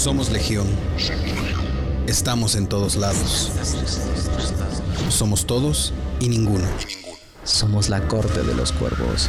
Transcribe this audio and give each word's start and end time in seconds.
Somos 0.00 0.30
Legión. 0.30 0.66
Estamos 2.06 2.54
en 2.54 2.66
todos 2.66 2.96
lados. 2.96 3.52
Somos 5.10 5.46
todos 5.46 5.92
y 6.20 6.30
ninguno. 6.30 6.66
Somos 7.44 7.90
la 7.90 8.08
corte 8.08 8.42
de 8.42 8.54
los 8.54 8.72
cuervos. 8.72 9.28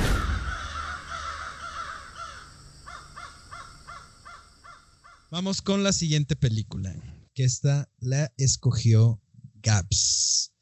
Vamos 5.29 5.61
con 5.61 5.83
la 5.83 5.91
siguiente 5.91 6.37
película, 6.37 6.95
que 7.33 7.43
esta 7.43 7.89
la 7.99 8.31
escogió 8.37 9.19
Gaps, 9.55 10.53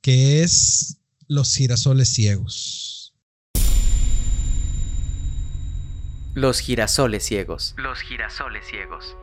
que 0.00 0.42
es 0.42 0.98
Los 1.28 1.54
girasoles 1.54 2.08
ciegos. 2.08 3.14
Los 6.34 6.58
girasoles 6.58 7.24
ciegos. 7.24 7.76
Los 7.76 8.00
girasoles 8.00 8.66
ciegos. 8.66 9.16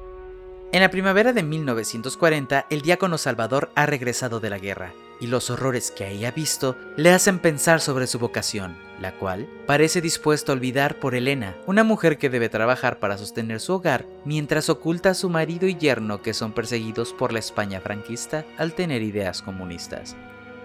En 0.73 0.79
la 0.79 0.89
primavera 0.89 1.33
de 1.33 1.43
1940, 1.43 2.67
el 2.69 2.81
diácono 2.81 3.17
Salvador 3.17 3.71
ha 3.75 3.85
regresado 3.85 4.39
de 4.39 4.49
la 4.49 4.57
guerra, 4.57 4.93
y 5.19 5.27
los 5.27 5.49
horrores 5.49 5.91
que 5.91 6.05
ahí 6.05 6.23
ha 6.23 6.31
visto 6.31 6.77
le 6.95 7.11
hacen 7.11 7.39
pensar 7.39 7.81
sobre 7.81 8.07
su 8.07 8.19
vocación, 8.19 8.77
la 9.01 9.11
cual 9.17 9.49
parece 9.67 9.99
dispuesto 9.99 10.51
a 10.51 10.55
olvidar 10.55 10.97
por 11.01 11.13
Elena, 11.13 11.57
una 11.67 11.83
mujer 11.83 12.17
que 12.17 12.29
debe 12.29 12.47
trabajar 12.47 12.99
para 12.99 13.17
sostener 13.17 13.59
su 13.59 13.73
hogar 13.73 14.05
mientras 14.23 14.69
oculta 14.69 15.09
a 15.09 15.13
su 15.13 15.29
marido 15.29 15.67
y 15.67 15.75
yerno 15.75 16.21
que 16.21 16.33
son 16.33 16.53
perseguidos 16.53 17.11
por 17.11 17.33
la 17.33 17.39
España 17.39 17.81
franquista 17.81 18.45
al 18.57 18.73
tener 18.73 19.01
ideas 19.01 19.41
comunistas. 19.41 20.15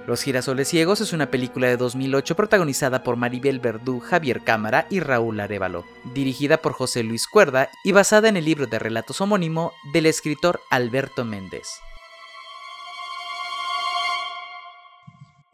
Los 0.07 0.23
girasoles 0.23 0.69
ciegos 0.69 1.01
es 1.01 1.13
una 1.13 1.33
película 1.33 1.67
de 1.67 1.77
2008 1.77 2.37
protagonizada 2.37 3.03
por 3.03 3.17
Maribel 3.17 3.59
Verdú, 3.59 3.99
Javier 3.99 4.41
Cámara 4.45 4.87
y 4.89 5.01
Raúl 5.01 5.41
Arevalo, 5.41 5.85
dirigida 6.15 6.59
por 6.59 6.75
José 6.75 7.03
Luis 7.03 7.27
Cuerda 7.27 7.71
y 7.83 7.91
basada 7.91 8.29
en 8.29 8.37
el 8.37 8.45
libro 8.45 8.69
de 8.69 8.79
relatos 8.79 9.21
homónimo 9.21 9.73
del 9.93 10.07
escritor 10.07 10.61
Alberto 10.71 11.25
Méndez. 11.25 11.67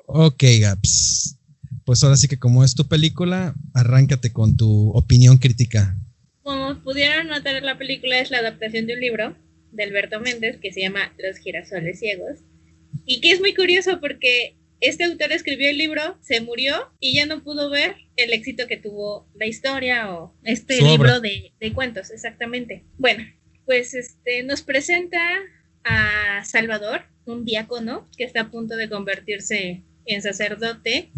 Ok, 0.04 0.44
Gaps. 0.60 1.38
Pues 1.86 2.04
ahora 2.04 2.16
sí 2.16 2.28
que 2.28 2.38
como 2.38 2.62
es 2.62 2.74
tu 2.74 2.86
película, 2.86 3.54
arráncate 3.72 4.34
con 4.34 4.58
tu 4.58 4.90
opinión 4.90 5.38
crítica. 5.38 5.96
Como 6.42 6.78
pudieron 6.82 7.28
notar, 7.28 7.62
la 7.62 7.78
película 7.78 8.18
es 8.18 8.30
la 8.30 8.40
adaptación 8.40 8.86
de 8.86 8.94
un 8.94 9.00
libro 9.00 9.34
de 9.70 9.84
Alberto 9.84 10.20
Méndez 10.20 10.58
que 10.60 10.74
se 10.74 10.82
llama 10.82 11.10
Los 11.18 11.38
girasoles 11.38 11.98
ciegos 12.00 12.40
y 13.06 13.20
que 13.20 13.30
es 13.30 13.40
muy 13.40 13.54
curioso 13.54 14.00
porque 14.00 14.56
este 14.82 15.04
autor 15.04 15.32
escribió 15.32 15.70
el 15.70 15.78
libro, 15.78 16.18
se 16.20 16.40
murió 16.40 16.92
y 16.98 17.14
ya 17.14 17.24
no 17.24 17.42
pudo 17.44 17.70
ver 17.70 17.94
el 18.16 18.32
éxito 18.32 18.66
que 18.66 18.76
tuvo 18.76 19.28
la 19.34 19.46
historia 19.46 20.12
o 20.12 20.34
este 20.42 20.82
libro 20.82 21.20
de, 21.20 21.52
cuentos, 21.72 22.10
exactamente. 22.10 22.84
Bueno, 22.98 23.24
pues 23.64 23.94
este 23.94 24.42
nos 24.42 24.62
presenta 24.62 25.20
a 25.84 26.44
Salvador, 26.44 27.02
un 27.26 27.44
diácono 27.44 28.08
que 28.16 28.24
está 28.24 28.42
a 28.42 28.50
punto 28.50 28.76
de 28.76 28.88
convertirse 28.88 29.82
en 30.04 30.22
sacerdote 30.22 31.12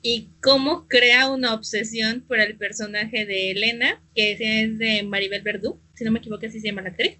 y 0.00 0.28
cómo 0.40 0.86
crea 0.86 1.28
una 1.28 1.54
obsesión 1.54 2.24
por 2.26 2.38
el 2.38 2.56
personaje 2.56 3.26
de 3.26 3.50
Elena, 3.50 4.00
que 4.14 4.32
es 4.32 4.78
de 4.78 5.02
Maribel 5.02 5.42
Verdú, 5.42 5.80
si 5.94 6.04
no 6.04 6.12
me 6.12 6.20
equivoco 6.20 6.46
así 6.46 6.60
se 6.60 6.68
llama 6.68 6.82
la 6.82 6.90
actriz. 6.90 7.18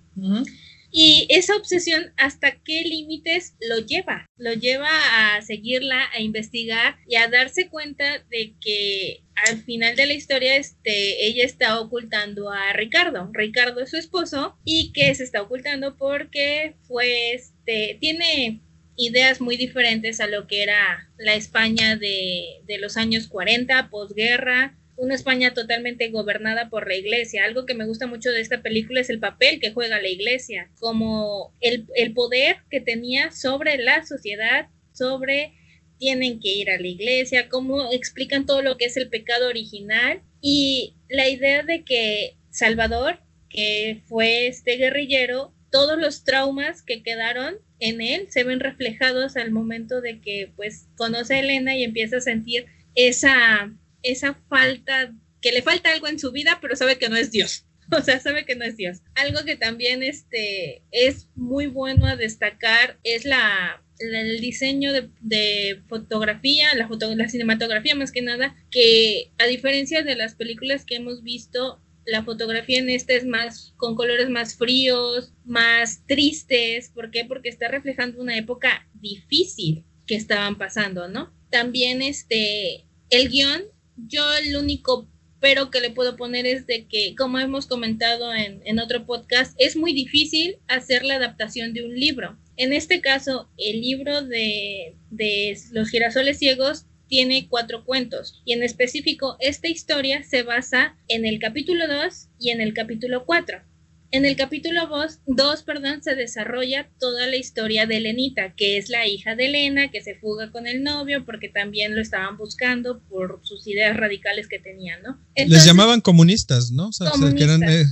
Y 0.90 1.26
esa 1.28 1.56
obsesión, 1.56 2.12
¿hasta 2.16 2.52
qué 2.64 2.82
límites 2.82 3.54
lo 3.60 3.78
lleva? 3.78 4.26
Lo 4.36 4.54
lleva 4.54 4.88
a 4.88 5.42
seguirla, 5.42 6.08
a 6.14 6.20
investigar 6.20 6.96
y 7.06 7.16
a 7.16 7.28
darse 7.28 7.68
cuenta 7.68 8.24
de 8.30 8.54
que 8.60 9.22
al 9.34 9.62
final 9.62 9.96
de 9.96 10.06
la 10.06 10.14
historia 10.14 10.56
este, 10.56 11.26
ella 11.26 11.44
está 11.44 11.78
ocultando 11.80 12.50
a 12.50 12.72
Ricardo. 12.72 13.30
Ricardo 13.32 13.82
es 13.82 13.90
su 13.90 13.96
esposo 13.96 14.56
y 14.64 14.92
que 14.92 15.14
se 15.14 15.24
está 15.24 15.42
ocultando 15.42 15.96
porque 15.96 16.74
fue, 16.86 17.32
este, 17.32 17.98
tiene 18.00 18.62
ideas 18.96 19.40
muy 19.40 19.56
diferentes 19.56 20.20
a 20.20 20.26
lo 20.26 20.46
que 20.46 20.62
era 20.62 21.08
la 21.18 21.34
España 21.34 21.96
de, 21.96 22.62
de 22.66 22.78
los 22.78 22.96
años 22.96 23.28
40, 23.28 23.90
posguerra, 23.90 24.76
una 24.98 25.14
España 25.14 25.54
totalmente 25.54 26.10
gobernada 26.10 26.68
por 26.68 26.88
la 26.88 26.96
iglesia. 26.96 27.44
Algo 27.44 27.66
que 27.66 27.74
me 27.74 27.86
gusta 27.86 28.06
mucho 28.06 28.30
de 28.30 28.40
esta 28.40 28.62
película 28.62 29.00
es 29.00 29.10
el 29.10 29.20
papel 29.20 29.60
que 29.60 29.72
juega 29.72 30.02
la 30.02 30.08
iglesia, 30.08 30.70
como 30.78 31.54
el, 31.60 31.86
poder 32.14 32.56
que 32.68 32.80
tenía 32.80 33.30
sobre 33.30 33.78
la 33.78 34.04
sociedad, 34.04 34.68
sobre 34.92 35.54
tienen 35.98 36.40
que 36.40 36.48
ir 36.48 36.70
a 36.70 36.78
la 36.78 36.86
iglesia, 36.86 37.48
cómo 37.48 37.92
explican 37.92 38.46
todo 38.46 38.62
lo 38.62 38.76
que 38.76 38.86
es 38.86 38.96
el 38.96 39.08
pecado 39.08 39.48
original 39.48 40.22
y 40.40 40.94
la 41.08 41.28
idea 41.28 41.62
de 41.62 41.84
que 41.84 42.36
Salvador, 42.50 43.20
que 43.48 44.02
fue 44.06 44.46
este 44.48 44.76
guerrillero, 44.76 45.54
todos 45.70 45.98
los 45.98 46.24
traumas 46.24 46.82
que 46.82 47.02
quedaron 47.02 47.56
en 47.78 48.00
él 48.00 48.26
se 48.30 48.42
ven 48.44 48.60
reflejados 48.60 49.36
al 49.36 49.50
momento 49.50 50.00
de 50.00 50.20
que 50.20 50.52
pues 50.56 50.88
conoce 50.96 51.34
a 51.34 51.40
Elena 51.40 51.76
y 51.76 51.84
empieza 51.84 52.16
a 52.16 52.20
sentir 52.20 52.66
esa 52.94 53.72
esa 54.10 54.34
falta, 54.48 55.14
que 55.40 55.52
le 55.52 55.62
falta 55.62 55.92
algo 55.92 56.08
en 56.08 56.18
su 56.18 56.32
vida, 56.32 56.58
pero 56.60 56.76
sabe 56.76 56.98
que 56.98 57.08
no 57.08 57.16
es 57.16 57.30
Dios. 57.30 57.64
O 57.90 58.02
sea, 58.02 58.20
sabe 58.20 58.44
que 58.44 58.54
no 58.54 58.66
es 58.66 58.76
Dios. 58.76 58.98
Algo 59.14 59.46
que 59.46 59.56
también 59.56 60.02
este, 60.02 60.82
es 60.90 61.28
muy 61.34 61.68
bueno 61.68 62.06
a 62.06 62.16
destacar 62.16 62.98
es 63.02 63.24
la, 63.24 63.82
el 63.98 64.40
diseño 64.40 64.92
de, 64.92 65.80
fotografía, 65.88 66.74
la, 66.74 66.86
foto, 66.86 67.14
la 67.14 67.28
cinematografía 67.28 67.94
más 67.94 68.12
que 68.12 68.22
nada, 68.22 68.54
que 68.70 69.32
a 69.38 69.46
diferencia 69.46 70.02
de 70.02 70.16
las 70.16 70.34
películas 70.34 70.84
que 70.84 70.96
hemos 70.96 71.22
visto, 71.22 71.80
la 72.04 72.24
fotografía 72.24 72.78
en 72.78 72.90
esta 72.90 73.12
es 73.12 73.26
más 73.26 73.74
con 73.76 73.94
colores 73.94 74.30
más 74.30 74.56
fríos, 74.56 75.32
más 75.44 76.06
tristes. 76.06 76.90
¿Por 76.90 77.10
qué? 77.10 77.24
Porque 77.24 77.50
está 77.50 77.68
reflejando 77.68 78.20
una 78.20 78.36
época 78.36 78.88
difícil 78.94 79.84
que 80.06 80.14
estaban 80.14 80.56
pasando, 80.56 81.08
¿no? 81.08 81.34
También 81.50 82.00
este, 82.00 82.86
el 83.10 83.28
guion 83.28 83.62
yo 84.06 84.22
el 84.36 84.56
único 84.56 85.08
pero 85.40 85.70
que 85.70 85.80
le 85.80 85.90
puedo 85.90 86.16
poner 86.16 86.46
es 86.46 86.66
de 86.66 86.86
que, 86.86 87.14
como 87.16 87.38
hemos 87.38 87.66
comentado 87.66 88.32
en, 88.34 88.78
otro 88.80 89.06
podcast, 89.06 89.54
es 89.58 89.76
muy 89.76 89.92
difícil 89.92 90.56
hacer 90.66 91.04
la 91.04 91.14
adaptación 91.14 91.72
de 91.72 91.84
un 91.84 91.94
libro. 91.94 92.38
En 92.56 92.72
este 92.72 93.00
caso, 93.00 93.48
el 93.56 93.80
libro 93.80 94.22
de, 94.22 94.96
de 95.10 95.56
Los 95.70 95.90
girasoles 95.90 96.38
ciegos 96.38 96.86
tiene 97.06 97.46
cuatro 97.48 97.84
cuentos 97.84 98.42
y 98.44 98.52
en 98.52 98.62
específico 98.62 99.36
esta 99.40 99.68
historia 99.68 100.22
se 100.24 100.42
basa 100.42 100.96
en 101.08 101.24
el 101.24 101.38
capítulo 101.38 101.86
2 101.86 102.28
y 102.38 102.50
en 102.50 102.60
el 102.60 102.74
capítulo 102.74 103.24
4. 103.24 103.62
En 104.10 104.24
el 104.24 104.36
capítulo 104.36 104.88
2, 105.26 105.62
perdón, 105.64 106.02
se 106.02 106.14
desarrolla 106.14 106.88
toda 106.98 107.26
la 107.26 107.36
historia 107.36 107.86
de 107.86 107.98
Elenita, 107.98 108.54
que 108.54 108.78
es 108.78 108.88
la 108.88 109.06
hija 109.06 109.36
de 109.36 109.46
Elena, 109.46 109.90
que 109.90 110.00
se 110.00 110.14
fuga 110.14 110.50
con 110.50 110.66
el 110.66 110.82
novio 110.82 111.26
porque 111.26 111.50
también 111.50 111.94
lo 111.94 112.00
estaban 112.00 112.38
buscando 112.38 113.02
por 113.10 113.40
sus 113.42 113.66
ideas 113.66 113.96
radicales 113.96 114.48
que 114.48 114.58
tenían, 114.58 115.02
¿no? 115.02 115.20
Les 115.36 115.66
llamaban 115.66 116.00
comunistas, 116.00 116.70
¿no? 116.70 116.88
O 116.88 116.92
sea, 116.92 117.10
que 117.36 117.44
eran 117.44 117.62
eh, 117.62 117.84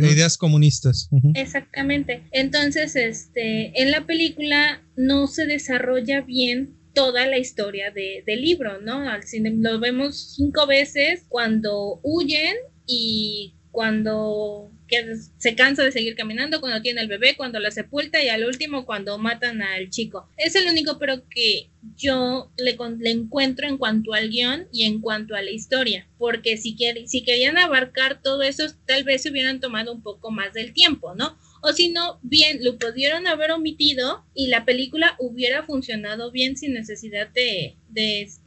ideas 0.00 0.36
comunistas. 0.36 1.08
Exactamente. 1.34 2.24
Entonces, 2.32 2.96
este, 2.96 3.80
en 3.80 3.92
la 3.92 4.04
película 4.04 4.82
no 4.96 5.28
se 5.28 5.46
desarrolla 5.46 6.22
bien 6.22 6.76
toda 6.92 7.26
la 7.26 7.38
historia 7.38 7.92
de, 7.92 8.24
del 8.26 8.42
libro, 8.42 8.80
¿no? 8.80 9.08
Al 9.08 9.22
cine 9.22 9.54
lo 9.56 9.78
vemos 9.78 10.34
cinco 10.36 10.66
veces 10.66 11.24
cuando 11.28 12.00
huyen 12.02 12.56
y 12.86 13.54
cuando 13.70 14.70
se 15.38 15.54
cansa 15.54 15.82
de 15.82 15.92
seguir 15.92 16.14
caminando, 16.14 16.60
cuando 16.60 16.82
tiene 16.82 17.00
el 17.00 17.08
bebé, 17.08 17.36
cuando 17.36 17.58
la 17.60 17.70
sepulta 17.70 18.22
y 18.22 18.28
al 18.28 18.44
último 18.44 18.84
cuando 18.84 19.18
matan 19.18 19.62
al 19.62 19.90
chico. 19.90 20.28
Es 20.36 20.54
el 20.54 20.68
único 20.68 20.98
pero 20.98 21.28
que 21.28 21.70
yo 21.96 22.52
le, 22.56 22.76
le 22.98 23.10
encuentro 23.10 23.66
en 23.66 23.78
cuanto 23.78 24.14
al 24.14 24.30
guion 24.30 24.68
y 24.72 24.84
en 24.84 25.00
cuanto 25.00 25.34
a 25.34 25.42
la 25.42 25.50
historia, 25.50 26.08
porque 26.18 26.56
si, 26.56 26.76
querían 26.76 27.58
abarcar 27.58 28.22
todo 28.22 28.42
eso, 28.42 28.64
tal 28.86 29.04
vez 29.04 29.22
se 29.22 29.30
hubieran 29.30 29.60
tomado 29.60 29.92
un 29.92 30.02
poco 30.02 30.30
más 30.30 30.52
del 30.52 30.72
tiempo, 30.72 31.14
¿no? 31.14 31.38
O 31.62 31.72
si 31.72 31.90
no, 31.90 32.18
bien, 32.22 32.58
lo 32.62 32.76
pudieron 32.76 33.26
haber 33.26 33.52
omitido 33.52 34.24
y 34.34 34.48
la 34.48 34.64
película 34.64 35.16
hubiera 35.18 35.62
funcionado 35.62 36.32
bien 36.32 36.56
sin 36.56 36.72
necesidad 36.72 37.28
de, 37.28 37.76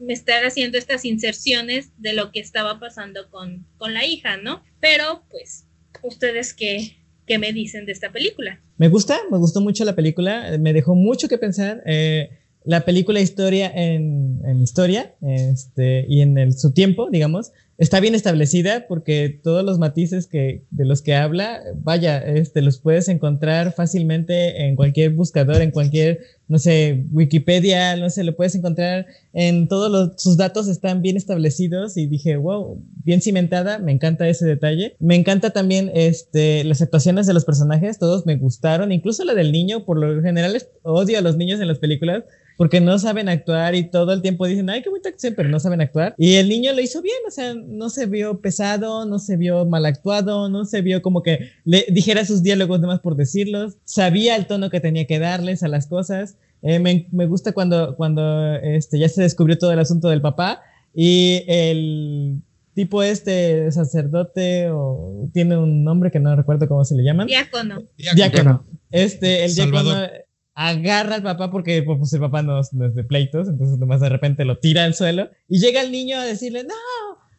estar 0.10 0.46
haciendo 0.46 0.78
estas 0.78 1.06
inserciones 1.06 1.92
de 1.98 2.14
lo 2.14 2.32
que 2.32 2.40
estaba 2.40 2.80
pasando 2.80 3.30
con 3.30 3.94
la 3.94 4.06
hija, 4.06 4.38
¿no? 4.38 4.64
Pero 4.82 5.24
pues 5.30 5.66
¿Ustedes 6.04 6.54
qué, 6.54 6.98
qué 7.26 7.38
me 7.38 7.54
dicen 7.54 7.86
de 7.86 7.92
esta 7.92 8.12
película? 8.12 8.62
Me 8.78 8.90
gusta, 8.90 9.18
me 9.32 9.38
gustó 9.38 9.62
mucho 9.62 9.86
la 9.86 9.96
película, 9.96 10.58
me 10.60 10.74
dejó 10.74 10.96
mucho 10.96 11.28
que 11.28 11.38
pensar. 11.38 11.82
Eh, 11.86 12.30
la 12.64 12.82
película 12.82 13.20
historia 13.20 13.72
en, 13.74 14.42
en 14.44 14.62
historia 14.62 15.16
este, 15.22 16.06
y 16.10 16.22
en 16.22 16.38
el, 16.38 16.54
su 16.54 16.74
tiempo, 16.74 17.10
digamos, 17.12 17.52
está 17.78 18.00
bien 18.00 18.16
establecida 18.16 18.88
porque 18.88 19.40
todos 19.44 19.64
los 19.64 19.80
matices 19.80 20.28
que, 20.28 20.64
de 20.72 20.86
los 20.86 21.02
que 21.02 21.16
habla, 21.16 21.62
vaya, 21.76 22.20
este, 22.20 22.62
los 22.62 22.80
puedes 22.80 23.10
encontrar 23.10 23.74
fácilmente 23.74 24.66
en 24.66 24.76
cualquier 24.76 25.12
buscador, 25.12 25.62
en 25.62 25.72
cualquier, 25.72 26.22
no 26.48 26.58
sé, 26.58 27.06
Wikipedia, 27.12 27.98
no 27.98 28.10
sé, 28.10 28.24
lo 28.24 28.36
puedes 28.36 28.56
encontrar 28.56 29.08
en 29.34 29.68
todos 29.68 29.92
los, 29.92 30.22
sus 30.22 30.38
datos 30.38 30.68
están 30.68 31.02
bien 31.02 31.18
establecidos 31.18 31.98
y 31.98 32.08
dije, 32.08 32.38
wow, 32.38 32.82
bien 33.04 33.22
cimentada, 33.22 33.80
me 33.80 33.92
encanta 33.92 34.28
ese 34.30 34.46
detalle. 34.46 34.96
Me 35.00 35.16
encanta 35.16 35.50
también, 35.50 35.92
este, 35.94 36.64
las 36.64 36.82
actuaciones 36.82 37.28
de 37.28 37.34
los 37.34 37.44
personajes, 37.44 38.00
todos 38.00 38.26
me 38.26 38.38
gustaron, 38.38 38.92
incluso 38.92 39.26
la 39.26 39.34
del 39.34 39.52
niño, 39.52 39.84
por 39.86 39.98
lo 39.98 40.22
general 40.22 40.56
odio 40.84 41.18
a 41.18 41.22
los 41.22 41.36
niños 41.36 41.60
en 41.60 41.68
las 41.68 41.80
películas, 41.80 42.24
porque 42.58 42.82
no 42.82 42.98
saben 43.00 43.30
actuar 43.30 43.76
y 43.76 43.90
todo 43.90 44.14
el 44.14 44.22
tiempo 44.22 44.48
dicen, 44.48 44.70
ay, 44.70 44.82
qué 44.82 44.90
bonita 44.90 45.10
acción, 45.10 45.34
pero 45.36 45.50
no 45.50 45.60
saben 45.60 45.82
actuar. 45.82 46.16
Y 46.18 46.36
el 46.36 46.50
niño 46.50 46.74
lo 46.74 46.82
hizo 46.82 47.02
bien, 47.02 47.18
o 47.28 47.32
sea, 47.32 47.54
no 47.54 47.90
se 47.90 48.06
vio 48.06 48.40
pesado, 48.40 49.06
no 49.06 49.20
se 49.20 49.38
vio 49.38 49.66
mal 49.66 49.86
actuado, 49.86 50.50
no 50.50 50.66
se 50.66 50.82
vio 50.82 51.02
como 51.02 51.24
que 51.24 51.52
le 51.64 51.86
dijera 51.90 52.26
sus 52.26 52.44
diálogos 52.44 52.80
más 52.82 53.00
por 53.00 53.16
decirlos, 53.16 53.78
sabía 53.84 54.36
el 54.36 54.48
tono 54.48 54.70
que 54.70 54.80
tenía 54.80 55.06
que 55.06 55.20
darles 55.20 55.64
a 55.64 55.68
las 55.68 55.88
cosas. 55.88 56.38
Eh, 56.62 56.80
me, 56.80 57.08
me, 57.12 57.26
gusta 57.26 57.52
cuando, 57.52 57.96
cuando 57.96 58.56
este, 58.56 58.98
ya 58.98 59.10
se 59.10 59.22
descubrió 59.22 59.58
todo 59.58 59.72
el 59.72 59.80
asunto 59.80 60.10
del 60.10 60.22
papá 60.22 60.62
y 60.94 61.44
el 61.48 62.42
tipo 62.74 63.04
este 63.04 63.72
sacerdote 63.72 64.70
o 64.72 65.30
tiene 65.34 65.58
un 65.58 65.84
nombre 65.84 66.12
que 66.12 66.20
no 66.20 66.36
recuerdo 66.36 66.68
cómo 66.68 66.84
se 66.86 66.96
le 66.96 67.04
llaman. 67.04 67.28
Diácono. 67.28 67.84
Diácono. 68.16 68.66
Este, 68.92 69.46
el 69.46 69.56
diácono 69.56 70.08
agarra 70.56 71.16
al 71.16 71.24
papá 71.24 71.52
porque 71.52 71.84
pues, 71.84 72.14
el 72.14 72.22
papá 72.22 72.42
no, 72.42 72.60
es 72.60 72.72
de 72.72 73.04
pleitos, 73.04 73.50
entonces 73.50 73.78
nomás 73.78 74.00
de 74.00 74.10
repente 74.10 74.46
lo 74.46 74.58
tira 74.58 74.86
al 74.86 74.94
suelo 74.96 75.30
y 75.50 75.60
llega 75.60 75.82
el 75.82 75.92
niño 75.92 76.18
a 76.18 76.26
decirle, 76.26 76.64
no, 76.64 76.74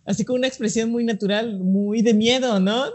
así 0.04 0.24
con 0.24 0.36
una 0.36 0.46
expresión 0.46 0.90
muy 0.90 1.02
natural, 1.02 1.58
muy 1.58 2.02
de 2.02 2.14
miedo, 2.14 2.60
¿no? 2.60 2.86
No, 2.86 2.92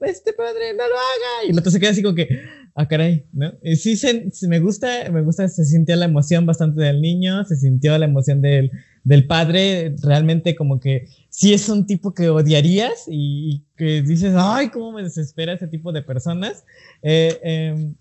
este 0.00 0.32
padre, 0.32 0.72
no 0.72 0.88
lo 0.88 0.94
haga. 0.94 1.46
Y 1.46 1.50
el 1.50 1.58
otro 1.58 1.70
se 1.70 1.78
queda 1.78 1.90
así 1.90 2.02
como 2.02 2.14
que, 2.14 2.28
ah, 2.74 2.88
caray, 2.88 3.26
¿no? 3.32 3.52
Y 3.62 3.76
sí, 3.76 3.96
se, 3.96 4.30
me 4.48 4.58
gusta, 4.60 5.10
me 5.10 5.22
gusta, 5.22 5.46
se 5.48 5.64
sintió 5.66 5.94
la 5.96 6.06
emoción 6.06 6.46
bastante 6.46 6.80
del 6.80 7.02
niño, 7.02 7.44
se 7.44 7.56
sintió 7.56 7.98
la 7.98 8.06
emoción 8.06 8.40
del, 8.40 8.70
del 9.04 9.26
padre, 9.26 9.94
realmente 10.02 10.56
como 10.56 10.80
que 10.80 11.08
sí 11.28 11.52
es 11.52 11.68
un 11.68 11.86
tipo 11.86 12.14
que 12.14 12.30
odiarías 12.30 13.04
y, 13.08 13.64
que 13.76 14.02
dices, 14.02 14.34
ay, 14.36 14.70
cómo 14.70 14.92
me 14.92 15.02
desespera 15.02 15.52
ese 15.52 15.68
tipo 15.68 15.92
de 15.92 16.02
personas. 16.02 16.64
Eh, 17.02 17.38
eh, 17.42 17.92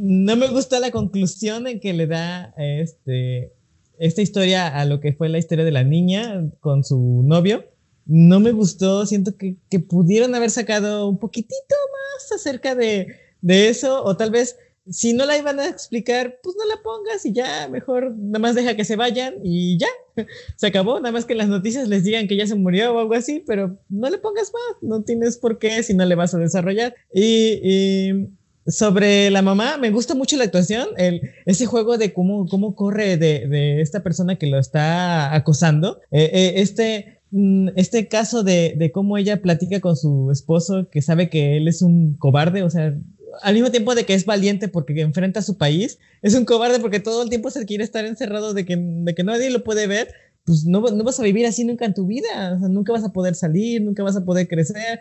no 0.00 0.34
me 0.34 0.48
gusta 0.48 0.80
la 0.80 0.90
conclusión 0.90 1.66
en 1.66 1.78
que 1.78 1.92
le 1.92 2.06
da 2.06 2.54
este, 2.56 3.52
esta 3.98 4.22
historia 4.22 4.66
a 4.66 4.86
lo 4.86 4.98
que 4.98 5.12
fue 5.12 5.28
la 5.28 5.36
historia 5.36 5.62
de 5.64 5.72
la 5.72 5.84
niña 5.84 6.50
con 6.60 6.84
su 6.84 7.22
novio. 7.22 7.66
No 8.06 8.40
me 8.40 8.52
gustó, 8.52 9.04
siento 9.04 9.36
que, 9.36 9.56
que 9.68 9.78
pudieron 9.78 10.34
haber 10.34 10.50
sacado 10.50 11.06
un 11.06 11.18
poquitito 11.18 11.74
más 11.92 12.32
acerca 12.32 12.74
de, 12.74 13.14
de, 13.42 13.68
eso, 13.68 14.02
o 14.02 14.16
tal 14.16 14.30
vez 14.30 14.56
si 14.88 15.12
no 15.12 15.26
la 15.26 15.36
iban 15.36 15.60
a 15.60 15.68
explicar, 15.68 16.40
pues 16.42 16.56
no 16.56 16.64
la 16.64 16.82
pongas 16.82 17.26
y 17.26 17.34
ya, 17.34 17.68
mejor 17.68 18.16
nada 18.16 18.38
más 18.38 18.54
deja 18.54 18.74
que 18.74 18.86
se 18.86 18.96
vayan 18.96 19.34
y 19.44 19.78
ya, 19.78 19.88
se 20.56 20.66
acabó, 20.66 20.98
nada 20.98 21.12
más 21.12 21.26
que 21.26 21.34
las 21.34 21.48
noticias 21.48 21.88
les 21.88 22.04
digan 22.04 22.26
que 22.26 22.36
ya 22.36 22.46
se 22.46 22.54
murió 22.54 22.94
o 22.94 23.00
algo 23.00 23.12
así, 23.12 23.44
pero 23.46 23.78
no 23.90 24.08
le 24.08 24.16
pongas 24.16 24.50
más, 24.50 24.82
no 24.82 25.02
tienes 25.02 25.36
por 25.36 25.58
qué 25.58 25.82
si 25.82 25.92
no 25.92 26.06
le 26.06 26.14
vas 26.14 26.34
a 26.34 26.38
desarrollar. 26.38 26.94
y, 27.12 27.60
y 27.62 28.39
sobre 28.70 29.30
la 29.30 29.42
mamá, 29.42 29.76
me 29.76 29.90
gusta 29.90 30.14
mucho 30.14 30.36
la 30.36 30.44
actuación, 30.44 30.88
el, 30.96 31.32
ese 31.46 31.66
juego 31.66 31.98
de 31.98 32.12
cómo, 32.12 32.46
cómo 32.46 32.74
corre 32.74 33.16
de, 33.16 33.46
de 33.48 33.80
esta 33.80 34.02
persona 34.02 34.36
que 34.36 34.46
lo 34.46 34.58
está 34.58 35.34
acosando. 35.34 36.00
Eh, 36.10 36.30
eh, 36.32 36.52
este, 36.56 37.20
mm, 37.30 37.70
este 37.76 38.08
caso 38.08 38.42
de, 38.42 38.74
de, 38.76 38.92
cómo 38.92 39.18
ella 39.18 39.42
platica 39.42 39.80
con 39.80 39.96
su 39.96 40.30
esposo, 40.30 40.88
que 40.90 41.02
sabe 41.02 41.28
que 41.28 41.56
él 41.56 41.68
es 41.68 41.82
un 41.82 42.14
cobarde, 42.14 42.62
o 42.62 42.70
sea, 42.70 42.94
al 43.42 43.54
mismo 43.54 43.70
tiempo 43.70 43.94
de 43.94 44.04
que 44.04 44.14
es 44.14 44.24
valiente 44.24 44.68
porque 44.68 45.00
enfrenta 45.00 45.40
a 45.40 45.44
su 45.44 45.56
país, 45.56 45.98
es 46.22 46.34
un 46.34 46.44
cobarde 46.44 46.80
porque 46.80 47.00
todo 47.00 47.22
el 47.22 47.28
tiempo 47.28 47.50
se 47.50 47.64
quiere 47.66 47.84
estar 47.84 48.04
encerrado 48.04 48.54
de 48.54 48.64
que, 48.64 48.76
de 48.76 49.14
que 49.14 49.24
nadie 49.24 49.50
lo 49.50 49.64
puede 49.64 49.86
ver. 49.86 50.12
Pues 50.44 50.64
no, 50.64 50.80
no 50.80 51.04
vas 51.04 51.20
a 51.20 51.22
vivir 51.22 51.44
así 51.44 51.64
nunca 51.64 51.84
en 51.84 51.92
tu 51.92 52.06
vida, 52.06 52.54
o 52.56 52.58
sea, 52.58 52.68
nunca 52.68 52.92
vas 52.92 53.04
a 53.04 53.12
poder 53.12 53.34
salir, 53.34 53.82
nunca 53.82 54.02
vas 54.02 54.16
a 54.16 54.24
poder 54.24 54.48
crecer, 54.48 54.98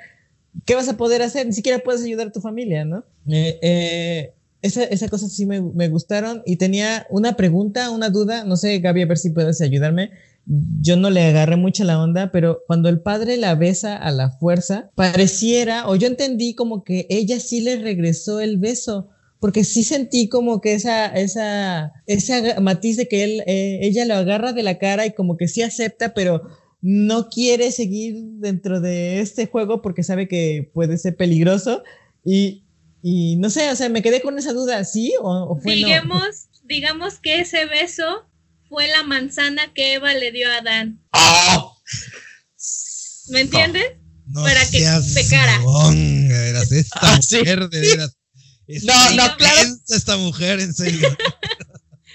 ¿qué 0.66 0.76
vas 0.76 0.90
a 0.90 0.98
poder 0.98 1.22
hacer? 1.22 1.46
Ni 1.46 1.54
siquiera 1.54 1.80
puedes 1.80 2.04
ayudar 2.04 2.28
a 2.28 2.32
tu 2.32 2.42
familia, 2.42 2.86
¿no? 2.86 3.04
Eh, 3.28 3.60
eh, 3.62 4.34
esa, 4.62 4.84
esa 4.84 5.08
cosa 5.08 5.30
sí 5.30 5.46
me, 5.46 5.62
me, 5.62 5.88
gustaron 5.88 6.42
y 6.46 6.58
tenía 6.58 7.08
una 7.10 7.34
pregunta, 7.34 7.92
una 7.92 8.10
duda, 8.10 8.44
no 8.44 8.58
sé, 8.58 8.80
Gaby, 8.80 9.04
a 9.04 9.06
ver 9.06 9.18
si 9.18 9.30
puedes 9.30 9.62
ayudarme. 9.62 10.12
Yo 10.82 10.98
no 10.98 11.10
le 11.10 11.24
agarré 11.24 11.56
mucho 11.56 11.84
la 11.84 12.02
onda, 12.02 12.32
pero 12.32 12.64
cuando 12.68 12.90
el 12.90 13.00
padre 13.02 13.38
la 13.38 13.56
besa 13.56 13.96
a 13.96 14.12
la 14.12 14.32
fuerza, 14.32 14.90
pareciera, 14.96 15.88
o 15.88 15.96
yo 15.96 16.08
entendí 16.08 16.56
como 16.56 16.84
que 16.84 17.06
ella 17.10 17.40
sí 17.40 17.62
le 17.62 17.78
regresó 17.78 18.40
el 18.40 18.58
beso, 18.58 19.10
porque 19.40 19.64
sí 19.64 19.84
sentí 19.84 20.28
como 20.28 20.60
que 20.60 20.74
esa, 20.74 21.06
esa, 21.08 21.94
esa 22.08 22.60
matiz 22.60 22.98
de 22.98 23.08
que 23.08 23.24
él, 23.24 23.44
eh, 23.46 23.80
ella 23.84 24.06
lo 24.06 24.16
agarra 24.16 24.52
de 24.52 24.64
la 24.64 24.78
cara 24.78 25.06
y 25.06 25.14
como 25.14 25.38
que 25.38 25.48
sí 25.48 25.62
acepta, 25.62 26.14
pero 26.14 26.42
no 26.82 27.30
quiere 27.30 27.72
seguir 27.72 28.16
dentro 28.40 28.80
de 28.80 29.20
este 29.20 29.48
juego 29.48 29.82
porque 29.82 30.04
sabe 30.04 30.28
que 30.28 30.70
puede 30.74 30.98
ser 30.98 31.16
peligroso 31.18 31.84
y, 32.24 32.64
y 33.02 33.36
no 33.38 33.50
sé, 33.50 33.70
o 33.72 33.76
sea, 33.76 33.90
me 33.90 34.02
quedé 34.02 34.22
con 34.22 34.38
esa 34.40 34.54
duda, 34.54 34.84
¿sí 34.86 35.14
o, 35.22 35.60
fue 35.62 35.76
digamos, 35.76 36.46
Digamos 36.64 37.20
que 37.20 37.40
ese 37.42 37.66
beso 37.66 38.30
fue 38.70 38.88
la 38.88 39.02
manzana 39.04 39.74
que 39.74 39.94
Eva 39.96 40.14
le 40.14 40.32
dio 40.32 40.48
a 40.52 40.58
Adán. 40.58 41.02
¡Oh! 41.14 41.76
¿Me 43.30 43.42
entiendes? 43.42 43.84
No 44.28 44.44
Para 44.44 44.62
que 44.70 44.86
pecara. 45.16 45.60
Esta 46.70 47.00
Ah, 47.02 47.20
mujer, 47.34 47.70
de 47.70 47.80
veras. 47.80 48.16
No, 48.84 49.12
no, 49.16 49.36
claro. 49.38 49.70
Esta 49.90 50.18
mujer, 50.18 50.60
en 50.60 50.74
serio. 50.74 51.10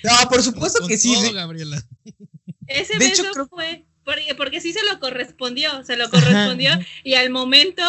No, 0.05 0.28
por 0.28 0.43
supuesto 0.43 0.81
Con 0.81 0.88
que 0.88 0.99
sí. 0.99 1.14
todo, 1.14 1.25
sí. 1.28 1.32
Gabriela. 1.32 1.82
Ese 2.67 2.93
De 2.93 2.99
beso 3.08 3.22
hecho, 3.22 3.32
creo- 3.32 3.49
fue 3.49 3.83
porque, 4.05 4.35
porque 4.37 4.61
sí 4.61 4.73
se 4.73 4.83
lo 4.85 4.99
correspondió, 5.01 5.85
se 5.85 5.97
lo 5.97 6.11
correspondió 6.11 6.71
y 7.03 7.15
al 7.15 7.31
momento 7.31 7.83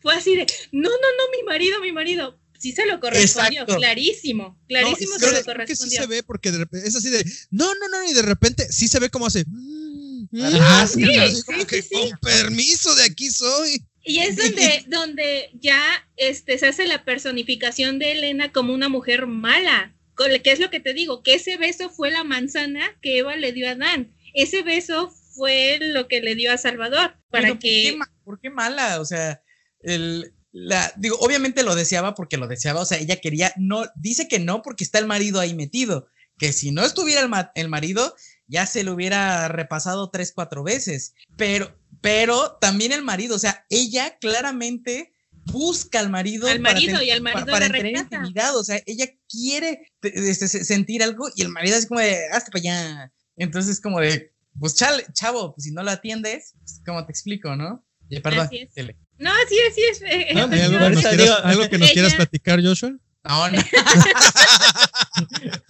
fue 0.00 0.14
así 0.14 0.36
de, 0.36 0.46
no, 0.72 0.88
no, 0.88 0.94
no, 0.96 1.38
mi 1.38 1.42
marido, 1.44 1.80
mi 1.80 1.92
marido. 1.92 2.38
Sí 2.58 2.72
se 2.72 2.86
lo 2.86 3.00
correspondió, 3.00 3.60
Exacto. 3.62 3.76
clarísimo, 3.76 4.58
clarísimo 4.66 5.12
No, 5.12 5.18
se 5.18 5.26
creo- 5.26 5.38
lo 5.38 5.44
creo 5.44 5.66
que 5.66 5.76
sí 5.76 5.82
correspondió. 5.82 6.00
se 6.00 6.06
ve 6.06 6.22
porque 6.22 6.50
de 6.52 6.58
repente, 6.58 6.88
es 6.88 6.96
así 6.96 7.10
de, 7.10 7.22
no, 7.50 7.66
no, 7.74 7.88
no, 7.88 8.08
y 8.10 8.14
de 8.14 8.22
repente 8.22 8.72
sí 8.72 8.88
se 8.88 8.98
ve 8.98 9.10
como 9.10 9.26
hace. 9.26 9.44
mm, 9.46 10.28
mm, 10.30 10.40
Ah, 10.60 10.86
sí, 10.86 11.04
así 11.04 11.36
sí, 11.36 11.42
como 11.44 11.58
sí, 11.60 11.66
que, 11.66 11.82
sí. 11.82 11.88
con 11.92 12.10
permiso, 12.20 12.94
de 12.94 13.02
aquí 13.04 13.30
soy. 13.30 13.84
Y 14.02 14.20
es 14.20 14.36
donde, 14.36 14.84
donde 14.88 15.50
ya 15.60 15.82
este, 16.16 16.56
se 16.58 16.66
hace 16.66 16.86
la 16.86 17.04
personificación 17.04 17.98
de 17.98 18.12
Elena 18.12 18.52
como 18.52 18.72
una 18.72 18.88
mujer 18.88 19.26
mala. 19.26 19.92
Con- 20.14 20.30
¿Qué 20.42 20.50
es 20.52 20.58
lo 20.60 20.70
que 20.70 20.80
te 20.80 20.94
digo? 20.94 21.22
Que 21.22 21.34
ese 21.34 21.58
beso 21.58 21.90
fue 21.90 22.10
la 22.10 22.24
manzana 22.24 22.88
que 23.02 23.18
Eva 23.18 23.36
le 23.36 23.52
dio 23.52 23.68
a 23.68 23.72
Adán. 23.72 24.14
Ese 24.32 24.62
beso 24.62 25.12
fue 25.36 25.78
lo 25.80 26.08
que 26.08 26.20
le 26.20 26.34
dio 26.34 26.52
a 26.52 26.56
Salvador. 26.58 27.16
Para 27.30 27.42
Pero 27.42 27.54
¿por 27.54 27.58
que. 27.60 27.82
qué 27.82 27.98
¿Por 28.24 28.40
qué 28.40 28.50
mala? 28.50 29.00
O 29.00 29.04
sea, 29.04 29.40
el, 29.80 30.34
la, 30.50 30.92
digo, 30.96 31.16
obviamente 31.20 31.62
lo 31.62 31.74
deseaba 31.76 32.14
porque 32.14 32.36
lo 32.38 32.48
deseaba, 32.48 32.80
o 32.80 32.84
sea, 32.86 32.98
ella 32.98 33.16
quería, 33.20 33.52
no, 33.56 33.84
dice 33.94 34.26
que 34.26 34.38
no 34.40 34.62
porque 34.62 34.82
está 34.84 34.98
el 34.98 35.06
marido 35.06 35.38
ahí 35.38 35.54
metido, 35.54 36.08
que 36.38 36.52
si 36.52 36.72
no 36.72 36.84
estuviera 36.84 37.20
el, 37.20 37.28
ma- 37.28 37.52
el 37.54 37.68
marido, 37.68 38.16
ya 38.48 38.66
se 38.66 38.82
lo 38.82 38.94
hubiera 38.94 39.46
repasado 39.48 40.10
tres, 40.10 40.32
cuatro 40.34 40.64
veces, 40.64 41.14
pero, 41.36 41.78
pero 42.00 42.56
también 42.60 42.90
el 42.92 43.02
marido, 43.02 43.36
o 43.36 43.38
sea, 43.38 43.64
ella 43.70 44.16
claramente 44.18 45.12
busca 45.52 46.00
al 46.00 46.10
marido, 46.10 46.48
Al 46.48 46.60
para 46.62 46.74
marido 46.74 47.00
y 47.02 47.10
al 47.10 47.20
marido 47.22 47.46
para, 47.46 47.68
rechaza. 47.68 48.02
intimidad, 48.16 48.56
o 48.56 48.64
sea, 48.64 48.80
ella 48.86 49.06
quiere 49.28 49.92
te- 50.00 50.30
este, 50.30 50.48
se- 50.48 50.64
sentir 50.64 51.02
algo 51.04 51.28
y 51.36 51.42
el 51.42 51.48
marido 51.50 51.76
así 51.76 51.86
como 51.86 52.00
de, 52.00 52.18
hasta 52.32 52.50
para 52.50 52.60
allá, 52.60 53.12
entonces 53.36 53.80
como 53.80 54.00
de, 54.00 54.32
pues 54.58 54.74
chale, 54.74 55.04
chavo, 55.12 55.54
pues 55.54 55.64
si 55.64 55.72
no 55.72 55.82
lo 55.82 55.90
atiendes, 55.90 56.54
pues, 56.58 56.80
¿cómo 56.84 57.04
te 57.04 57.12
explico, 57.12 57.54
no? 57.56 57.84
Y, 58.08 58.20
perdón, 58.20 58.46
Así 58.46 58.58
es. 58.58 58.74
No, 59.18 59.30
sí, 59.48 59.56
sí, 59.74 59.82
es. 59.90 60.02
eh, 60.02 60.26
¿Hay 60.30 60.36
algo, 60.38 60.78
que 60.78 60.90
nos 60.90 61.00
quieras, 61.00 61.16
digo, 61.18 61.34
algo 61.42 61.68
que 61.68 61.78
nos 61.78 61.86
ella- 61.88 61.94
quieras 61.94 62.14
platicar, 62.14 62.62
Joshua? 62.62 62.90
No, 63.24 63.50
no. 63.50 63.58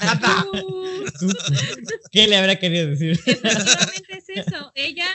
Nada. 0.01 0.45
¿Qué 2.11 2.27
le 2.27 2.37
habrá 2.37 2.57
querido 2.57 2.89
decir? 2.89 3.13
Efectivamente 3.13 4.19
es 4.19 4.29
eso. 4.47 4.73
Ella 4.75 5.07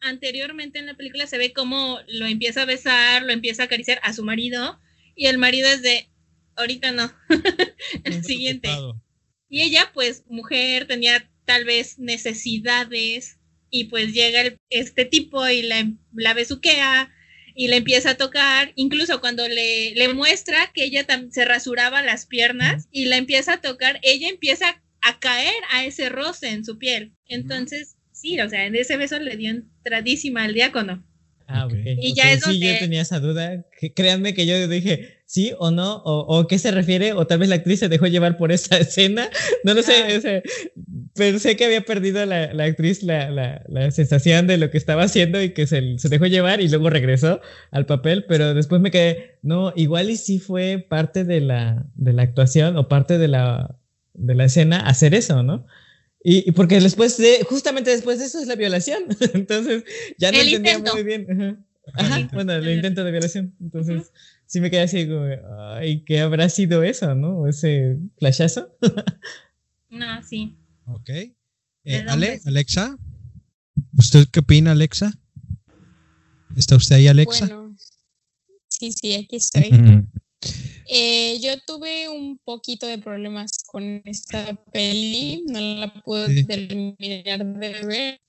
anteriormente 0.00 0.78
en 0.78 0.86
la 0.86 0.94
película 0.94 1.26
se 1.26 1.38
ve 1.38 1.52
como 1.52 1.98
lo 2.08 2.26
empieza 2.26 2.62
a 2.62 2.66
besar, 2.66 3.22
lo 3.22 3.32
empieza 3.32 3.62
a 3.62 3.66
acariciar 3.66 3.98
a 4.02 4.12
su 4.12 4.24
marido 4.24 4.78
y 5.14 5.26
el 5.26 5.38
marido 5.38 5.68
es 5.68 5.82
de, 5.82 6.08
ahorita 6.56 6.92
no, 6.92 7.10
el 8.04 8.24
siguiente. 8.24 8.68
Ocupado. 8.68 9.02
Y 9.48 9.62
ella, 9.62 9.90
pues, 9.94 10.24
mujer, 10.26 10.86
tenía 10.86 11.30
tal 11.46 11.64
vez 11.64 11.98
necesidades 11.98 13.38
y 13.70 13.84
pues 13.84 14.12
llega 14.12 14.42
el- 14.42 14.58
este 14.70 15.04
tipo 15.04 15.48
y 15.48 15.62
la, 15.62 15.90
la 16.14 16.34
besuquea 16.34 17.12
y 17.54 17.68
le 17.68 17.76
empieza 17.76 18.10
a 18.10 18.16
tocar, 18.16 18.72
incluso 18.76 19.20
cuando 19.20 19.48
le, 19.48 19.94
le 19.94 20.12
muestra 20.12 20.70
que 20.74 20.84
ella 20.84 21.06
se 21.30 21.44
rasuraba 21.46 22.02
las 22.02 22.26
piernas 22.26 22.86
y 22.90 23.06
la 23.06 23.16
empieza 23.16 23.54
a 23.54 23.60
tocar, 23.62 23.98
ella 24.02 24.28
empieza 24.28 24.82
a 25.00 25.18
caer 25.20 25.54
a 25.70 25.84
ese 25.86 26.08
roce 26.10 26.48
en 26.50 26.64
su 26.64 26.78
piel. 26.78 27.14
Entonces, 27.28 27.96
sí, 28.12 28.38
o 28.40 28.48
sea, 28.48 28.66
en 28.66 28.76
ese 28.76 28.96
beso 28.98 29.18
le 29.18 29.36
dio 29.36 29.50
entradísima 29.50 30.44
al 30.44 30.54
diácono. 30.54 31.04
Ah, 31.48 31.66
ok. 31.66 31.74
Y 31.74 32.10
ok, 32.10 32.16
ya 32.16 32.32
es 32.32 32.40
sí, 32.42 32.50
donde- 32.52 32.72
yo 32.74 32.78
tenía 32.80 33.02
esa 33.02 33.20
duda. 33.20 33.64
Créanme 33.94 34.34
que 34.34 34.46
yo 34.46 34.66
dije 34.68 35.20
sí 35.26 35.52
o 35.58 35.70
no, 35.70 35.96
o, 36.04 36.38
o 36.38 36.46
qué 36.46 36.58
se 36.58 36.70
refiere, 36.70 37.12
o 37.12 37.26
tal 37.26 37.38
vez 37.40 37.48
la 37.48 37.56
actriz 37.56 37.80
se 37.80 37.88
dejó 37.88 38.06
llevar 38.06 38.36
por 38.36 38.50
esa 38.52 38.76
escena. 38.78 39.28
No 39.64 39.74
lo 39.74 39.82
sé, 39.82 39.92
Ah. 40.12 40.18
o 40.18 40.20
sea, 40.20 40.42
pensé 41.14 41.56
que 41.56 41.64
había 41.64 41.82
perdido 41.82 42.24
la, 42.26 42.52
la 42.52 42.64
actriz 42.64 43.02
la, 43.02 43.30
la, 43.30 43.62
la 43.68 43.90
sensación 43.90 44.46
de 44.46 44.56
lo 44.58 44.70
que 44.70 44.78
estaba 44.78 45.04
haciendo 45.04 45.40
y 45.42 45.50
que 45.50 45.66
se, 45.66 45.98
se 45.98 46.08
dejó 46.08 46.26
llevar 46.26 46.60
y 46.60 46.68
luego 46.68 46.90
regresó 46.90 47.40
al 47.70 47.86
papel, 47.86 48.24
pero 48.28 48.54
después 48.54 48.80
me 48.80 48.90
quedé, 48.90 49.38
no, 49.42 49.72
igual 49.76 50.10
y 50.10 50.16
sí 50.16 50.38
fue 50.38 50.84
parte 50.88 51.24
de 51.24 51.40
la, 51.40 51.86
de 51.94 52.12
la 52.12 52.22
actuación 52.22 52.76
o 52.76 52.88
parte 52.88 53.18
de 53.18 53.28
la, 53.28 53.76
de 54.14 54.34
la 54.34 54.44
escena 54.44 54.80
hacer 54.80 55.14
eso, 55.14 55.42
¿no? 55.42 55.66
Y, 56.28 56.48
y 56.48 56.52
porque 56.52 56.80
después 56.80 57.16
de, 57.18 57.44
justamente 57.48 57.90
después 57.90 58.18
de 58.18 58.24
eso 58.24 58.40
es 58.40 58.48
la 58.48 58.56
violación. 58.56 59.04
Entonces, 59.32 59.84
ya 60.18 60.32
no 60.32 60.38
El 60.40 60.48
entendía 60.48 60.72
intento. 60.72 60.94
muy 60.94 61.04
bien. 61.04 61.26
Ajá. 61.30 61.56
Ajá, 61.94 62.28
bueno, 62.32 62.52
el 62.54 62.68
intento 62.68 63.04
de 63.04 63.12
violación. 63.12 63.54
Entonces, 63.60 64.10
sí 64.44 64.60
me 64.60 64.68
quedé 64.68 64.80
así 64.80 65.06
como, 65.06 65.24
ay, 65.76 66.02
¿qué 66.04 66.18
habrá 66.18 66.48
sido 66.48 66.82
eso, 66.82 67.14
no? 67.14 67.46
Ese 67.46 67.96
flashazo. 68.18 68.76
No, 69.88 70.20
sí. 70.24 70.56
Ok. 70.86 71.08
Eh, 71.08 72.04
Ale. 72.08 72.40
Alexa. 72.44 72.98
¿Usted 73.96 74.26
qué 74.32 74.40
opina, 74.40 74.72
Alexa? 74.72 75.12
¿Está 76.56 76.74
usted 76.74 76.96
ahí, 76.96 77.06
Alexa? 77.06 77.46
Bueno, 77.46 77.76
sí, 78.68 78.90
sí, 78.90 79.14
aquí 79.14 79.36
estoy. 79.36 79.70
Eh, 80.88 81.38
yo 81.40 81.58
tuve 81.66 82.08
un 82.08 82.38
poquito 82.44 82.86
de 82.86 82.98
problemas 82.98 83.64
con 83.66 84.02
esta 84.04 84.54
peli, 84.72 85.42
no 85.46 85.60
la 85.60 85.92
pude 86.02 86.28
Sí. 86.28 86.46
terminar 86.46 87.44
de 87.44 87.84
ver. 87.84 88.20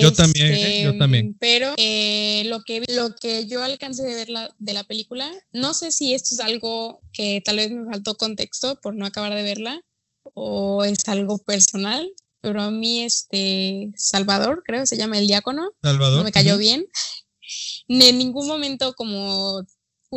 Yo 0.00 0.12
también, 0.12 0.52
¿eh? 0.52 0.82
Yo 0.82 0.88
Este, 0.90 0.98
también. 0.98 1.36
Pero 1.38 1.74
eh, 1.76 2.44
lo, 2.46 2.62
que, 2.62 2.82
lo 2.88 3.14
que 3.14 3.46
yo 3.46 3.62
alcancé 3.62 4.02
de 4.04 4.14
ver 4.14 4.28
la, 4.30 4.54
de 4.58 4.72
la 4.72 4.84
película, 4.84 5.30
no 5.52 5.74
sé 5.74 5.92
si 5.92 6.14
esto 6.14 6.34
es 6.34 6.40
algo 6.40 7.00
que 7.12 7.40
tal 7.44 7.56
vez 7.56 7.70
me 7.70 7.84
faltó 7.84 8.16
contexto 8.16 8.80
por 8.80 8.94
no 8.96 9.06
acabar 9.06 9.34
de 9.34 9.42
verla 9.42 9.80
o 10.34 10.82
es 10.84 11.06
algo 11.08 11.38
personal, 11.38 12.10
pero 12.40 12.62
a 12.62 12.70
mí 12.70 13.02
este 13.02 13.92
Salvador, 13.96 14.62
creo 14.64 14.86
se 14.86 14.96
llama 14.96 15.18
el 15.18 15.26
diácono, 15.26 15.70
Salvador. 15.82 16.18
no 16.18 16.24
me 16.24 16.32
cayó 16.32 16.56
bien. 16.58 16.86
En 17.88 18.18
ningún 18.18 18.48
momento 18.48 18.94
como 18.94 19.62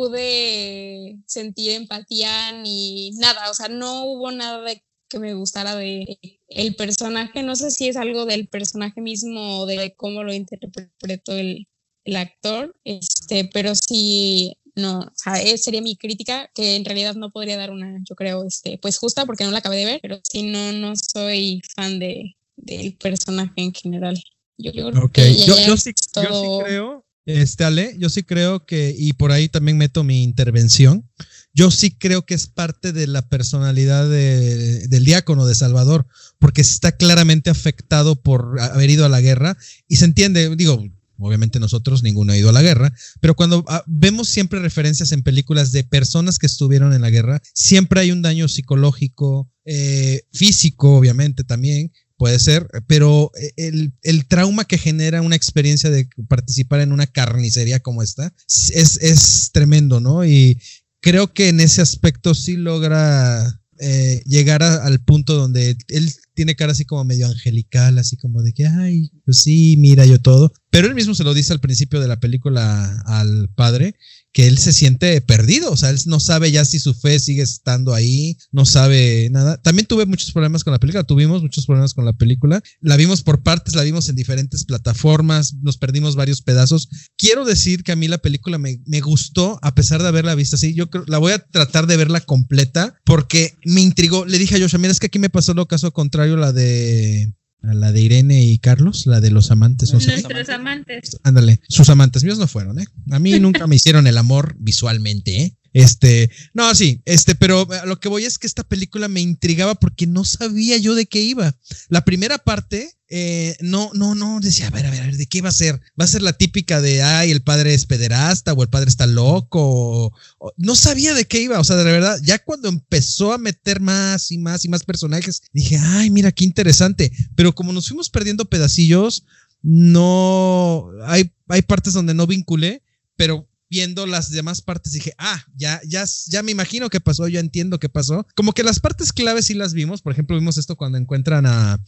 pude 0.00 1.18
sentir 1.26 1.72
empatía 1.72 2.52
ni 2.62 3.10
nada, 3.12 3.50
o 3.50 3.54
sea, 3.54 3.68
no 3.68 4.04
hubo 4.04 4.30
nada 4.32 4.62
de 4.62 4.82
que 5.08 5.18
me 5.18 5.34
gustara 5.34 5.76
de 5.76 6.18
el 6.48 6.74
personaje, 6.74 7.42
no 7.42 7.54
sé 7.56 7.70
si 7.70 7.88
es 7.88 7.96
algo 7.96 8.24
del 8.24 8.48
personaje 8.48 9.00
mismo 9.00 9.58
o 9.60 9.66
de 9.66 9.92
cómo 9.96 10.22
lo 10.22 10.32
interpretó 10.32 11.32
el, 11.36 11.66
el 12.04 12.16
actor, 12.16 12.74
este, 12.84 13.44
pero 13.52 13.74
sí, 13.74 14.56
no, 14.74 15.00
o 15.00 15.12
sea, 15.16 15.42
esa 15.42 15.64
sería 15.64 15.82
mi 15.82 15.96
crítica, 15.96 16.50
que 16.54 16.76
en 16.76 16.84
realidad 16.84 17.14
no 17.16 17.30
podría 17.30 17.56
dar 17.58 17.70
una, 17.70 17.98
yo 18.08 18.14
creo, 18.14 18.44
este, 18.46 18.78
pues 18.78 18.98
justa 18.98 19.26
porque 19.26 19.44
no 19.44 19.50
la 19.50 19.58
acabé 19.58 19.76
de 19.76 19.84
ver, 19.84 20.00
pero 20.00 20.18
sí, 20.22 20.44
no, 20.44 20.72
no 20.72 20.94
soy 20.96 21.60
fan 21.74 21.98
de, 21.98 22.36
del 22.56 22.96
personaje 22.96 23.52
en 23.56 23.74
general. 23.74 24.16
Yo, 24.56 24.72
yo 24.72 24.90
creo 24.90 25.04
Ok, 25.04 25.12
que 25.12 25.34
ya- 25.34 25.46
yo, 25.46 25.54
yo 25.66 25.76
sí, 25.76 25.90
yo 26.14 26.22
sí 26.40 26.48
creo, 26.64 27.04
este 27.36 27.64
Ale, 27.64 27.94
yo 27.98 28.08
sí 28.08 28.22
creo 28.22 28.64
que, 28.66 28.94
y 28.96 29.12
por 29.14 29.32
ahí 29.32 29.48
también 29.48 29.78
meto 29.78 30.04
mi 30.04 30.22
intervención, 30.22 31.08
yo 31.52 31.70
sí 31.70 31.90
creo 31.90 32.24
que 32.24 32.34
es 32.34 32.46
parte 32.46 32.92
de 32.92 33.06
la 33.06 33.28
personalidad 33.28 34.08
de- 34.08 34.86
del 34.88 35.04
diácono 35.04 35.46
de 35.46 35.54
Salvador, 35.54 36.06
porque 36.38 36.60
está 36.60 36.92
claramente 36.92 37.50
afectado 37.50 38.20
por 38.22 38.60
haber 38.60 38.90
ido 38.90 39.04
a 39.04 39.08
la 39.08 39.20
guerra 39.20 39.56
y 39.88 39.96
se 39.96 40.04
entiende, 40.04 40.54
digo, 40.56 40.84
obviamente 41.18 41.60
nosotros 41.60 42.02
ninguno 42.02 42.32
ha 42.32 42.36
ido 42.38 42.48
a 42.48 42.52
la 42.52 42.62
guerra, 42.62 42.92
pero 43.20 43.34
cuando 43.34 43.64
ah, 43.68 43.82
vemos 43.86 44.28
siempre 44.28 44.60
referencias 44.60 45.12
en 45.12 45.22
películas 45.22 45.70
de 45.72 45.84
personas 45.84 46.38
que 46.38 46.46
estuvieron 46.46 46.92
en 46.94 47.02
la 47.02 47.10
guerra, 47.10 47.42
siempre 47.52 48.00
hay 48.00 48.10
un 48.12 48.22
daño 48.22 48.48
psicológico, 48.48 49.50
eh, 49.64 50.22
físico, 50.32 50.96
obviamente 50.96 51.44
también, 51.44 51.92
puede 52.20 52.38
ser, 52.38 52.68
pero 52.86 53.32
eh, 53.40 53.54
el, 53.56 53.94
el 54.02 54.26
trauma 54.26 54.66
que 54.66 54.76
genera 54.76 55.22
una 55.22 55.36
experiencia 55.36 55.88
de 55.88 56.06
participar 56.28 56.80
en 56.80 56.92
una 56.92 57.06
carnicería 57.06 57.80
como 57.80 58.02
esta 58.02 58.34
es, 58.46 58.98
es 59.00 59.52
tremendo, 59.54 60.00
¿no? 60.00 60.26
Y 60.26 60.60
creo 61.00 61.32
que 61.32 61.48
en 61.48 61.60
ese 61.60 61.80
aspecto 61.80 62.34
sí 62.34 62.58
logra 62.58 63.58
eh, 63.78 64.22
llegar 64.26 64.62
al 64.62 65.02
punto 65.02 65.34
donde 65.34 65.78
él 65.88 66.12
tiene 66.34 66.56
cara 66.56 66.72
así 66.72 66.84
como 66.84 67.04
medio 67.04 67.26
angelical, 67.26 67.98
así 67.98 68.18
como 68.18 68.42
de 68.42 68.52
que, 68.52 68.66
ay, 68.66 69.10
pues 69.24 69.38
sí, 69.38 69.76
mira 69.78 70.04
yo 70.04 70.20
todo. 70.20 70.52
Pero 70.68 70.88
él 70.88 70.94
mismo 70.94 71.14
se 71.14 71.24
lo 71.24 71.32
dice 71.32 71.54
al 71.54 71.60
principio 71.60 72.00
de 72.00 72.08
la 72.08 72.20
película 72.20 73.02
al 73.06 73.48
padre, 73.54 73.94
que 74.32 74.46
él 74.46 74.58
se 74.58 74.72
siente 74.72 75.20
perdido, 75.20 75.72
o 75.72 75.76
sea, 75.76 75.90
él 75.90 75.98
no 76.06 76.20
sabe 76.20 76.52
ya 76.52 76.64
si 76.64 76.78
su 76.78 76.94
fe 76.94 77.18
sigue 77.18 77.42
estando 77.42 77.94
ahí, 77.94 78.36
no 78.52 78.64
sabe 78.64 79.28
nada. 79.30 79.60
También 79.60 79.86
tuve 79.86 80.06
muchos 80.06 80.32
problemas 80.32 80.62
con 80.62 80.72
la 80.72 80.78
película, 80.78 81.04
tuvimos 81.04 81.42
muchos 81.42 81.66
problemas 81.66 81.94
con 81.94 82.04
la 82.04 82.12
película. 82.12 82.62
La 82.80 82.96
vimos 82.96 83.22
por 83.22 83.42
partes, 83.42 83.74
la 83.74 83.82
vimos 83.82 84.08
en 84.08 84.16
diferentes 84.16 84.64
plataformas, 84.64 85.54
nos 85.62 85.78
perdimos 85.78 86.14
varios 86.14 86.42
pedazos. 86.42 86.88
Quiero 87.16 87.44
decir 87.44 87.82
que 87.82 87.92
a 87.92 87.96
mí 87.96 88.06
la 88.06 88.18
película 88.18 88.58
me, 88.58 88.80
me 88.86 89.00
gustó, 89.00 89.58
a 89.62 89.74
pesar 89.74 90.02
de 90.02 90.08
haberla 90.08 90.34
visto 90.34 90.56
así. 90.56 90.74
Yo 90.74 90.90
creo, 90.90 91.04
la 91.06 91.18
voy 91.18 91.32
a 91.32 91.38
tratar 91.38 91.86
de 91.86 91.96
verla 91.96 92.20
completa 92.20 92.94
porque 93.04 93.54
me 93.64 93.80
intrigó. 93.80 94.24
Le 94.24 94.38
dije 94.38 94.56
a 94.56 94.60
Joshua, 94.60 94.78
mira, 94.78 94.92
es 94.92 95.00
que 95.00 95.06
aquí 95.06 95.18
me 95.18 95.30
pasó 95.30 95.54
lo 95.54 95.66
caso 95.66 95.92
contrario, 95.92 96.36
la 96.36 96.52
de 96.52 97.32
a 97.62 97.74
la 97.74 97.92
de 97.92 98.00
Irene 98.00 98.42
y 98.44 98.58
Carlos, 98.58 99.06
la 99.06 99.20
de 99.20 99.30
los 99.30 99.50
amantes. 99.50 99.92
no 99.92 100.00
sé. 100.00 100.12
Nuestros 100.12 100.48
amantes. 100.48 101.18
Ándale, 101.22 101.60
sus 101.68 101.88
amantes 101.90 102.24
míos 102.24 102.38
no 102.38 102.46
fueron, 102.46 102.80
¿eh? 102.80 102.86
A 103.10 103.18
mí 103.18 103.38
nunca 103.38 103.66
me 103.66 103.76
hicieron 103.76 104.06
el 104.06 104.18
amor 104.18 104.56
visualmente, 104.58 105.42
¿eh? 105.42 105.56
Este, 105.72 106.30
no, 106.52 106.74
sí, 106.74 107.00
este, 107.04 107.34
pero 107.34 107.70
a 107.70 107.86
lo 107.86 108.00
que 108.00 108.08
voy 108.08 108.24
es 108.24 108.38
que 108.38 108.46
esta 108.46 108.64
película 108.64 109.08
me 109.08 109.20
intrigaba 109.20 109.74
porque 109.76 110.06
no 110.06 110.24
sabía 110.24 110.76
yo 110.78 110.94
de 110.94 111.06
qué 111.06 111.20
iba. 111.20 111.56
La 111.88 112.04
primera 112.04 112.38
parte, 112.38 112.96
eh, 113.08 113.56
no, 113.60 113.90
no, 113.94 114.14
no, 114.14 114.40
decía, 114.40 114.66
a 114.66 114.70
ver, 114.70 114.86
a 114.86 114.90
ver, 114.90 115.02
a 115.02 115.06
ver, 115.06 115.16
¿de 115.16 115.26
qué 115.26 115.42
va 115.42 115.50
a 115.50 115.52
ser? 115.52 115.80
¿Va 116.00 116.04
a 116.04 116.08
ser 116.08 116.22
la 116.22 116.32
típica 116.32 116.80
de, 116.80 117.02
ay, 117.02 117.30
el 117.30 117.42
padre 117.42 117.74
es 117.74 117.86
pederasta 117.86 118.52
o 118.52 118.62
el 118.62 118.68
padre 118.68 118.88
está 118.88 119.06
loco? 119.06 120.12
No 120.56 120.74
sabía 120.74 121.14
de 121.14 121.24
qué 121.26 121.40
iba, 121.40 121.60
o 121.60 121.64
sea, 121.64 121.76
de 121.76 121.84
verdad, 121.84 122.18
ya 122.22 122.38
cuando 122.40 122.68
empezó 122.68 123.32
a 123.32 123.38
meter 123.38 123.80
más 123.80 124.32
y 124.32 124.38
más 124.38 124.64
y 124.64 124.68
más 124.68 124.82
personajes, 124.84 125.42
dije, 125.52 125.78
ay, 125.78 126.10
mira, 126.10 126.32
qué 126.32 126.44
interesante. 126.44 127.12
Pero 127.36 127.54
como 127.54 127.72
nos 127.72 127.88
fuimos 127.88 128.10
perdiendo 128.10 128.44
pedacillos, 128.44 129.24
no, 129.62 130.90
hay, 131.04 131.32
hay 131.48 131.62
partes 131.62 131.92
donde 131.92 132.14
no 132.14 132.26
vinculé, 132.26 132.82
pero 133.16 133.49
viendo 133.70 134.06
las 134.06 134.30
demás 134.30 134.62
partes 134.62 134.92
dije, 134.92 135.14
ah, 135.18 135.44
ya, 135.56 135.80
ya, 135.86 136.04
ya 136.26 136.42
me 136.42 136.50
imagino 136.50 136.90
qué 136.90 137.00
pasó, 137.00 137.28
ya 137.28 137.40
entiendo 137.40 137.78
qué 137.78 137.88
pasó. 137.88 138.26
Como 138.34 138.52
que 138.52 138.64
las 138.64 138.80
partes 138.80 139.12
claves 139.12 139.46
sí 139.46 139.54
las 139.54 139.72
vimos, 139.72 140.02
por 140.02 140.12
ejemplo, 140.12 140.36
vimos 140.36 140.58
esto 140.58 140.76
cuando 140.76 140.98
encuentran 140.98 141.46
a, 141.46 141.78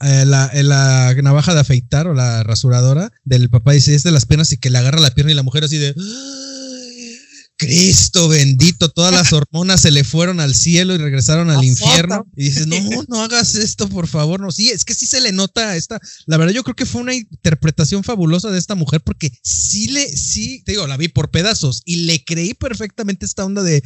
la, 0.00 1.14
navaja 1.22 1.54
de 1.54 1.60
afeitar 1.60 2.06
o 2.06 2.14
la 2.14 2.44
rasuradora 2.44 3.10
del 3.24 3.50
papá, 3.50 3.72
dice, 3.72 3.94
es 3.94 4.04
de 4.04 4.12
las 4.12 4.26
piernas 4.26 4.52
y 4.52 4.58
que 4.58 4.70
le 4.70 4.78
agarra 4.78 5.00
la 5.00 5.10
pierna 5.10 5.32
y 5.32 5.36
la 5.36 5.42
mujer 5.42 5.64
así 5.64 5.78
de... 5.78 5.88
"Ay, 5.96 6.59
Cristo 7.60 8.26
bendito, 8.26 8.88
todas 8.88 9.12
las 9.12 9.34
hormonas 9.34 9.82
se 9.82 9.90
le 9.90 10.02
fueron 10.02 10.40
al 10.40 10.54
cielo 10.54 10.94
y 10.94 10.96
regresaron 10.96 11.50
al 11.50 11.62
infierno. 11.62 12.26
Y 12.34 12.44
dices, 12.44 12.66
no, 12.66 12.78
no 13.06 13.22
hagas 13.22 13.54
esto, 13.54 13.86
por 13.86 14.06
favor. 14.06 14.40
No, 14.40 14.50
sí, 14.50 14.70
es 14.70 14.86
que 14.86 14.94
sí 14.94 15.06
se 15.06 15.20
le 15.20 15.30
nota 15.30 15.76
esta. 15.76 16.00
La 16.24 16.38
verdad, 16.38 16.54
yo 16.54 16.64
creo 16.64 16.74
que 16.74 16.86
fue 16.86 17.02
una 17.02 17.12
interpretación 17.12 18.02
fabulosa 18.02 18.50
de 18.50 18.58
esta 18.58 18.74
mujer 18.76 19.02
porque 19.02 19.30
sí 19.42 19.88
le, 19.88 20.08
sí, 20.08 20.62
te 20.64 20.72
digo, 20.72 20.86
la 20.86 20.96
vi 20.96 21.08
por 21.08 21.30
pedazos 21.30 21.82
y 21.84 21.96
le 21.96 22.24
creí 22.24 22.54
perfectamente 22.54 23.26
esta 23.26 23.44
onda 23.44 23.62
de 23.62 23.82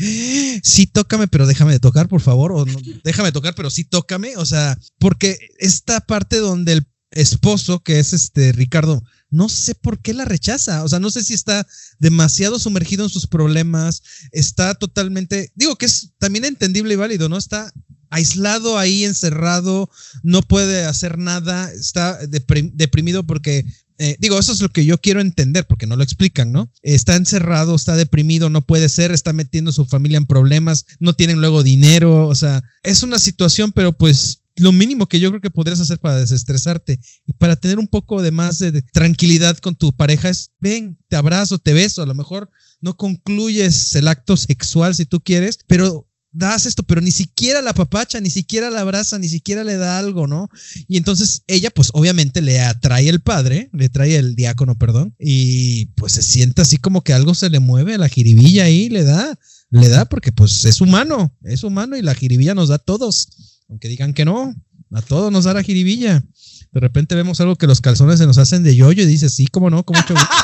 sí, 0.62 0.86
tócame, 0.86 1.26
pero 1.26 1.48
déjame 1.48 1.72
de 1.72 1.80
tocar, 1.80 2.06
por 2.06 2.20
favor. 2.20 2.52
O 2.52 2.64
no, 2.64 2.78
déjame 3.02 3.32
tocar, 3.32 3.56
pero 3.56 3.70
sí, 3.70 3.82
tócame. 3.82 4.36
O 4.36 4.46
sea, 4.46 4.78
porque 5.00 5.36
esta 5.58 5.98
parte 5.98 6.36
donde 6.36 6.74
el 6.74 6.86
esposo, 7.10 7.80
que 7.80 7.98
es 7.98 8.12
este 8.12 8.52
Ricardo, 8.52 9.02
no 9.34 9.48
sé 9.48 9.74
por 9.74 9.98
qué 9.98 10.14
la 10.14 10.24
rechaza. 10.24 10.84
O 10.84 10.88
sea, 10.88 11.00
no 11.00 11.10
sé 11.10 11.24
si 11.24 11.34
está 11.34 11.66
demasiado 11.98 12.58
sumergido 12.58 13.04
en 13.04 13.10
sus 13.10 13.26
problemas, 13.26 14.02
está 14.30 14.74
totalmente, 14.74 15.50
digo 15.56 15.76
que 15.76 15.86
es 15.86 16.10
también 16.18 16.44
entendible 16.44 16.94
y 16.94 16.96
válido, 16.96 17.28
¿no? 17.28 17.36
Está 17.36 17.72
aislado 18.10 18.78
ahí, 18.78 19.04
encerrado, 19.04 19.90
no 20.22 20.42
puede 20.42 20.84
hacer 20.84 21.18
nada, 21.18 21.72
está 21.72 22.20
deprim- 22.28 22.70
deprimido 22.74 23.26
porque, 23.26 23.66
eh, 23.98 24.16
digo, 24.20 24.38
eso 24.38 24.52
es 24.52 24.60
lo 24.60 24.68
que 24.68 24.84
yo 24.84 24.98
quiero 24.98 25.20
entender, 25.20 25.66
porque 25.66 25.88
no 25.88 25.96
lo 25.96 26.04
explican, 26.04 26.52
¿no? 26.52 26.70
Está 26.82 27.16
encerrado, 27.16 27.74
está 27.74 27.96
deprimido, 27.96 28.50
no 28.50 28.62
puede 28.64 28.88
ser, 28.88 29.10
está 29.10 29.32
metiendo 29.32 29.70
a 29.70 29.74
su 29.74 29.84
familia 29.84 30.18
en 30.18 30.26
problemas, 30.26 30.86
no 31.00 31.14
tienen 31.14 31.40
luego 31.40 31.64
dinero, 31.64 32.28
o 32.28 32.34
sea, 32.36 32.62
es 32.84 33.02
una 33.02 33.18
situación, 33.18 33.72
pero 33.72 33.92
pues 33.92 34.43
lo 34.56 34.72
mínimo 34.72 35.08
que 35.08 35.20
yo 35.20 35.30
creo 35.30 35.40
que 35.40 35.50
podrías 35.50 35.80
hacer 35.80 35.98
para 35.98 36.20
desestresarte 36.20 37.00
y 37.26 37.32
para 37.32 37.56
tener 37.56 37.78
un 37.78 37.88
poco 37.88 38.22
de 38.22 38.30
más 38.30 38.58
de, 38.58 38.82
tranquilidad 38.82 39.58
con 39.58 39.74
tu 39.74 39.92
pareja 39.92 40.28
es, 40.28 40.50
ven, 40.60 40.98
te 41.08 41.16
abrazo, 41.16 41.58
te 41.58 41.72
beso, 41.72 42.02
a 42.02 42.06
lo 42.06 42.14
mejor 42.14 42.50
no 42.80 42.96
concluyes 42.96 43.94
el 43.94 44.08
acto 44.08 44.36
sexual 44.36 44.94
si 44.94 45.06
tú 45.06 45.20
quieres, 45.20 45.58
pero 45.66 46.08
das 46.34 46.66
esto, 46.66 46.82
pero 46.82 47.00
ni 47.00 47.12
siquiera 47.12 47.62
la 47.62 47.72
papacha, 47.72 48.20
ni 48.20 48.28
siquiera 48.28 48.68
la 48.68 48.80
abraza, 48.80 49.18
ni 49.18 49.28
siquiera 49.28 49.62
le 49.64 49.76
da 49.76 49.98
algo, 49.98 50.26
¿no? 50.26 50.48
Y 50.88 50.96
entonces 50.96 51.44
ella, 51.46 51.70
pues 51.70 51.90
obviamente 51.94 52.42
le 52.42 52.60
atrae 52.60 53.08
el 53.08 53.20
padre, 53.20 53.70
le 53.72 53.88
trae 53.88 54.16
el 54.16 54.34
diácono, 54.34 54.76
perdón, 54.76 55.14
y 55.18 55.86
pues 55.94 56.12
se 56.14 56.22
siente 56.22 56.62
así 56.62 56.76
como 56.76 57.02
que 57.02 57.12
algo 57.12 57.34
se 57.34 57.50
le 57.50 57.60
mueve 57.60 57.96
la 57.98 58.08
jiribilla 58.08 58.64
ahí, 58.64 58.88
le 58.88 59.04
da, 59.04 59.38
le 59.70 59.88
da, 59.88 60.04
porque 60.06 60.32
pues 60.32 60.64
es 60.64 60.80
humano, 60.80 61.36
es 61.42 61.62
humano 61.62 61.96
y 61.96 62.02
la 62.02 62.14
jiribilla 62.14 62.54
nos 62.54 62.68
da 62.68 62.76
a 62.76 62.78
todos, 62.78 63.28
aunque 63.68 63.88
digan 63.88 64.14
que 64.14 64.24
no, 64.24 64.54
a 64.92 65.02
todos 65.02 65.32
nos 65.32 65.44
da 65.44 65.54
la 65.54 65.62
jiribilla. 65.62 66.24
De 66.72 66.80
repente 66.80 67.14
vemos 67.14 67.40
algo 67.40 67.56
que 67.56 67.66
los 67.66 67.80
calzones 67.80 68.18
se 68.18 68.26
nos 68.26 68.38
hacen 68.38 68.62
de 68.62 68.74
yoyo 68.74 69.02
y 69.02 69.06
dices, 69.06 69.34
sí, 69.34 69.46
cómo 69.46 69.70
no, 69.70 69.84
con 69.84 69.96
mucho 69.96 70.14
gusto. 70.14 70.34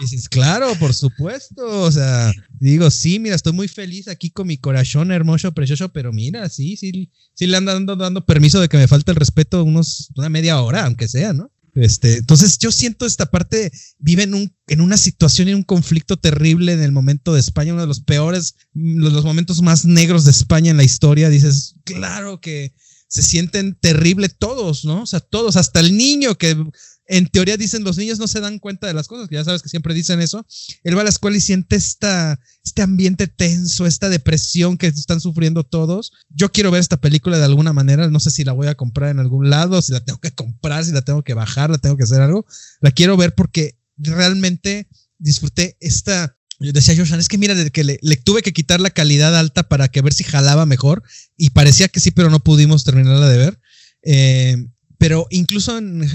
Y 0.00 0.04
dices, 0.04 0.28
claro, 0.28 0.74
por 0.78 0.94
supuesto. 0.94 1.82
O 1.82 1.90
sea, 1.90 2.32
digo, 2.58 2.90
sí, 2.90 3.18
mira, 3.18 3.36
estoy 3.36 3.52
muy 3.52 3.68
feliz 3.68 4.08
aquí 4.08 4.30
con 4.30 4.46
mi 4.46 4.58
corazón 4.58 5.12
hermoso, 5.12 5.52
precioso, 5.52 5.90
pero 5.90 6.12
mira, 6.12 6.48
sí, 6.48 6.76
sí, 6.76 7.10
sí 7.34 7.46
le 7.46 7.56
andan 7.56 7.86
dando, 7.86 7.96
dando 7.96 8.26
permiso 8.26 8.60
de 8.60 8.68
que 8.68 8.76
me 8.76 8.88
falte 8.88 9.12
el 9.12 9.16
respeto 9.16 9.62
unos, 9.62 10.10
una 10.16 10.28
media 10.28 10.60
hora, 10.60 10.86
aunque 10.86 11.08
sea, 11.08 11.32
¿no? 11.32 11.50
Este, 11.74 12.18
entonces 12.18 12.58
yo 12.58 12.70
siento 12.70 13.04
esta 13.04 13.26
parte, 13.26 13.72
vive 13.98 14.22
en, 14.22 14.34
un, 14.34 14.56
en 14.68 14.80
una 14.80 14.96
situación, 14.96 15.48
en 15.48 15.56
un 15.56 15.62
conflicto 15.64 16.16
terrible 16.16 16.72
en 16.72 16.82
el 16.82 16.92
momento 16.92 17.34
de 17.34 17.40
España, 17.40 17.72
uno 17.72 17.82
de 17.82 17.88
los 17.88 18.00
peores, 18.00 18.54
los, 18.74 19.12
los 19.12 19.24
momentos 19.24 19.60
más 19.60 19.84
negros 19.84 20.24
de 20.24 20.30
España 20.30 20.70
en 20.70 20.76
la 20.76 20.84
historia. 20.84 21.28
Dices, 21.28 21.74
claro 21.84 22.40
que 22.40 22.74
se 23.08 23.22
sienten 23.22 23.76
terrible 23.80 24.28
todos, 24.28 24.84
¿no? 24.84 25.02
O 25.02 25.06
sea, 25.06 25.20
todos, 25.20 25.56
hasta 25.56 25.80
el 25.80 25.96
niño 25.96 26.36
que 26.36 26.56
en 27.06 27.26
teoría 27.26 27.56
dicen 27.56 27.84
los 27.84 27.98
niños 27.98 28.18
no 28.18 28.26
se 28.26 28.40
dan 28.40 28.58
cuenta 28.58 28.86
de 28.86 28.94
las 28.94 29.08
cosas, 29.08 29.28
que 29.28 29.34
ya 29.34 29.44
sabes 29.44 29.62
que 29.62 29.68
siempre 29.68 29.94
dicen 29.94 30.20
eso. 30.20 30.46
Él 30.82 30.96
va 30.96 31.02
a 31.02 31.04
la 31.04 31.10
escuela 31.10 31.36
y 31.36 31.40
siente 31.40 31.76
esta, 31.76 32.40
este 32.64 32.82
ambiente 32.82 33.26
tenso, 33.26 33.86
esta 33.86 34.08
depresión 34.08 34.78
que 34.78 34.86
están 34.86 35.20
sufriendo 35.20 35.64
todos. 35.64 36.12
Yo 36.30 36.50
quiero 36.52 36.70
ver 36.70 36.80
esta 36.80 36.96
película 36.96 37.38
de 37.38 37.44
alguna 37.44 37.72
manera, 37.72 38.08
no 38.08 38.20
sé 38.20 38.30
si 38.30 38.44
la 38.44 38.52
voy 38.52 38.68
a 38.68 38.74
comprar 38.74 39.10
en 39.10 39.18
algún 39.18 39.50
lado, 39.50 39.82
si 39.82 39.92
la 39.92 40.00
tengo 40.00 40.20
que 40.20 40.32
comprar, 40.32 40.84
si 40.84 40.92
la 40.92 41.02
tengo 41.02 41.22
que 41.22 41.34
bajar, 41.34 41.70
la 41.70 41.78
tengo 41.78 41.96
que 41.96 42.04
hacer 42.04 42.20
algo. 42.20 42.46
La 42.80 42.90
quiero 42.90 43.16
ver 43.16 43.34
porque 43.34 43.78
realmente 43.96 44.88
disfruté 45.18 45.76
esta 45.80 46.36
yo 46.60 46.72
decía 46.72 46.96
Joshan, 46.96 47.20
es 47.20 47.28
que 47.28 47.38
mira, 47.38 47.54
de 47.54 47.70
que 47.70 47.84
le, 47.84 47.98
tuve 48.24 48.42
que 48.42 48.52
quitar 48.52 48.80
la 48.80 48.90
calidad 48.90 49.36
alta 49.36 49.64
para 49.64 49.88
que 49.88 50.02
ver 50.02 50.14
si 50.14 50.24
jalaba 50.24 50.66
mejor 50.66 51.02
y 51.36 51.50
parecía 51.50 51.88
que 51.88 52.00
sí, 52.00 52.10
pero 52.10 52.30
no 52.30 52.40
pudimos 52.40 52.84
terminarla 52.84 53.28
de 53.28 53.38
ver. 53.38 53.60
Eh, 54.02 54.66
pero 54.98 55.26
incluso 55.30 55.76
en, 55.78 56.06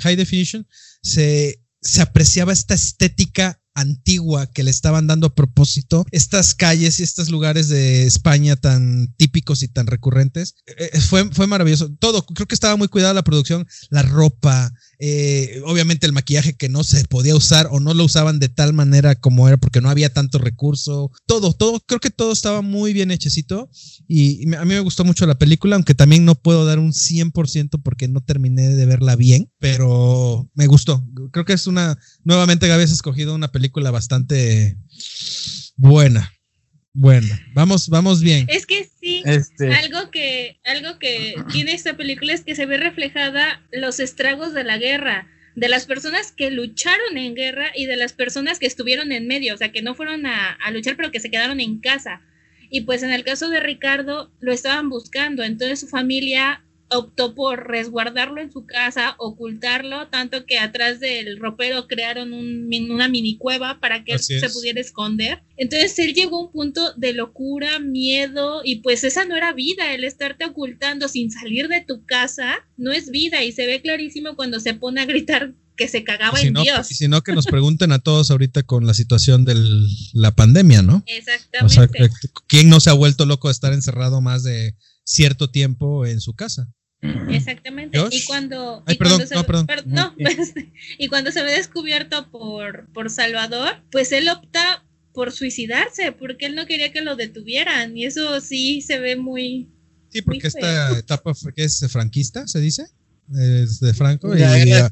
High 0.00 0.16
Definition 0.16 0.66
se, 1.02 1.62
se 1.80 2.02
apreciaba 2.02 2.52
esta 2.52 2.74
estética 2.74 3.60
antigua 3.74 4.46
que 4.46 4.62
le 4.62 4.70
estaban 4.70 5.06
dando 5.06 5.28
a 5.28 5.34
propósito, 5.34 6.04
estas 6.10 6.54
calles 6.54 7.00
y 7.00 7.02
estos 7.02 7.30
lugares 7.30 7.68
de 7.68 8.04
España 8.04 8.56
tan 8.56 9.14
típicos 9.16 9.62
y 9.62 9.68
tan 9.68 9.86
recurrentes, 9.86 10.54
eh, 10.66 11.00
fue, 11.00 11.30
fue 11.32 11.46
maravilloso. 11.46 11.90
Todo, 11.98 12.24
creo 12.26 12.46
que 12.46 12.54
estaba 12.54 12.76
muy 12.76 12.88
cuidada 12.88 13.14
la 13.14 13.24
producción, 13.24 13.66
la 13.90 14.02
ropa, 14.02 14.72
eh, 15.02 15.62
obviamente 15.64 16.06
el 16.06 16.12
maquillaje 16.12 16.52
que 16.52 16.68
no 16.68 16.84
se 16.84 17.02
podía 17.06 17.34
usar 17.34 17.68
o 17.70 17.80
no 17.80 17.94
lo 17.94 18.04
usaban 18.04 18.38
de 18.38 18.50
tal 18.50 18.74
manera 18.74 19.14
como 19.14 19.48
era 19.48 19.56
porque 19.56 19.80
no 19.80 19.88
había 19.88 20.12
tanto 20.12 20.38
recurso, 20.38 21.10
todo, 21.24 21.54
todo, 21.54 21.80
creo 21.80 22.00
que 22.00 22.10
todo 22.10 22.32
estaba 22.32 22.60
muy 22.60 22.92
bien 22.92 23.10
hechecito 23.10 23.70
y, 24.06 24.54
a 24.54 24.64
mí 24.66 24.74
me 24.74 24.80
gustó 24.80 25.04
mucho 25.04 25.24
la 25.24 25.38
película, 25.38 25.76
aunque 25.76 25.94
también 25.94 26.26
no 26.26 26.34
puedo 26.34 26.66
dar 26.66 26.78
un 26.78 26.92
100% 26.92 27.80
porque 27.82 28.08
no 28.08 28.20
terminé 28.22 28.68
de 28.68 28.84
verla 28.84 29.16
bien, 29.16 29.50
pero 29.58 30.50
me 30.54 30.66
gustó. 30.66 31.02
Creo 31.32 31.46
que 31.46 31.54
es 31.54 31.66
una, 31.66 31.98
nuevamente 32.22 32.68
Gaby 32.68 32.84
has 32.84 32.92
escogido 32.92 33.34
una 33.34 33.52
película 33.52 33.90
bastante 33.90 34.76
buena. 35.76 36.30
Bueno, 36.92 37.28
vamos, 37.54 37.88
vamos 37.88 38.20
bien. 38.20 38.46
Es 38.48 38.66
que 38.66 38.88
sí, 39.00 39.22
este. 39.24 39.72
algo 39.74 40.10
que, 40.10 40.58
algo 40.64 40.98
que 40.98 41.36
tiene 41.52 41.72
esta 41.72 41.96
película 41.96 42.32
es 42.32 42.42
que 42.42 42.56
se 42.56 42.66
ve 42.66 42.78
reflejada 42.78 43.62
los 43.70 44.00
estragos 44.00 44.52
de 44.54 44.64
la 44.64 44.76
guerra, 44.76 45.28
de 45.54 45.68
las 45.68 45.86
personas 45.86 46.32
que 46.32 46.50
lucharon 46.50 47.16
en 47.16 47.34
guerra 47.34 47.70
y 47.76 47.86
de 47.86 47.96
las 47.96 48.12
personas 48.12 48.58
que 48.58 48.66
estuvieron 48.66 49.12
en 49.12 49.28
medio, 49.28 49.54
o 49.54 49.56
sea, 49.56 49.70
que 49.70 49.82
no 49.82 49.94
fueron 49.94 50.26
a, 50.26 50.52
a 50.52 50.70
luchar, 50.72 50.96
pero 50.96 51.12
que 51.12 51.20
se 51.20 51.30
quedaron 51.30 51.60
en 51.60 51.80
casa. 51.80 52.22
Y 52.70 52.82
pues 52.82 53.02
en 53.02 53.12
el 53.12 53.24
caso 53.24 53.48
de 53.48 53.60
Ricardo, 53.60 54.32
lo 54.40 54.52
estaban 54.52 54.88
buscando, 54.88 55.44
entonces 55.44 55.80
su 55.80 55.86
familia 55.86 56.64
optó 56.90 57.34
por 57.34 57.68
resguardarlo 57.68 58.40
en 58.40 58.50
su 58.50 58.66
casa, 58.66 59.14
ocultarlo, 59.18 60.08
tanto 60.08 60.44
que 60.44 60.58
atrás 60.58 61.00
del 61.00 61.38
ropero 61.38 61.86
crearon 61.86 62.32
una 62.32 63.08
mini 63.08 63.36
cueva 63.38 63.78
para 63.80 64.04
que 64.04 64.12
él 64.12 64.20
se 64.20 64.50
pudiera 64.50 64.80
esconder. 64.80 65.42
Entonces 65.56 65.98
él 65.98 66.14
llegó 66.14 66.38
a 66.38 66.46
un 66.46 66.52
punto 66.52 66.92
de 66.96 67.12
locura, 67.12 67.78
miedo, 67.78 68.62
y 68.64 68.76
pues 68.76 69.04
esa 69.04 69.24
no 69.24 69.36
era 69.36 69.52
vida, 69.52 69.94
el 69.94 70.04
estarte 70.04 70.44
ocultando 70.44 71.08
sin 71.08 71.30
salir 71.30 71.68
de 71.68 71.80
tu 71.80 72.04
casa 72.04 72.66
no 72.76 72.92
es 72.92 73.10
vida, 73.10 73.44
y 73.44 73.52
se 73.52 73.66
ve 73.66 73.80
clarísimo 73.80 74.36
cuando 74.36 74.58
se 74.60 74.74
pone 74.74 75.00
a 75.00 75.06
gritar 75.06 75.54
que 75.76 75.88
se 75.88 76.04
cagaba 76.04 76.40
en 76.40 76.54
Dios. 76.54 76.90
Y 76.90 76.94
si 76.94 77.08
no, 77.08 77.22
que 77.22 77.32
nos 77.32 77.46
pregunten 77.46 77.92
a 77.92 78.00
todos 78.00 78.30
ahorita 78.30 78.64
con 78.64 78.86
la 78.86 78.92
situación 78.92 79.46
de 79.46 79.54
la 80.12 80.34
pandemia, 80.34 80.82
¿no? 80.82 81.02
Exactamente. 81.06 81.64
O 81.64 81.68
sea, 81.68 81.88
¿quién 82.48 82.68
no 82.68 82.80
se 82.80 82.90
ha 82.90 82.94
vuelto 82.94 83.24
loco 83.24 83.48
de 83.48 83.52
estar 83.52 83.72
encerrado 83.72 84.20
más 84.20 84.42
de 84.42 84.76
cierto 85.04 85.50
tiempo 85.50 86.04
en 86.04 86.20
su 86.20 86.34
casa? 86.34 86.70
Exactamente. 87.02 87.98
Y 88.10 88.24
cuando, 88.24 88.84
y 88.86 88.96
cuando 88.96 89.26
se, 89.26 89.34
pues, 89.44 90.54
y 90.98 91.08
cuando 91.08 91.32
se 91.32 91.42
ve 91.42 91.52
descubierto 91.52 92.30
por, 92.30 92.88
por 92.92 93.10
Salvador, 93.10 93.82
pues 93.90 94.12
él 94.12 94.28
opta 94.28 94.84
por 95.12 95.32
suicidarse, 95.32 96.12
porque 96.12 96.46
él 96.46 96.54
no 96.54 96.66
quería 96.66 96.92
que 96.92 97.00
lo 97.00 97.16
detuvieran. 97.16 97.96
Y 97.96 98.04
eso 98.04 98.40
sí 98.40 98.82
se 98.82 98.98
ve 98.98 99.16
muy. 99.16 99.68
Sí, 100.10 100.22
porque 100.22 100.48
esta 100.48 100.98
etapa 100.98 101.32
que 101.54 101.64
es 101.64 101.84
franquista, 101.88 102.46
se 102.46 102.60
dice, 102.60 102.86
es 103.38 103.80
de 103.80 103.94
Franco. 103.94 104.36
y, 104.36 104.42
el 104.42 104.88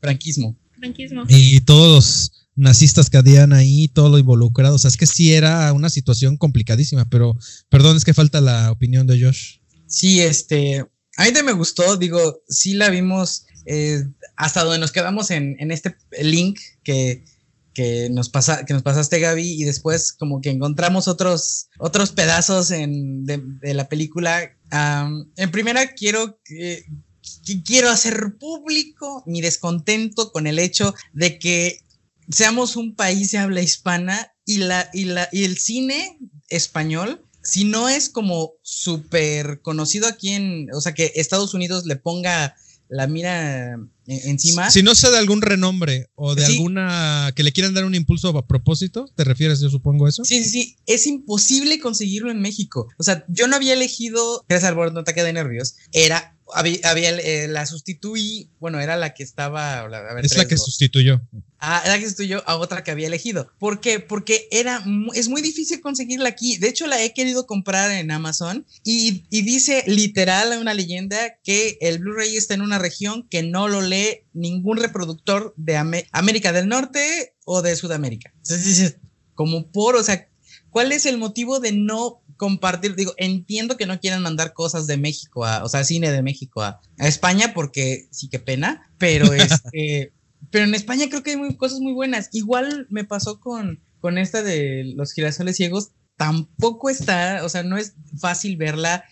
franquismo. 0.00 0.56
franquismo. 0.78 1.24
Y 1.28 1.60
todos 1.60 1.94
los 1.94 2.32
nazistas 2.54 3.08
que 3.08 3.16
habían 3.16 3.52
ahí, 3.52 3.88
todo 3.88 4.08
lo 4.08 4.18
involucrado. 4.18 4.74
O 4.74 4.78
sea, 4.78 4.88
es 4.88 4.96
que 4.96 5.06
sí 5.06 5.32
era 5.32 5.72
una 5.72 5.90
situación 5.90 6.36
complicadísima, 6.36 7.08
pero 7.08 7.36
perdón, 7.68 7.96
es 7.96 8.04
que 8.04 8.14
falta 8.14 8.40
la 8.40 8.70
opinión 8.70 9.06
de 9.06 9.22
Josh. 9.22 9.58
Sí, 9.86 10.20
este, 10.20 10.86
a 11.16 11.24
mí 11.24 11.30
me 11.44 11.52
gustó, 11.52 11.96
digo, 11.96 12.42
sí 12.48 12.74
la 12.74 12.88
vimos 12.88 13.46
eh, 13.66 14.04
hasta 14.36 14.64
donde 14.64 14.78
nos 14.78 14.92
quedamos 14.92 15.30
en, 15.30 15.70
este 15.70 15.96
link 16.20 16.58
que, 16.82 17.24
nos 18.10 18.28
pasa, 18.28 18.64
que 18.64 18.74
nos 18.74 18.82
pasaste, 18.82 19.20
Gaby, 19.20 19.62
y 19.62 19.64
después 19.64 20.12
como 20.12 20.40
que 20.40 20.50
encontramos 20.50 21.08
otros, 21.08 21.68
otros 21.78 22.10
pedazos 22.12 22.68
de, 22.68 23.42
la 23.62 23.88
película. 23.88 24.56
en 24.70 25.50
primera, 25.50 25.92
quiero, 25.92 26.40
quiero 27.64 27.90
hacer 27.90 28.36
público 28.38 29.22
mi 29.26 29.40
descontento 29.40 30.32
con 30.32 30.46
el 30.46 30.58
hecho 30.58 30.94
de 31.12 31.38
que 31.38 31.78
seamos 32.28 32.76
un 32.76 32.94
país 32.94 33.32
de 33.32 33.38
habla 33.38 33.62
hispana 33.62 34.32
y, 34.44 34.58
la, 34.58 34.88
y, 34.92 35.04
la, 35.04 35.28
y 35.32 35.44
el 35.44 35.58
cine 35.58 36.18
español 36.48 37.24
si 37.42 37.64
no 37.64 37.88
es 37.88 38.08
como 38.08 38.52
súper 38.62 39.60
conocido 39.62 40.06
aquí 40.06 40.30
en, 40.30 40.68
o 40.74 40.80
sea, 40.80 40.94
que 40.94 41.12
Estados 41.16 41.54
Unidos 41.54 41.86
le 41.86 41.96
ponga 41.96 42.54
la 42.88 43.06
mira 43.06 43.78
encima. 44.06 44.70
Si 44.70 44.82
no 44.82 44.94
sea 44.94 45.10
de 45.10 45.16
algún 45.16 45.40
renombre 45.40 46.10
o 46.14 46.34
de 46.34 46.44
alguna 46.44 47.32
que 47.34 47.42
le 47.42 47.52
quieran 47.52 47.72
dar 47.72 47.86
un 47.86 47.94
impulso 47.94 48.28
a 48.36 48.46
propósito, 48.46 49.06
¿te 49.16 49.24
refieres, 49.24 49.60
yo 49.60 49.70
supongo 49.70 50.08
eso? 50.08 50.24
Sí, 50.24 50.44
sí, 50.44 50.50
sí, 50.50 50.76
es 50.86 51.06
imposible 51.06 51.80
conseguirlo 51.80 52.30
en 52.30 52.42
México. 52.42 52.88
O 52.98 53.02
sea, 53.02 53.24
yo 53.28 53.46
no 53.46 53.56
había 53.56 53.72
elegido, 53.72 54.44
gracias 54.46 54.70
al 54.70 54.92
no 54.92 55.00
ataque 55.00 55.24
de 55.24 55.32
nervios, 55.32 55.76
era 55.92 56.36
había, 56.54 57.10
eh, 57.10 57.48
la 57.48 57.66
sustituí, 57.66 58.50
bueno, 58.60 58.80
era 58.80 58.96
la 58.96 59.14
que 59.14 59.22
estaba. 59.22 59.86
es 60.22 60.36
la 60.36 60.46
que 60.46 60.56
sustituyó. 60.56 61.20
Ah, 61.58 61.82
la 61.86 61.98
que 61.98 62.04
sustituyó 62.04 62.42
a 62.46 62.56
otra 62.56 62.82
que 62.82 62.90
había 62.90 63.06
elegido. 63.06 63.50
¿Por 63.58 63.80
qué? 63.80 64.00
Porque 64.00 64.48
era, 64.50 64.84
es 65.14 65.28
muy 65.28 65.42
difícil 65.42 65.80
conseguirla 65.80 66.28
aquí. 66.28 66.56
De 66.56 66.68
hecho, 66.68 66.86
la 66.86 67.02
he 67.02 67.12
querido 67.14 67.46
comprar 67.46 67.90
en 67.92 68.10
Amazon 68.10 68.66
y, 68.84 69.24
dice 69.30 69.84
literal 69.86 70.58
una 70.60 70.74
leyenda 70.74 71.38
que 71.44 71.78
el 71.80 71.98
Blu-ray 71.98 72.36
está 72.36 72.54
en 72.54 72.62
una 72.62 72.78
región 72.78 73.28
que 73.28 73.42
no 73.42 73.68
lo 73.68 73.80
lee 73.80 74.24
ningún 74.32 74.78
reproductor 74.78 75.54
de 75.56 75.76
América 75.76 76.52
del 76.52 76.68
Norte 76.68 77.34
o 77.44 77.62
de 77.62 77.76
Sudamérica. 77.76 78.32
Entonces 78.38 78.96
como 79.34 79.70
por, 79.70 79.96
o 79.96 80.02
sea, 80.02 80.28
¿cuál 80.70 80.92
es 80.92 81.06
el 81.06 81.18
motivo 81.18 81.60
de 81.60 81.72
no 81.72 82.21
compartir, 82.42 82.96
digo, 82.96 83.14
entiendo 83.18 83.76
que 83.76 83.86
no 83.86 84.00
quieran 84.00 84.20
mandar 84.20 84.52
cosas 84.52 84.88
de 84.88 84.96
México 84.96 85.44
a, 85.44 85.62
o 85.62 85.68
sea, 85.68 85.84
cine 85.84 86.10
de 86.10 86.22
México 86.22 86.60
a, 86.60 86.80
España, 86.98 87.54
porque 87.54 88.08
sí 88.10 88.28
que 88.28 88.40
pena, 88.40 88.90
pero 88.98 89.32
este, 89.32 90.12
pero 90.50 90.64
en 90.64 90.74
España 90.74 91.06
creo 91.08 91.22
que 91.22 91.30
hay 91.30 91.36
muy, 91.36 91.56
cosas 91.56 91.78
muy 91.78 91.92
buenas. 91.92 92.30
Igual 92.32 92.88
me 92.90 93.04
pasó 93.04 93.38
con, 93.38 93.80
con 94.00 94.18
esta 94.18 94.42
de 94.42 94.92
los 94.96 95.12
girasoles 95.12 95.56
ciegos, 95.56 95.92
tampoco 96.16 96.90
está, 96.90 97.44
o 97.44 97.48
sea, 97.48 97.62
no 97.62 97.76
es 97.76 97.94
fácil 98.18 98.56
verla 98.56 99.04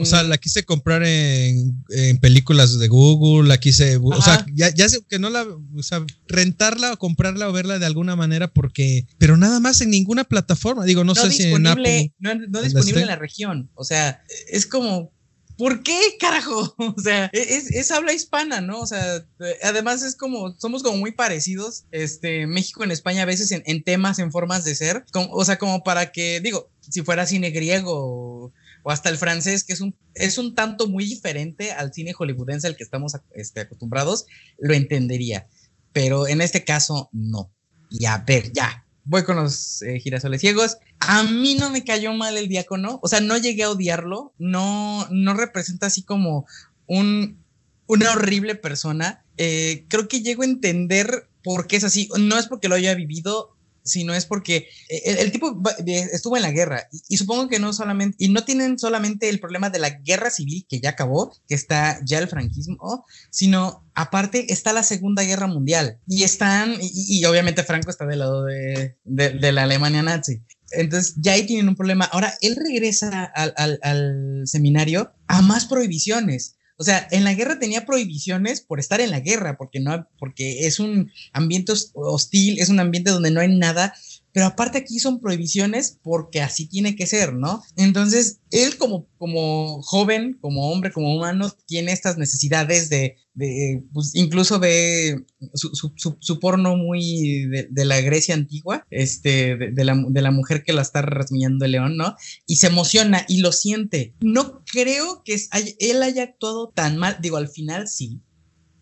O 0.00 0.04
sea, 0.04 0.22
la 0.22 0.38
quise 0.38 0.64
comprar 0.64 1.02
en, 1.04 1.84
películas 2.20 2.78
de 2.78 2.88
Google, 2.88 3.48
la 3.48 3.58
quise, 3.58 3.98
o 3.98 4.22
sea, 4.22 4.46
ya, 4.54 4.74
ya 4.74 4.88
sé 4.88 5.00
que 5.08 5.18
no 5.18 5.30
la, 5.30 5.44
o 5.44 5.82
sea, 5.82 6.04
rentarla 6.26 6.92
o 6.92 6.96
comprarla 6.96 7.48
o 7.48 7.52
verla 7.52 7.78
de 7.78 7.86
alguna 7.86 8.16
manera 8.16 8.48
porque, 8.48 9.06
pero 9.18 9.36
nada 9.36 9.60
más 9.60 9.80
en 9.80 9.90
ninguna 9.90 10.24
plataforma, 10.24 10.84
digo, 10.84 11.04
no, 11.04 11.14
sé 11.14 11.30
si 11.30 11.44
en 11.44 11.66
Apple. 11.66 12.12
No, 12.18 12.34
no 12.34 12.62
disponible 12.62 13.02
en 13.02 13.08
la 13.08 13.16
región, 13.16 13.70
o 13.74 13.84
sea, 13.84 14.22
es 14.48 14.66
como, 14.66 15.12
¿Por 15.56 15.82
qué, 15.82 15.98
carajo? 16.18 16.74
O 16.96 17.00
sea, 17.00 17.30
es, 17.32 17.90
habla 17.90 18.12
hispana, 18.12 18.60
¿no? 18.60 18.80
O 18.80 18.86
sea, 18.86 19.24
además 19.62 20.02
es 20.02 20.16
como, 20.16 20.54
somos 20.58 20.82
como 20.82 20.96
muy 20.96 21.12
parecidos, 21.12 21.84
este, 21.90 22.46
México 22.46 22.84
en 22.84 22.90
España 22.90 23.22
a 23.22 23.26
veces 23.26 23.52
en, 23.52 23.82
temas, 23.84 24.18
en 24.18 24.32
formas 24.32 24.64
de 24.64 24.74
ser, 24.74 25.04
o 25.14 25.44
sea, 25.44 25.58
como 25.58 25.84
para 25.84 26.10
que, 26.12 26.40
digo, 26.40 26.70
si 26.80 27.02
fuera 27.02 27.26
cine 27.26 27.50
griego 27.50 28.52
o, 28.82 28.90
hasta 28.90 29.08
el 29.08 29.18
francés, 29.18 29.64
que 29.64 29.72
es 29.72 29.80
un, 29.80 29.94
es 30.14 30.38
un 30.38 30.54
tanto 30.54 30.88
muy 30.88 31.04
diferente 31.04 31.72
al 31.72 31.92
cine 31.92 32.12
hollywoodense 32.12 32.66
al 32.66 32.76
que 32.76 32.84
estamos 32.84 33.16
este, 33.34 33.60
acostumbrados, 33.60 34.26
lo 34.58 34.74
entendería. 34.74 35.46
Pero 35.92 36.26
en 36.26 36.40
este 36.40 36.64
caso, 36.64 37.08
no. 37.12 37.52
Y 37.90 38.06
a 38.06 38.18
ver, 38.18 38.52
ya, 38.52 38.86
voy 39.04 39.24
con 39.24 39.36
los 39.36 39.82
eh, 39.82 39.98
girasoles 40.00 40.40
ciegos. 40.40 40.78
A 41.00 41.22
mí 41.24 41.54
no 41.54 41.70
me 41.70 41.84
cayó 41.84 42.12
mal 42.12 42.36
el 42.36 42.48
diácono, 42.48 43.00
o 43.02 43.08
sea, 43.08 43.20
no 43.20 43.36
llegué 43.36 43.64
a 43.64 43.70
odiarlo, 43.70 44.32
no, 44.38 45.06
no 45.10 45.34
representa 45.34 45.86
así 45.86 46.02
como 46.02 46.46
un, 46.86 47.42
una 47.86 48.12
horrible 48.12 48.54
persona. 48.54 49.24
Eh, 49.36 49.86
creo 49.88 50.08
que 50.08 50.22
llego 50.22 50.42
a 50.42 50.46
entender 50.46 51.28
por 51.42 51.66
qué 51.66 51.76
es 51.76 51.84
así. 51.84 52.08
No 52.18 52.38
es 52.38 52.46
porque 52.46 52.68
lo 52.68 52.74
haya 52.74 52.94
vivido, 52.94 53.51
sino 53.84 54.14
es 54.14 54.26
porque 54.26 54.68
eh, 54.88 55.16
el, 55.18 55.32
tipo 55.32 55.60
estuvo 55.86 56.36
en 56.36 56.42
la 56.42 56.50
guerra 56.50 56.88
y, 57.08 57.16
supongo 57.16 57.48
que 57.48 57.58
no 57.58 57.72
solamente, 57.72 58.16
y 58.18 58.28
no 58.28 58.44
tienen 58.44 58.78
solamente 58.78 59.28
el 59.28 59.40
problema 59.40 59.70
de 59.70 59.78
la 59.78 59.90
guerra 59.90 60.30
civil 60.30 60.66
que 60.68 60.80
ya 60.80 60.90
acabó, 60.90 61.34
que 61.48 61.54
está 61.54 62.00
ya 62.04 62.18
el 62.18 62.28
franquismo, 62.28 63.04
sino 63.30 63.84
aparte 63.94 64.52
está 64.52 64.72
la 64.72 64.82
Segunda 64.82 65.22
Guerra 65.22 65.46
Mundial 65.46 65.98
y 66.06 66.22
están, 66.22 66.76
y, 66.80 67.24
obviamente 67.24 67.64
Franco 67.64 67.90
está 67.90 68.06
del 68.06 68.20
lado 68.20 68.44
de, 68.44 68.96
de, 69.04 69.52
la 69.52 69.64
Alemania 69.64 70.02
nazi. 70.02 70.42
Entonces 70.70 71.14
ya 71.18 71.32
ahí 71.32 71.44
tienen 71.46 71.68
un 71.68 71.76
problema. 71.76 72.06
Ahora 72.06 72.32
él 72.40 72.56
regresa 72.56 73.24
al, 73.24 73.78
al 73.82 74.42
seminario 74.46 75.12
a 75.26 75.42
más 75.42 75.66
prohibiciones. 75.66 76.56
O 76.82 76.84
sea, 76.84 77.06
en 77.12 77.22
la 77.22 77.32
guerra 77.32 77.60
tenía 77.60 77.86
prohibiciones 77.86 78.60
por 78.60 78.80
estar 78.80 79.00
en 79.00 79.12
la 79.12 79.20
guerra, 79.20 79.56
porque 79.56 79.78
no, 79.78 80.08
porque 80.18 80.66
es 80.66 80.80
un 80.80 81.12
ambiente 81.32 81.72
hostil, 81.94 82.58
es 82.58 82.70
un 82.70 82.80
ambiente 82.80 83.12
donde 83.12 83.30
no 83.30 83.40
hay 83.40 83.56
nada, 83.56 83.94
pero 84.32 84.46
aparte 84.46 84.78
aquí 84.78 84.98
son 84.98 85.20
prohibiciones 85.20 85.98
porque 86.02 86.40
así 86.40 86.66
tiene 86.66 86.96
que 86.96 87.06
ser, 87.06 87.34
¿no? 87.34 87.62
Entonces, 87.76 88.40
él 88.50 88.76
como, 88.78 89.06
como 89.18 89.82
joven, 89.82 90.38
como 90.40 90.70
hombre, 90.70 90.90
como 90.90 91.14
humano, 91.14 91.54
tiene 91.66 91.92
estas 91.92 92.16
necesidades 92.16 92.88
de, 92.88 93.16
de 93.34 93.82
pues, 93.92 94.14
incluso 94.14 94.58
ve 94.58 95.24
su, 95.54 95.70
su, 96.18 96.40
porno 96.40 96.76
muy 96.76 97.46
de, 97.46 97.84
la 97.84 98.00
Grecia 98.00 98.34
antigua, 98.34 98.86
este, 98.90 99.56
de, 99.56 99.84
la, 99.84 100.02
de 100.08 100.22
la 100.22 100.30
mujer 100.30 100.62
que 100.64 100.72
la 100.72 100.82
está 100.82 101.02
rasguñando 101.02 101.66
el 101.66 101.72
león, 101.72 101.96
¿no? 101.96 102.16
Y 102.46 102.56
se 102.56 102.68
emociona 102.68 103.26
y 103.28 103.38
lo 103.38 103.52
siente. 103.52 104.14
No 104.20 104.64
creo 104.64 105.22
que 105.24 105.36
él 105.78 106.02
haya 106.02 106.22
actuado 106.22 106.72
tan 106.74 106.96
mal, 106.96 107.18
digo, 107.20 107.36
al 107.36 107.48
final 107.48 107.86
sí, 107.86 108.20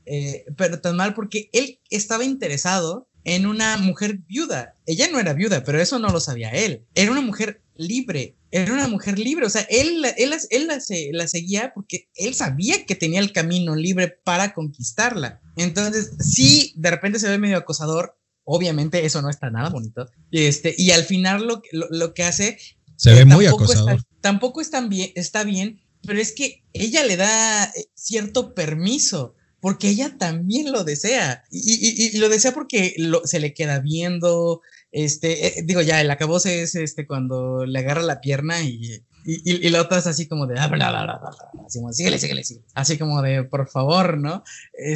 eh, 0.07 0.45
pero 0.57 0.81
tan 0.81 0.97
mal 0.97 1.15
porque 1.15 1.51
él 1.53 1.79
estaba 1.91 2.25
interesado 2.25 3.09
en 3.25 3.47
una 3.47 3.77
mujer 3.77 4.19
viuda. 4.27 4.75
Ella 4.87 5.09
no 5.11 5.19
era 5.19 5.33
viuda, 5.33 5.65
pero 5.65 5.81
eso 5.81 5.99
no 5.99 6.09
lo 6.09 6.21
sabía 6.21 6.51
él. 6.51 6.87
Era 6.95 7.13
una 7.13 7.21
mujer 7.21 7.63
libre, 7.77 8.37
era 8.51 8.73
una 8.73 8.89
mujer 8.89 9.19
libre. 9.19 9.47
O 9.47 9.51
sea, 9.51 9.63
él, 9.63 10.05
él, 10.17 10.35
él 10.51 10.67
la, 10.67 11.29
seguía 11.29 11.73
porque 11.75 12.09
él 12.15 12.35
sabía 12.35 12.85
que 12.85 12.95
tenía 12.95 13.21
el 13.21 13.33
camino 13.33 13.77
libre 13.77 14.09
para 14.09 14.55
conquistarla. 14.55 15.41
Entonces, 15.57 16.13
sí, 16.21 16.73
de 16.77 16.91
repente 16.91 17.19
se 17.19 17.29
ve 17.29 17.39
medio 17.39 17.57
acosador. 17.57 18.17
Obviamente 18.45 19.05
eso 19.05 19.23
no 19.23 19.31
está 19.31 19.51
nada 19.51 19.69
bonito. 19.69 20.09
Este, 20.31 20.75
y 20.77 20.91
al 20.91 21.05
final 21.05 21.47
lo, 21.47 21.63
lo, 21.73 22.15
que 22.15 22.25
hace... 22.25 22.59
Se 22.97 23.15
ve 23.15 23.25
muy 23.25 23.47
acosador. 23.47 24.03
tampoco 24.21 24.61
está 24.61 24.81
bien, 24.87 25.13
está 25.15 25.45
bien, 25.45 25.81
pero 26.03 26.21
es 26.21 26.33
que 26.33 26.65
ella 26.73 27.05
le 27.05 27.17
da 27.17 27.65
eh, 27.65 27.87
cierto 27.95 28.55
permiso 28.55 29.35
porque 29.61 29.89
ella 29.89 30.17
también 30.19 30.73
lo 30.73 30.85
desea. 30.85 31.45
Y, 31.51 32.19
lo 32.19 32.29
desea 32.29 32.53
porque 32.53 32.95
se 33.25 33.41
le 33.41 33.55
queda 33.55 33.81
viendo. 33.81 34.63
Este, 34.91 35.47
eh, 35.47 35.63
digo, 35.65 35.83
ya, 35.83 36.01
el 36.01 36.11
acabose 36.11 36.63
es 36.63 36.75
este 36.75 37.07
cuando 37.07 37.65
le 37.65 37.79
agarra 37.79 38.03
la 38.03 38.21
pierna 38.21 38.63
y, 38.63 39.03
y, 39.25 39.69
la 39.69 39.83
otra 39.83 39.99
es 39.99 40.07
así 40.07 40.27
como 40.27 40.47
de, 40.47 40.59
ah, 40.59 40.67
bla, 40.67 40.91
bla, 40.91 41.03
bla, 41.05 41.21
así 41.67 41.79
como, 41.79 41.93
síguele, 41.93 42.19
síguele, 42.19 42.43
síguele. 42.43 42.67
Así 42.75 42.99
como 42.99 43.21
de, 43.23 43.45
por 43.45 43.69
favor, 43.69 44.19
¿no? 44.19 44.43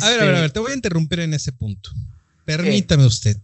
A 0.00 0.10
ver, 0.10 0.20
a 0.20 0.24
ver, 0.24 0.34
a 0.34 0.40
ver, 0.40 0.50
te 0.50 0.60
voy 0.60 0.72
a 0.72 0.74
interrumpir 0.74 1.20
en 1.20 1.34
ese 1.34 1.52
punto. 1.52 1.90
Permítame 2.44 3.06
usted. 3.06 3.36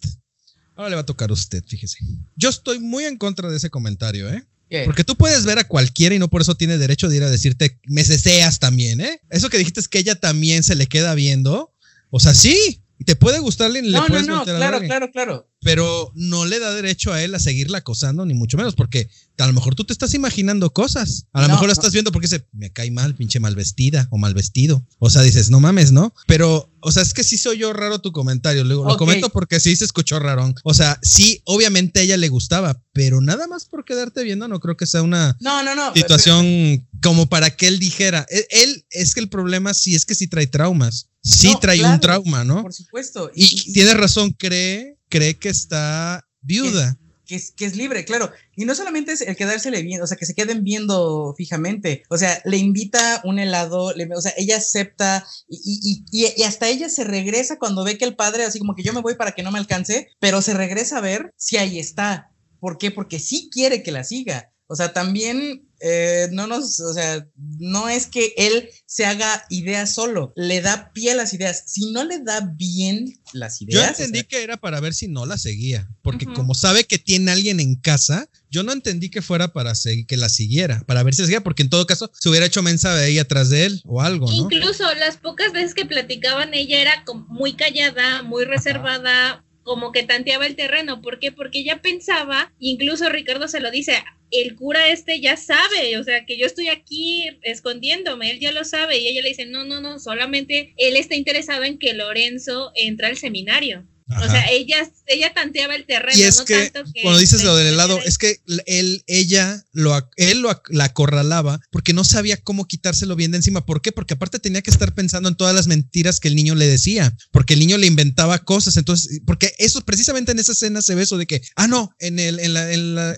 Ahora 0.76 0.90
le 0.90 0.96
va 0.96 1.02
a 1.02 1.06
tocar 1.06 1.30
a 1.30 1.34
usted, 1.34 1.62
fíjese. 1.66 1.98
Yo 2.36 2.48
estoy 2.48 2.78
muy 2.80 3.04
en 3.04 3.18
contra 3.18 3.50
de 3.50 3.56
ese 3.58 3.68
comentario, 3.68 4.30
¿eh? 4.30 4.44
Porque 4.84 5.04
tú 5.04 5.16
puedes 5.16 5.44
ver 5.44 5.58
a 5.58 5.64
cualquiera 5.64 6.14
y 6.14 6.18
no 6.18 6.28
por 6.28 6.42
eso 6.42 6.54
tiene 6.54 6.78
derecho 6.78 7.08
de 7.08 7.16
ir 7.16 7.24
a 7.24 7.30
decirte, 7.30 7.78
me 7.86 8.04
deseas 8.04 8.58
también, 8.60 9.00
¿eh? 9.00 9.20
Eso 9.30 9.50
que 9.50 9.58
dijiste 9.58 9.80
es 9.80 9.88
que 9.88 9.98
ella 9.98 10.14
también 10.14 10.62
se 10.62 10.76
le 10.76 10.86
queda 10.86 11.14
viendo. 11.14 11.74
O 12.10 12.20
sea, 12.20 12.34
sí, 12.34 12.82
te 13.04 13.16
puede 13.16 13.40
gustarle. 13.40 13.82
No, 13.82 14.06
le 14.06 14.22
no, 14.22 14.36
no, 14.38 14.44
claro, 14.44 14.80
claro, 14.80 15.10
claro 15.10 15.49
pero 15.62 16.10
no 16.14 16.46
le 16.46 16.58
da 16.58 16.72
derecho 16.72 17.12
a 17.12 17.22
él 17.22 17.34
a 17.34 17.38
seguirla 17.38 17.78
acosando, 17.78 18.24
ni 18.24 18.34
mucho 18.34 18.56
menos, 18.56 18.74
porque 18.74 19.10
a 19.38 19.46
lo 19.46 19.52
mejor 19.52 19.74
tú 19.74 19.84
te 19.84 19.92
estás 19.92 20.14
imaginando 20.14 20.70
cosas. 20.70 21.26
A 21.32 21.42
lo 21.42 21.48
mejor 21.48 21.66
la 21.66 21.72
estás 21.72 21.92
viendo 21.92 22.12
porque 22.12 22.28
se 22.28 22.46
me 22.52 22.72
cae 22.72 22.90
mal, 22.90 23.14
pinche 23.14 23.40
mal 23.40 23.54
vestida 23.54 24.08
o 24.10 24.18
mal 24.18 24.34
vestido. 24.34 24.86
O 24.98 25.10
sea, 25.10 25.22
dices, 25.22 25.50
no 25.50 25.60
mames, 25.60 25.92
¿no? 25.92 26.14
Pero, 26.26 26.70
o 26.80 26.92
sea, 26.92 27.02
es 27.02 27.14
que 27.14 27.24
sí 27.24 27.36
soy 27.36 27.58
yo 27.58 27.72
raro 27.72 28.00
tu 28.00 28.12
comentario. 28.12 28.64
Lo, 28.64 28.84
lo 28.84 28.96
comento 28.96 29.30
porque 29.30 29.60
sí 29.60 29.76
se 29.76 29.84
escuchó 29.84 30.18
rarón. 30.18 30.54
O 30.64 30.74
sea, 30.74 30.98
sí, 31.02 31.42
obviamente 31.44 32.00
a 32.00 32.02
ella 32.02 32.16
le 32.16 32.28
gustaba, 32.28 32.82
pero 32.92 33.20
nada 33.20 33.46
más 33.46 33.66
por 33.66 33.84
quedarte 33.84 34.22
viendo, 34.22 34.48
no 34.48 34.60
creo 34.60 34.76
que 34.76 34.86
sea 34.86 35.02
una 35.02 35.36
no, 35.40 35.62
no, 35.62 35.74
no, 35.74 35.92
situación 35.94 36.86
como 37.02 37.28
para 37.28 37.50
que 37.50 37.66
él 37.66 37.78
dijera. 37.78 38.26
E, 38.30 38.46
él, 38.62 38.86
es 38.90 39.14
que 39.14 39.20
el 39.20 39.28
problema 39.28 39.74
sí 39.74 39.94
es 39.94 40.04
que 40.04 40.14
sí 40.14 40.26
trae 40.26 40.46
traumas. 40.46 41.08
Sí 41.22 41.54
trae 41.60 41.84
un 41.84 42.00
trauma, 42.00 42.44
¿no? 42.44 42.62
Por 42.62 42.72
supuesto. 42.72 43.30
Y, 43.34 43.44
y 43.44 43.72
tiene 43.74 43.92
razón, 43.92 44.30
cree 44.30 44.99
cree 45.10 45.38
que 45.38 45.50
está 45.50 46.26
viuda. 46.40 46.96
Que 47.26 47.36
es, 47.36 47.52
que 47.52 47.64
es, 47.64 47.76
libre, 47.76 48.04
claro. 48.04 48.32
Y 48.56 48.64
no 48.64 48.74
solamente 48.74 49.12
es 49.12 49.20
el 49.20 49.36
quedársele 49.36 49.82
viendo, 49.82 50.04
o 50.04 50.06
sea, 50.08 50.16
que 50.16 50.26
se 50.26 50.34
queden 50.34 50.64
viendo 50.64 51.32
fijamente. 51.36 52.02
O 52.08 52.18
sea, 52.18 52.40
le 52.44 52.56
invita 52.56 53.20
un 53.24 53.38
helado, 53.38 53.92
o 54.16 54.20
sea, 54.20 54.32
ella 54.36 54.56
acepta 54.56 55.24
y, 55.48 56.04
y, 56.10 56.24
y, 56.36 56.42
hasta 56.42 56.68
ella 56.68 56.88
se 56.88 57.04
regresa 57.04 57.58
cuando 57.58 57.84
ve 57.84 57.98
que 57.98 58.04
el 58.04 58.16
padre, 58.16 58.44
así 58.44 58.58
como 58.58 58.74
que 58.74 58.82
yo 58.82 58.92
me 58.92 59.00
voy 59.00 59.14
para 59.14 59.32
que 59.32 59.44
no 59.44 59.52
me 59.52 59.60
alcance, 59.60 60.08
pero 60.18 60.42
se 60.42 60.54
regresa 60.54 60.98
a 60.98 61.02
ver 61.02 61.32
si 61.36 61.56
ahí 61.56 61.78
está. 61.78 62.32
¿Por 62.58 62.78
qué? 62.78 62.90
Porque 62.90 63.20
sí 63.20 63.48
quiere 63.52 63.84
que 63.84 63.92
la 63.92 64.02
siga. 64.02 64.52
O 64.66 64.74
sea, 64.74 64.92
también 64.92 65.69
eh, 65.80 66.28
no 66.32 66.46
nos, 66.46 66.78
o 66.80 66.92
sea, 66.92 67.26
no 67.58 67.88
es 67.88 68.06
que 68.06 68.34
él 68.36 68.68
se 68.86 69.06
haga 69.06 69.44
ideas 69.48 69.94
solo, 69.94 70.32
le 70.36 70.60
da 70.60 70.92
pie 70.92 71.12
a 71.12 71.14
las 71.14 71.32
ideas. 71.32 71.64
Si 71.66 71.90
no 71.92 72.04
le 72.04 72.18
da 72.22 72.40
bien 72.54 73.20
las 73.32 73.62
ideas. 73.62 73.82
Yo 73.82 73.88
entendí 73.88 74.24
que 74.24 74.42
era 74.42 74.58
para 74.58 74.80
ver 74.80 74.92
si 74.92 75.08
no 75.08 75.24
la 75.24 75.38
seguía, 75.38 75.88
porque 76.02 76.26
como 76.26 76.54
sabe 76.54 76.84
que 76.84 76.98
tiene 76.98 77.30
alguien 77.30 77.60
en 77.60 77.76
casa, 77.76 78.28
yo 78.50 78.62
no 78.62 78.72
entendí 78.72 79.10
que 79.10 79.22
fuera 79.22 79.52
para 79.52 79.74
seguir, 79.74 80.06
que 80.06 80.16
la 80.16 80.28
siguiera, 80.28 80.82
para 80.86 81.02
ver 81.02 81.14
si 81.14 81.22
seguía, 81.22 81.42
porque 81.42 81.62
en 81.62 81.70
todo 81.70 81.86
caso 81.86 82.10
se 82.18 82.28
hubiera 82.28 82.46
hecho 82.46 82.62
mensa 82.62 82.94
de 82.94 83.04
ahí 83.04 83.18
atrás 83.18 83.48
de 83.48 83.66
él 83.66 83.80
o 83.84 84.02
algo, 84.02 84.30
¿no? 84.30 84.50
Incluso 84.50 84.92
las 84.94 85.16
pocas 85.16 85.52
veces 85.52 85.74
que 85.74 85.86
platicaban, 85.86 86.52
ella 86.52 86.80
era 86.80 87.04
muy 87.28 87.54
callada, 87.54 88.22
muy 88.22 88.44
reservada. 88.44 89.44
Como 89.70 89.92
que 89.92 90.02
tanteaba 90.02 90.48
el 90.48 90.56
terreno. 90.56 91.00
¿Por 91.00 91.20
qué? 91.20 91.30
Porque 91.30 91.60
ella 91.60 91.80
pensaba, 91.80 92.52
incluso 92.58 93.08
Ricardo 93.08 93.46
se 93.46 93.60
lo 93.60 93.70
dice, 93.70 94.02
el 94.32 94.56
cura 94.56 94.88
este 94.88 95.20
ya 95.20 95.36
sabe, 95.36 95.96
o 95.96 96.02
sea, 96.02 96.26
que 96.26 96.36
yo 96.36 96.44
estoy 96.44 96.66
aquí 96.66 97.38
escondiéndome, 97.42 98.32
él 98.32 98.40
ya 98.40 98.50
lo 98.50 98.64
sabe 98.64 98.98
y 98.98 99.06
ella 99.06 99.22
le 99.22 99.28
dice, 99.28 99.46
no, 99.46 99.64
no, 99.64 99.80
no, 99.80 100.00
solamente 100.00 100.74
él 100.76 100.96
está 100.96 101.14
interesado 101.14 101.62
en 101.62 101.78
que 101.78 101.94
Lorenzo 101.94 102.72
entre 102.74 103.06
al 103.06 103.16
seminario. 103.16 103.86
O 104.16 104.30
sea, 104.30 104.44
ella, 104.50 104.90
ella 105.06 105.32
tanteaba 105.34 105.74
el 105.74 105.86
terreno. 105.86 106.18
Y 106.18 106.22
es 106.22 106.40
que, 106.42 106.72
cuando 107.02 107.18
dices 107.18 107.42
lo 107.44 107.56
del 107.56 107.68
helado, 107.68 108.00
es 108.04 108.18
que 108.18 108.40
él, 108.66 109.04
ella, 109.06 109.64
lo, 109.72 109.96
él 110.16 110.40
lo, 110.40 110.62
la 110.68 110.84
acorralaba 110.84 111.60
porque 111.70 111.92
no 111.92 112.04
sabía 112.04 112.36
cómo 112.36 112.66
quitárselo 112.66 113.16
bien 113.16 113.30
de 113.30 113.38
encima. 113.38 113.64
¿Por 113.64 113.82
qué? 113.82 113.92
Porque 113.92 114.14
aparte 114.14 114.38
tenía 114.38 114.62
que 114.62 114.70
estar 114.70 114.94
pensando 114.94 115.28
en 115.28 115.36
todas 115.36 115.54
las 115.54 115.66
mentiras 115.66 116.20
que 116.20 116.28
el 116.28 116.36
niño 116.36 116.54
le 116.54 116.66
decía, 116.66 117.16
porque 117.30 117.54
el 117.54 117.60
niño 117.60 117.78
le 117.78 117.86
inventaba 117.86 118.38
cosas. 118.40 118.76
Entonces, 118.76 119.20
porque 119.26 119.54
eso, 119.58 119.80
precisamente 119.82 120.32
en 120.32 120.38
esa 120.38 120.52
escena 120.52 120.82
se 120.82 120.94
ve 120.94 121.02
eso 121.02 121.18
de 121.18 121.26
que, 121.26 121.42
ah, 121.56 121.68
no, 121.68 121.94
en, 121.98 122.18
el, 122.18 122.40
en 122.40 122.54
la, 122.54 122.72
en 122.72 122.94
la, 122.94 123.16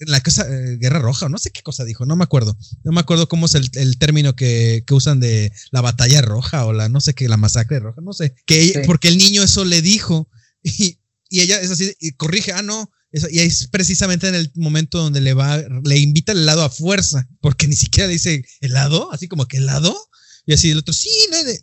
la 0.00 0.20
cosa, 0.20 0.46
eh, 0.48 0.76
Guerra 0.78 1.00
Roja, 1.00 1.28
no 1.28 1.38
sé 1.38 1.50
qué 1.50 1.62
cosa 1.62 1.84
dijo, 1.84 2.06
no 2.06 2.16
me 2.16 2.24
acuerdo. 2.24 2.56
No 2.84 2.92
me 2.92 3.00
acuerdo 3.00 3.28
cómo 3.28 3.46
es 3.46 3.54
el, 3.54 3.70
el 3.74 3.98
término 3.98 4.36
que, 4.36 4.84
que, 4.86 4.94
usan 4.94 5.20
de 5.20 5.52
la 5.70 5.80
batalla 5.80 6.22
roja 6.22 6.64
o 6.64 6.72
la, 6.72 6.88
no 6.88 7.00
sé 7.00 7.14
qué, 7.14 7.28
la 7.28 7.36
masacre 7.36 7.80
roja, 7.80 8.00
no 8.00 8.12
sé. 8.12 8.34
Que, 8.46 8.82
Porque 8.86 9.08
el 9.08 9.18
niño 9.18 9.42
eso 9.42 9.64
le 9.64 9.82
dijo 9.82 10.27
y, 10.62 10.98
ella 11.30 11.60
es 11.60 11.70
así, 11.70 11.94
y 12.00 12.12
corrige, 12.12 12.52
ah, 12.52 12.62
no, 12.62 12.90
y 13.12 13.38
es 13.40 13.68
precisamente 13.68 14.28
en 14.28 14.34
el 14.34 14.50
momento 14.54 14.98
donde 14.98 15.20
le 15.20 15.32
va, 15.32 15.58
le 15.84 15.98
invita 15.98 16.32
el 16.32 16.38
helado 16.38 16.62
a 16.62 16.70
fuerza, 16.70 17.26
porque 17.40 17.66
ni 17.66 17.74
siquiera 17.74 18.08
dice 18.08 18.44
helado, 18.60 19.10
así 19.12 19.28
como 19.28 19.46
que 19.46 19.58
helado. 19.58 19.96
Y 20.44 20.54
así 20.54 20.70
el 20.70 20.78
otro, 20.78 20.94
sí, 20.94 21.10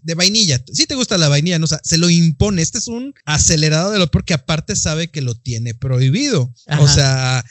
de, 0.04 0.14
vainilla. 0.14 0.64
Sí 0.72 0.86
te 0.86 0.94
gusta 0.94 1.18
la 1.18 1.28
vainilla, 1.28 1.58
¿no? 1.58 1.66
O 1.66 1.68
sea, 1.68 1.82
se 1.84 1.98
lo 1.98 2.08
impone. 2.08 2.62
Este 2.62 2.78
es 2.78 2.88
un 2.88 3.16
acelerado 3.26 3.90
de 3.90 3.98
lo 3.98 4.12
porque 4.12 4.36
aparte 4.36 4.76
sabe 4.76 5.10
que 5.10 5.22
lo 5.22 5.34
tiene 5.34 5.74
prohibido. 5.74 6.54
O 6.78 6.88
sea, 6.88 7.44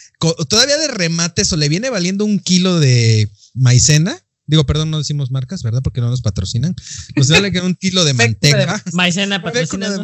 todavía 0.49 0.79
de 0.79 0.87
remate 0.87 1.43
eso 1.43 1.57
le 1.57 1.69
viene 1.69 1.91
valiendo 1.91 2.25
un 2.25 2.39
kilo 2.39 2.79
de 2.79 3.29
maicena 3.53 4.24
Digo, 4.47 4.67
perdón, 4.67 4.91
no 4.91 4.99
decimos 4.99 5.31
marcas, 5.31 5.63
¿verdad? 5.63 5.81
Porque 5.83 6.03
no 6.03 6.11
nos 6.11 6.21
patrocinan. 6.21 6.75
Nos 7.17 7.29
vale 7.29 7.51
que 7.51 7.61
un 7.61 7.75
kilo 7.75 8.05
de 8.05 8.13
manteca. 8.15 8.83
Maicena 8.93 9.43
patrocina. 9.43 9.89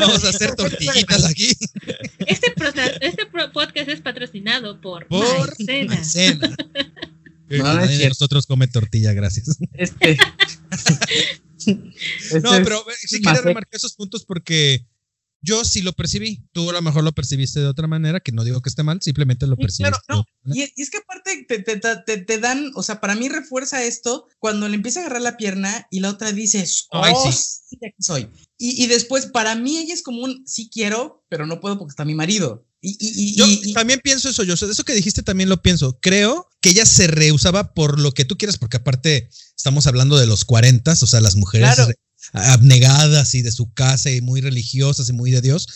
Vamos 0.00 0.24
a 0.24 0.28
hacer 0.28 0.54
tortillitas 0.54 1.24
aquí. 1.24 1.48
Este, 2.26 2.54
este 3.00 3.26
podcast 3.52 3.88
es 3.88 4.00
patrocinado 4.00 4.80
por, 4.80 5.08
por 5.08 5.56
Maicena. 5.58 5.94
Maicena. 5.96 6.56
No, 7.48 8.08
nosotros 8.08 8.46
come 8.46 8.68
tortilla, 8.68 9.12
gracias. 9.12 9.56
Este. 9.74 10.16
no, 12.42 12.50
pero 12.64 12.84
sí 12.98 13.20
quería 13.20 13.40
remarcar 13.40 13.76
esos 13.76 13.94
puntos 13.94 14.24
porque 14.24 14.84
yo 15.46 15.64
sí 15.64 15.80
lo 15.80 15.92
percibí. 15.92 16.44
Tú 16.52 16.68
a 16.68 16.72
lo 16.72 16.82
mejor 16.82 17.04
lo 17.04 17.12
percibiste 17.12 17.60
de 17.60 17.66
otra 17.66 17.86
manera, 17.86 18.20
que 18.20 18.32
no 18.32 18.44
digo 18.44 18.60
que 18.60 18.68
esté 18.68 18.82
mal, 18.82 19.00
simplemente 19.00 19.46
lo 19.46 19.56
percibiste. 19.56 19.96
Claro, 20.06 20.24
no. 20.42 20.54
Y, 20.54 20.62
es 20.62 20.90
que 20.90 20.98
aparte 20.98 21.46
te, 22.26 22.38
dan, 22.38 22.72
o 22.74 22.82
sea, 22.82 23.00
para 23.00 23.14
mí 23.14 23.28
refuerza 23.28 23.84
esto 23.84 24.26
cuando 24.38 24.68
le 24.68 24.74
empieza 24.74 25.00
a 25.00 25.02
agarrar 25.04 25.22
la 25.22 25.36
pierna 25.36 25.86
y 25.90 26.00
la 26.00 26.10
otra 26.10 26.32
dice, 26.32 26.66
oh, 26.90 27.32
sí. 27.32 27.76
aquí 27.76 28.02
soy. 28.02 28.28
Y, 28.58 28.86
después, 28.88 29.26
para 29.26 29.54
mí 29.54 29.78
ella 29.78 29.94
es 29.94 30.02
como 30.02 30.22
un, 30.22 30.42
sí 30.46 30.68
quiero, 30.72 31.24
pero 31.28 31.46
no 31.46 31.60
puedo 31.60 31.78
porque 31.78 31.92
está 31.92 32.04
mi 32.04 32.14
marido. 32.14 32.66
Y, 32.80 33.34
yo 33.36 33.46
también 33.74 34.00
pienso 34.02 34.28
eso, 34.28 34.42
yo, 34.42 34.54
eso 34.54 34.84
que 34.84 34.94
dijiste 34.94 35.22
también 35.22 35.48
lo 35.48 35.62
pienso. 35.62 35.98
Creo 36.00 36.48
que 36.60 36.70
ella 36.70 36.86
se 36.86 37.06
rehusaba 37.06 37.72
por 37.72 38.00
lo 38.00 38.12
que 38.12 38.24
tú 38.24 38.36
quieras, 38.36 38.58
porque 38.58 38.78
aparte 38.78 39.30
estamos 39.56 39.86
hablando 39.86 40.18
de 40.18 40.26
los 40.26 40.44
40, 40.44 40.92
o 40.92 41.06
sea, 41.06 41.20
las 41.20 41.36
mujeres 41.36 41.78
abnegadas 42.32 43.34
y 43.34 43.42
de 43.42 43.52
su 43.52 43.72
casa 43.72 44.10
y 44.10 44.20
muy 44.20 44.40
religiosas 44.40 45.08
y 45.08 45.12
muy 45.12 45.30
de 45.30 45.40
Dios. 45.40 45.66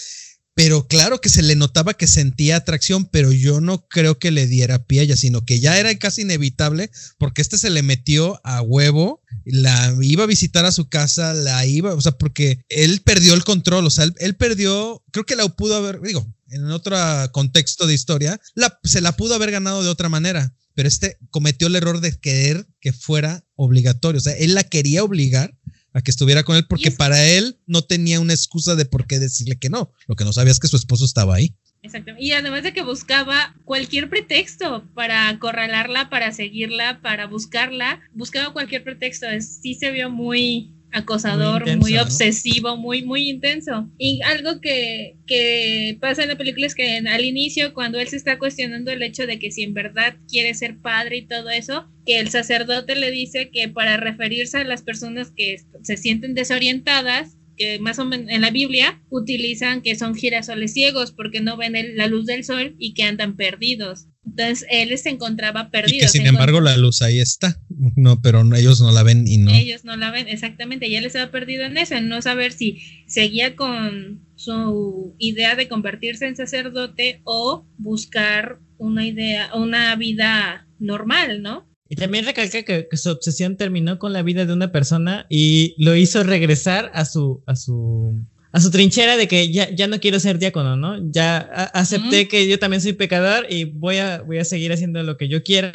Pero 0.54 0.86
claro 0.88 1.20
que 1.20 1.28
se 1.28 1.42
le 1.42 1.54
notaba 1.54 1.94
que 1.94 2.06
sentía 2.06 2.56
atracción, 2.56 3.06
pero 3.06 3.32
yo 3.32 3.60
no 3.60 3.86
creo 3.88 4.18
que 4.18 4.30
le 4.30 4.46
diera 4.46 4.84
pie 4.84 5.00
a 5.00 5.02
ella, 5.04 5.16
sino 5.16 5.44
que 5.44 5.60
ya 5.60 5.78
era 5.78 5.96
casi 5.96 6.22
inevitable 6.22 6.90
porque 7.18 7.40
este 7.40 7.56
se 7.56 7.70
le 7.70 7.82
metió 7.82 8.40
a 8.44 8.60
huevo, 8.60 9.22
la 9.44 9.96
iba 10.02 10.24
a 10.24 10.26
visitar 10.26 10.66
a 10.66 10.72
su 10.72 10.88
casa, 10.88 11.32
la 11.34 11.64
iba, 11.66 11.94
o 11.94 12.00
sea, 12.00 12.12
porque 12.12 12.64
él 12.68 13.00
perdió 13.02 13.34
el 13.34 13.44
control, 13.44 13.86
o 13.86 13.90
sea, 13.90 14.10
él, 14.18 14.36
perdió, 14.36 15.02
creo 15.12 15.24
que 15.24 15.36
la 15.36 15.48
pudo 15.48 15.76
haber, 15.76 16.00
digo, 16.02 16.26
en 16.50 16.70
otro 16.70 16.96
contexto 17.32 17.86
de 17.86 17.94
historia, 17.94 18.40
se 18.82 19.00
la 19.00 19.16
pudo 19.16 19.36
haber 19.36 19.52
ganado 19.52 19.82
de 19.82 19.88
otra 19.88 20.08
manera, 20.08 20.54
pero 20.74 20.88
este 20.88 21.16
cometió 21.30 21.68
el 21.68 21.76
error 21.76 22.00
de 22.00 22.18
querer 22.18 22.66
que 22.80 22.92
fuera 22.92 23.44
obligatorio, 23.54 24.18
o 24.18 24.22
sea, 24.22 24.36
él 24.36 24.54
la 24.54 24.64
quería 24.64 25.04
obligar 25.04 25.56
a 25.92 26.00
que 26.02 26.10
estuviera 26.10 26.42
con 26.42 26.56
él 26.56 26.66
porque 26.68 26.90
para 26.90 27.26
él 27.26 27.58
no 27.66 27.82
tenía 27.82 28.20
una 28.20 28.32
excusa 28.32 28.76
de 28.76 28.84
por 28.84 29.06
qué 29.06 29.18
decirle 29.18 29.58
que 29.58 29.70
no. 29.70 29.92
Lo 30.06 30.16
que 30.16 30.24
no 30.24 30.32
sabía 30.32 30.52
es 30.52 30.60
que 30.60 30.68
su 30.68 30.76
esposo 30.76 31.04
estaba 31.04 31.34
ahí. 31.34 31.54
Exacto. 31.82 32.12
Y 32.18 32.32
además 32.32 32.62
de 32.62 32.72
que 32.72 32.82
buscaba 32.82 33.54
cualquier 33.64 34.10
pretexto 34.10 34.84
para 34.94 35.28
acorralarla, 35.28 36.10
para 36.10 36.32
seguirla, 36.32 37.00
para 37.00 37.26
buscarla, 37.26 38.00
buscaba 38.12 38.52
cualquier 38.52 38.84
pretexto. 38.84 39.26
Sí 39.40 39.74
se 39.74 39.90
vio 39.90 40.10
muy, 40.10 40.74
acosador, 40.92 41.64
muy, 41.76 41.98
obsesivo, 41.98 42.76
muy, 42.76 43.02
muy 43.02 43.28
intenso. 43.28 43.88
Y 43.98 44.20
algo 44.22 44.60
que, 44.60 45.16
que 45.26 45.96
pasa 46.00 46.22
en 46.22 46.28
la 46.28 46.36
película 46.36 46.66
es 46.66 46.74
que 46.74 46.98
al 46.98 47.24
inicio, 47.24 47.74
cuando 47.74 47.98
él 47.98 48.08
se 48.08 48.16
está 48.16 48.38
cuestionando 48.38 48.90
el 48.90 49.02
hecho 49.02 49.26
de 49.26 49.38
que 49.38 49.50
si 49.50 49.62
en 49.62 49.74
verdad 49.74 50.16
quiere 50.28 50.54
ser 50.54 50.78
padre 50.78 51.18
y 51.18 51.26
todo 51.26 51.50
eso, 51.50 51.86
que 52.06 52.18
el 52.18 52.30
sacerdote 52.30 52.96
le 52.96 53.10
dice 53.10 53.50
que 53.50 53.68
para 53.68 53.96
referirse 53.96 54.58
a 54.58 54.64
las 54.64 54.82
personas 54.82 55.30
que 55.30 55.56
se 55.82 55.96
sienten 55.96 56.34
desorientadas, 56.34 57.36
que 57.60 57.78
más 57.78 57.98
o 57.98 58.06
menos 58.06 58.30
en 58.30 58.40
la 58.40 58.50
Biblia 58.50 59.02
utilizan 59.10 59.82
que 59.82 59.94
son 59.94 60.14
girasoles 60.14 60.72
ciegos 60.72 61.12
porque 61.12 61.42
no 61.42 61.58
ven 61.58 61.74
la 61.94 62.06
luz 62.06 62.24
del 62.24 62.42
sol 62.42 62.74
y 62.78 62.94
que 62.94 63.02
andan 63.02 63.36
perdidos. 63.36 64.06
Entonces 64.24 64.66
él 64.70 64.96
se 64.96 65.10
encontraba 65.10 65.70
perdido. 65.70 65.98
Y 65.98 66.00
que 66.00 66.08
sin 66.08 66.26
embargo 66.26 66.62
la 66.62 66.78
luz 66.78 67.02
ahí 67.02 67.20
está. 67.20 67.60
No, 67.96 68.22
pero 68.22 68.42
ellos 68.56 68.80
no 68.80 68.92
la 68.92 69.02
ven 69.02 69.28
y 69.28 69.36
no. 69.36 69.52
Ellos 69.52 69.84
no 69.84 69.94
la 69.98 70.10
ven, 70.10 70.26
exactamente. 70.26 70.88
Y 70.88 70.96
él 70.96 71.04
estaba 71.04 71.30
perdido 71.30 71.64
en 71.64 71.76
eso, 71.76 71.96
en 71.96 72.08
no 72.08 72.22
saber 72.22 72.52
si 72.52 72.80
seguía 73.06 73.54
con 73.56 74.26
su 74.36 75.14
idea 75.18 75.54
de 75.54 75.68
convertirse 75.68 76.26
en 76.26 76.36
sacerdote 76.36 77.20
o 77.24 77.66
buscar 77.76 78.58
una 78.78 79.06
idea, 79.06 79.54
una 79.54 79.94
vida 79.96 80.66
normal, 80.78 81.42
¿no? 81.42 81.69
Y 81.92 81.96
también 81.96 82.24
recalca 82.24 82.62
que, 82.62 82.86
su 82.92 83.10
obsesión 83.10 83.56
terminó 83.56 83.98
con 83.98 84.12
la 84.12 84.22
vida 84.22 84.46
de 84.46 84.52
una 84.52 84.70
persona 84.70 85.26
y 85.28 85.74
lo 85.76 85.96
hizo 85.96 86.22
regresar 86.22 86.88
a 86.94 87.04
su, 87.04 87.42
a 87.46 87.56
su, 87.56 88.16
a 88.52 88.60
su 88.60 88.70
trinchera 88.70 89.16
de 89.16 89.26
que 89.26 89.50
ya, 89.50 89.68
ya 89.70 89.88
no 89.88 89.98
quiero 89.98 90.20
ser 90.20 90.38
diácono, 90.38 90.76
¿no? 90.76 91.10
Ya 91.10 91.38
acepté 91.74 92.28
que 92.28 92.46
yo 92.46 92.60
también 92.60 92.80
soy 92.80 92.92
pecador 92.92 93.44
y 93.50 93.64
voy 93.64 93.96
a, 93.96 94.22
voy 94.22 94.38
a 94.38 94.44
seguir 94.44 94.72
haciendo 94.72 95.02
lo 95.02 95.16
que 95.16 95.26
yo 95.28 95.42
quiera, 95.42 95.72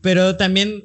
pero 0.00 0.36
también 0.36 0.84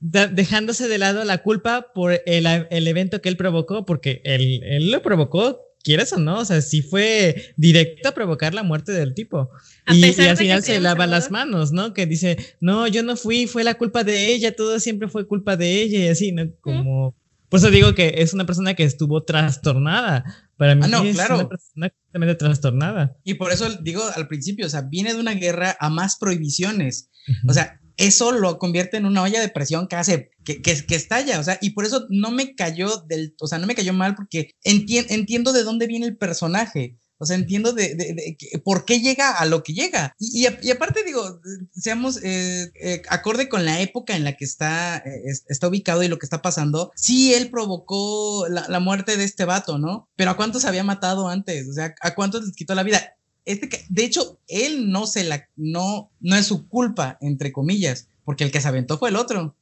dejándose 0.00 0.86
de 0.86 0.98
lado 0.98 1.24
la 1.24 1.38
culpa 1.38 1.88
por 1.92 2.22
el, 2.26 2.46
el, 2.46 2.86
evento 2.86 3.20
que 3.20 3.28
él 3.28 3.36
provocó, 3.36 3.84
porque 3.84 4.22
él, 4.22 4.62
él 4.62 4.92
lo 4.92 5.02
provocó 5.02 5.63
quieres 5.84 6.12
o 6.12 6.18
no, 6.18 6.40
o 6.40 6.44
sea, 6.44 6.60
sí 6.60 6.82
fue 6.82 7.52
directo 7.56 8.08
a 8.08 8.14
provocar 8.14 8.54
la 8.54 8.64
muerte 8.64 8.90
del 8.90 9.14
tipo. 9.14 9.50
y, 9.88 10.02
al 10.04 10.36
final 10.36 10.62
se 10.64 10.80
lava 10.80 11.06
las 11.06 11.30
manos, 11.30 11.70
¿no? 11.70 11.94
Que 11.94 12.06
dice, 12.06 12.36
no, 12.60 12.88
yo 12.88 13.04
no 13.04 13.16
fui, 13.16 13.46
fue 13.46 13.62
la 13.62 13.74
culpa 13.74 14.02
de 14.02 14.32
ella, 14.32 14.56
todo 14.56 14.80
siempre 14.80 15.08
fue 15.08 15.28
culpa 15.28 15.56
de 15.56 15.82
ella 15.82 15.98
y 16.00 16.08
así, 16.08 16.32
¿no? 16.32 16.50
Como... 16.60 17.14
Por 17.50 17.58
eso 17.58 17.70
digo 17.70 17.94
que 17.94 18.14
es 18.16 18.34
una 18.34 18.46
persona 18.46 18.74
que 18.74 18.82
estuvo 18.82 19.22
trastornada. 19.22 20.24
Para 20.56 20.74
mí 20.74 20.80
ah, 20.84 20.88
no, 20.88 21.04
es 21.04 21.14
claro. 21.14 21.36
una 21.36 21.48
persona 21.48 21.90
completamente 21.90 22.34
trastornada. 22.34 23.16
Y 23.22 23.34
por 23.34 23.52
eso 23.52 23.68
digo 23.80 24.02
al 24.16 24.26
principio, 24.26 24.66
o 24.66 24.68
sea, 24.68 24.80
viene 24.80 25.14
de 25.14 25.20
una 25.20 25.34
guerra 25.34 25.76
a 25.78 25.88
más 25.88 26.16
prohibiciones. 26.16 27.10
O 27.46 27.52
sea, 27.52 27.80
eso 27.96 28.32
lo 28.32 28.58
convierte 28.58 28.96
en 28.96 29.06
una 29.06 29.22
olla 29.22 29.40
de 29.40 29.48
presión 29.48 29.86
que 29.88 29.96
hace, 29.96 30.30
que, 30.44 30.60
que, 30.60 30.94
estalla, 30.94 31.40
o 31.40 31.44
sea, 31.44 31.58
y 31.60 31.70
por 31.70 31.84
eso 31.84 32.06
no 32.10 32.30
me 32.30 32.54
cayó 32.54 32.98
del, 33.06 33.34
o 33.40 33.46
sea, 33.46 33.58
no 33.58 33.66
me 33.66 33.74
cayó 33.74 33.92
mal 33.92 34.14
porque 34.14 34.50
entiendo 34.62 35.52
de 35.52 35.62
dónde 35.62 35.86
viene 35.86 36.06
el 36.06 36.16
personaje. 36.16 36.98
O 37.18 37.26
sea, 37.26 37.36
entiendo 37.36 37.72
de, 37.72 38.36
por 38.64 38.84
qué 38.84 39.00
llega 39.00 39.38
a 39.38 39.46
lo 39.46 39.62
que 39.62 39.72
llega. 39.72 40.14
Y, 40.18 40.46
aparte, 40.46 41.04
digo, 41.04 41.40
seamos 41.72 42.20
eh, 42.22 42.70
eh, 42.74 43.02
acorde 43.08 43.48
con 43.48 43.64
la 43.64 43.80
época 43.80 44.16
en 44.16 44.24
la 44.24 44.36
que 44.36 44.44
está, 44.44 44.98
eh, 44.98 45.22
está 45.48 45.68
ubicado 45.68 46.02
y 46.02 46.08
lo 46.08 46.18
que 46.18 46.26
está 46.26 46.42
pasando. 46.42 46.90
Sí, 46.96 47.32
él 47.32 47.50
provocó 47.50 48.46
la, 48.48 48.66
la, 48.68 48.80
muerte 48.80 49.16
de 49.16 49.24
este 49.24 49.44
vato, 49.44 49.78
¿no? 49.78 50.08
Pero 50.16 50.32
¿a 50.32 50.36
cuántos 50.36 50.64
había 50.64 50.82
matado 50.82 51.28
antes? 51.28 51.68
O 51.68 51.72
sea, 51.72 51.94
¿a 52.00 52.14
cuántos 52.14 52.44
les 52.44 52.56
quitó 52.56 52.74
la 52.74 52.82
vida? 52.82 53.16
Este, 53.44 53.84
de 53.88 54.04
hecho, 54.04 54.40
él 54.48 54.90
no 54.90 55.06
se 55.06 55.24
la, 55.24 55.48
no, 55.56 56.10
no 56.20 56.36
es 56.36 56.46
su 56.46 56.68
culpa, 56.68 57.18
entre 57.20 57.52
comillas, 57.52 58.08
porque 58.24 58.44
el 58.44 58.50
que 58.50 58.60
se 58.60 58.68
aventó 58.68 58.98
fue 58.98 59.10
el 59.10 59.16
otro. 59.16 59.56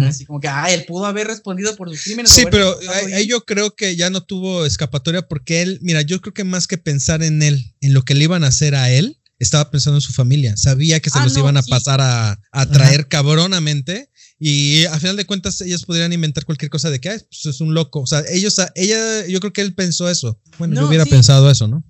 Así 0.00 0.24
como 0.24 0.40
que, 0.40 0.48
ah, 0.48 0.72
él 0.72 0.84
pudo 0.84 1.06
haber 1.06 1.28
respondido 1.28 1.76
por 1.76 1.88
sus 1.90 2.02
crímenes. 2.02 2.32
Sí, 2.32 2.44
pero 2.50 2.76
ahí 3.14 3.26
yo 3.26 3.44
creo 3.44 3.76
que 3.76 3.94
ya 3.94 4.10
no 4.10 4.20
tuvo 4.20 4.66
escapatoria 4.66 5.28
porque 5.28 5.62
él, 5.62 5.78
mira, 5.80 6.02
yo 6.02 6.20
creo 6.20 6.34
que 6.34 6.42
más 6.42 6.66
que 6.66 6.76
pensar 6.76 7.22
en 7.22 7.40
él, 7.40 7.72
en 7.80 7.94
lo 7.94 8.02
que 8.02 8.14
le 8.14 8.24
iban 8.24 8.42
a 8.42 8.48
hacer 8.48 8.74
a 8.74 8.90
él, 8.90 9.20
estaba 9.38 9.70
pensando 9.70 9.98
en 9.98 10.00
su 10.00 10.12
familia. 10.12 10.56
Sabía 10.56 10.98
que 10.98 11.10
se 11.10 11.18
ah, 11.18 11.24
los 11.24 11.36
iban 11.36 11.56
a 11.56 11.62
pasar 11.62 12.00
a, 12.00 12.40
a 12.50 12.66
traer 12.66 13.06
cabronamente. 13.06 14.10
Y 14.40 14.86
a 14.86 14.98
final 14.98 15.16
de 15.16 15.24
cuentas, 15.24 15.60
ellos 15.60 15.84
podrían 15.84 16.12
inventar 16.12 16.44
cualquier 16.44 16.70
cosa 16.70 16.90
de 16.90 17.00
que 17.00 17.10
pues 17.10 17.46
es 17.46 17.60
un 17.60 17.72
loco. 17.72 18.00
O 18.00 18.06
sea, 18.06 18.24
ellos, 18.28 18.56
ella, 18.74 19.26
yo 19.26 19.38
creo 19.40 19.52
que 19.52 19.60
él 19.60 19.74
pensó 19.74 20.10
eso. 20.10 20.40
Bueno, 20.58 20.74
yo 20.74 20.88
hubiera 20.88 21.06
pensado 21.06 21.48
eso, 21.50 21.68
¿no? 21.68 21.84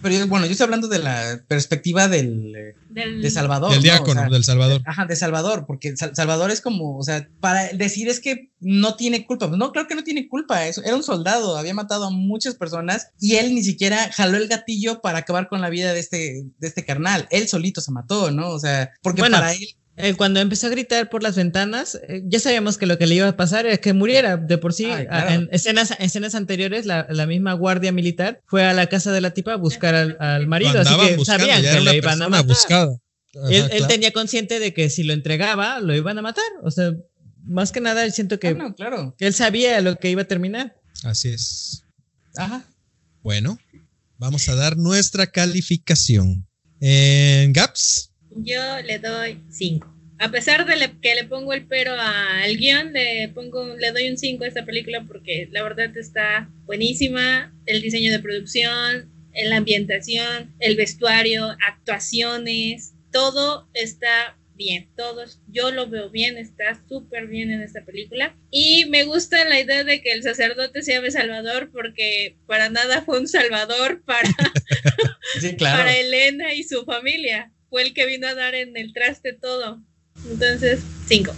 Pero 0.00 0.26
bueno, 0.28 0.46
yo 0.46 0.52
estoy 0.52 0.64
hablando 0.64 0.86
de 0.86 1.00
la 1.00 1.40
perspectiva 1.48 2.08
del, 2.08 2.74
de 2.90 3.30
Salvador. 3.30 3.72
Del 3.72 3.82
diácono, 3.82 4.30
del 4.30 4.44
Salvador. 4.44 4.82
Ajá, 4.86 5.06
de 5.06 5.16
Salvador, 5.16 5.64
porque 5.66 5.96
Salvador 5.96 6.50
es 6.50 6.60
como, 6.60 6.96
o 6.96 7.02
sea, 7.02 7.28
para 7.40 7.72
decir 7.72 8.08
es 8.08 8.20
que 8.20 8.52
no 8.60 8.94
tiene 8.94 9.26
culpa. 9.26 9.48
Pues 9.48 9.58
no, 9.58 9.72
creo 9.72 9.88
que 9.88 9.96
no 9.96 10.04
tiene 10.04 10.28
culpa. 10.28 10.66
Eso, 10.66 10.82
era 10.84 10.94
un 10.94 11.02
soldado, 11.02 11.56
había 11.56 11.74
matado 11.74 12.04
a 12.04 12.10
muchas 12.10 12.54
personas 12.54 13.08
y 13.20 13.36
él 13.36 13.54
ni 13.54 13.62
siquiera 13.62 14.10
jaló 14.12 14.36
el 14.36 14.48
gatillo 14.48 15.00
para 15.00 15.18
acabar 15.18 15.48
con 15.48 15.60
la 15.60 15.70
vida 15.70 15.92
de 15.92 16.00
este, 16.00 16.44
de 16.58 16.68
este 16.68 16.84
carnal. 16.84 17.26
Él 17.30 17.48
solito 17.48 17.80
se 17.80 17.90
mató, 17.90 18.30
¿no? 18.30 18.50
O 18.50 18.60
sea, 18.60 18.92
porque 19.02 19.22
para 19.22 19.52
él 19.52 19.76
eh, 19.96 20.14
cuando 20.14 20.40
empezó 20.40 20.66
a 20.66 20.70
gritar 20.70 21.08
por 21.08 21.22
las 21.22 21.36
ventanas, 21.36 21.98
eh, 22.08 22.22
ya 22.26 22.38
sabíamos 22.38 22.78
que 22.78 22.86
lo 22.86 22.98
que 22.98 23.06
le 23.06 23.14
iba 23.16 23.28
a 23.28 23.36
pasar 23.36 23.66
era 23.66 23.76
que 23.78 23.92
muriera. 23.92 24.36
De 24.36 24.58
por 24.58 24.72
sí, 24.72 24.86
en 24.86 25.48
escenas, 25.52 25.94
escenas 25.98 26.34
anteriores, 26.34 26.86
la, 26.86 27.26
misma 27.26 27.54
guardia 27.54 27.92
militar 27.92 28.42
fue 28.46 28.64
a 28.64 28.72
la 28.72 28.86
casa 28.86 29.12
de 29.12 29.20
la 29.20 29.32
tipa 29.32 29.54
a 29.54 29.56
buscar 29.56 29.94
al, 29.94 30.46
marido, 30.46 30.80
así 30.80 30.94
que 30.96 31.24
sabían 31.24 31.62
que 31.62 31.80
lo 31.80 31.92
iban 31.92 32.22
a 32.22 32.28
matar. 32.28 32.90
él, 33.50 33.86
tenía 33.88 34.12
consciente 34.12 34.58
de 34.58 34.72
que 34.72 34.90
si 34.90 35.02
lo 35.02 35.12
entregaba, 35.12 35.80
lo 35.80 35.94
iban 35.94 36.18
a 36.18 36.22
matar. 36.22 36.44
O 36.62 36.70
sea, 36.70 36.92
más 37.44 37.72
que 37.72 37.80
nada, 37.80 38.08
siento 38.10 38.38
que, 38.38 38.48
ah, 38.48 38.74
claro. 38.76 39.14
que 39.18 39.26
él 39.26 39.34
sabía 39.34 39.80
lo 39.80 39.96
que 39.96 40.10
iba 40.10 40.22
a 40.22 40.26
terminar. 40.26 40.76
Así 41.04 41.28
es. 41.28 41.84
Ajá. 42.36 42.64
Bueno, 43.22 43.58
Vamos 44.18 44.48
a 44.48 44.54
dar 44.54 44.78
nuestra 44.78 45.26
calificación. 45.26 46.46
En 46.80 47.52
Gaps. 47.52 48.12
Yo 48.36 48.80
le 48.84 48.98
doy 48.98 49.40
5. 49.50 49.94
A 50.18 50.30
pesar 50.30 50.64
de 50.64 50.90
que 51.02 51.14
le 51.14 51.24
pongo 51.24 51.52
el 51.52 51.66
pero 51.66 51.92
al 51.92 52.56
guion, 52.56 52.92
le, 52.92 53.28
pongo, 53.34 53.76
le 53.76 53.92
doy 53.92 54.08
un 54.08 54.16
5 54.16 54.44
a 54.44 54.48
esta 54.48 54.64
película 54.64 55.04
porque 55.06 55.48
la 55.52 55.62
verdad 55.62 55.94
está 55.96 56.48
buenísima. 56.64 57.52
El 57.66 57.82
diseño 57.82 58.12
de 58.12 58.20
producción, 58.20 59.10
la 59.44 59.56
ambientación, 59.56 60.54
el 60.58 60.76
vestuario, 60.76 61.56
actuaciones, 61.66 62.94
todo 63.12 63.68
está 63.74 64.36
bien, 64.56 64.88
todos, 64.96 65.40
yo 65.48 65.70
lo 65.70 65.86
veo 65.88 66.08
bien, 66.10 66.38
está 66.38 66.82
súper 66.88 67.26
bien 67.26 67.50
en 67.50 67.62
esta 67.62 67.84
película. 67.84 68.34
Y 68.50 68.86
me 68.86 69.04
gusta 69.04 69.44
la 69.44 69.60
idea 69.60 69.84
de 69.84 70.00
que 70.00 70.12
el 70.12 70.22
sacerdote 70.22 70.82
se 70.82 70.92
llame 70.92 71.10
Salvador, 71.10 71.70
porque 71.72 72.36
para 72.46 72.70
nada 72.70 73.02
fue 73.02 73.20
un 73.20 73.28
salvador 73.28 74.02
para, 74.04 74.30
para 75.60 75.96
Elena 75.96 76.54
y 76.54 76.64
su 76.64 76.84
familia. 76.84 77.52
Fue 77.68 77.82
el 77.82 77.94
que 77.94 78.06
vino 78.06 78.26
a 78.26 78.34
dar 78.34 78.54
en 78.54 78.76
el 78.76 78.92
traste 78.92 79.32
todo. 79.32 79.82
Entonces, 80.30 80.80
cinco. 81.06 81.32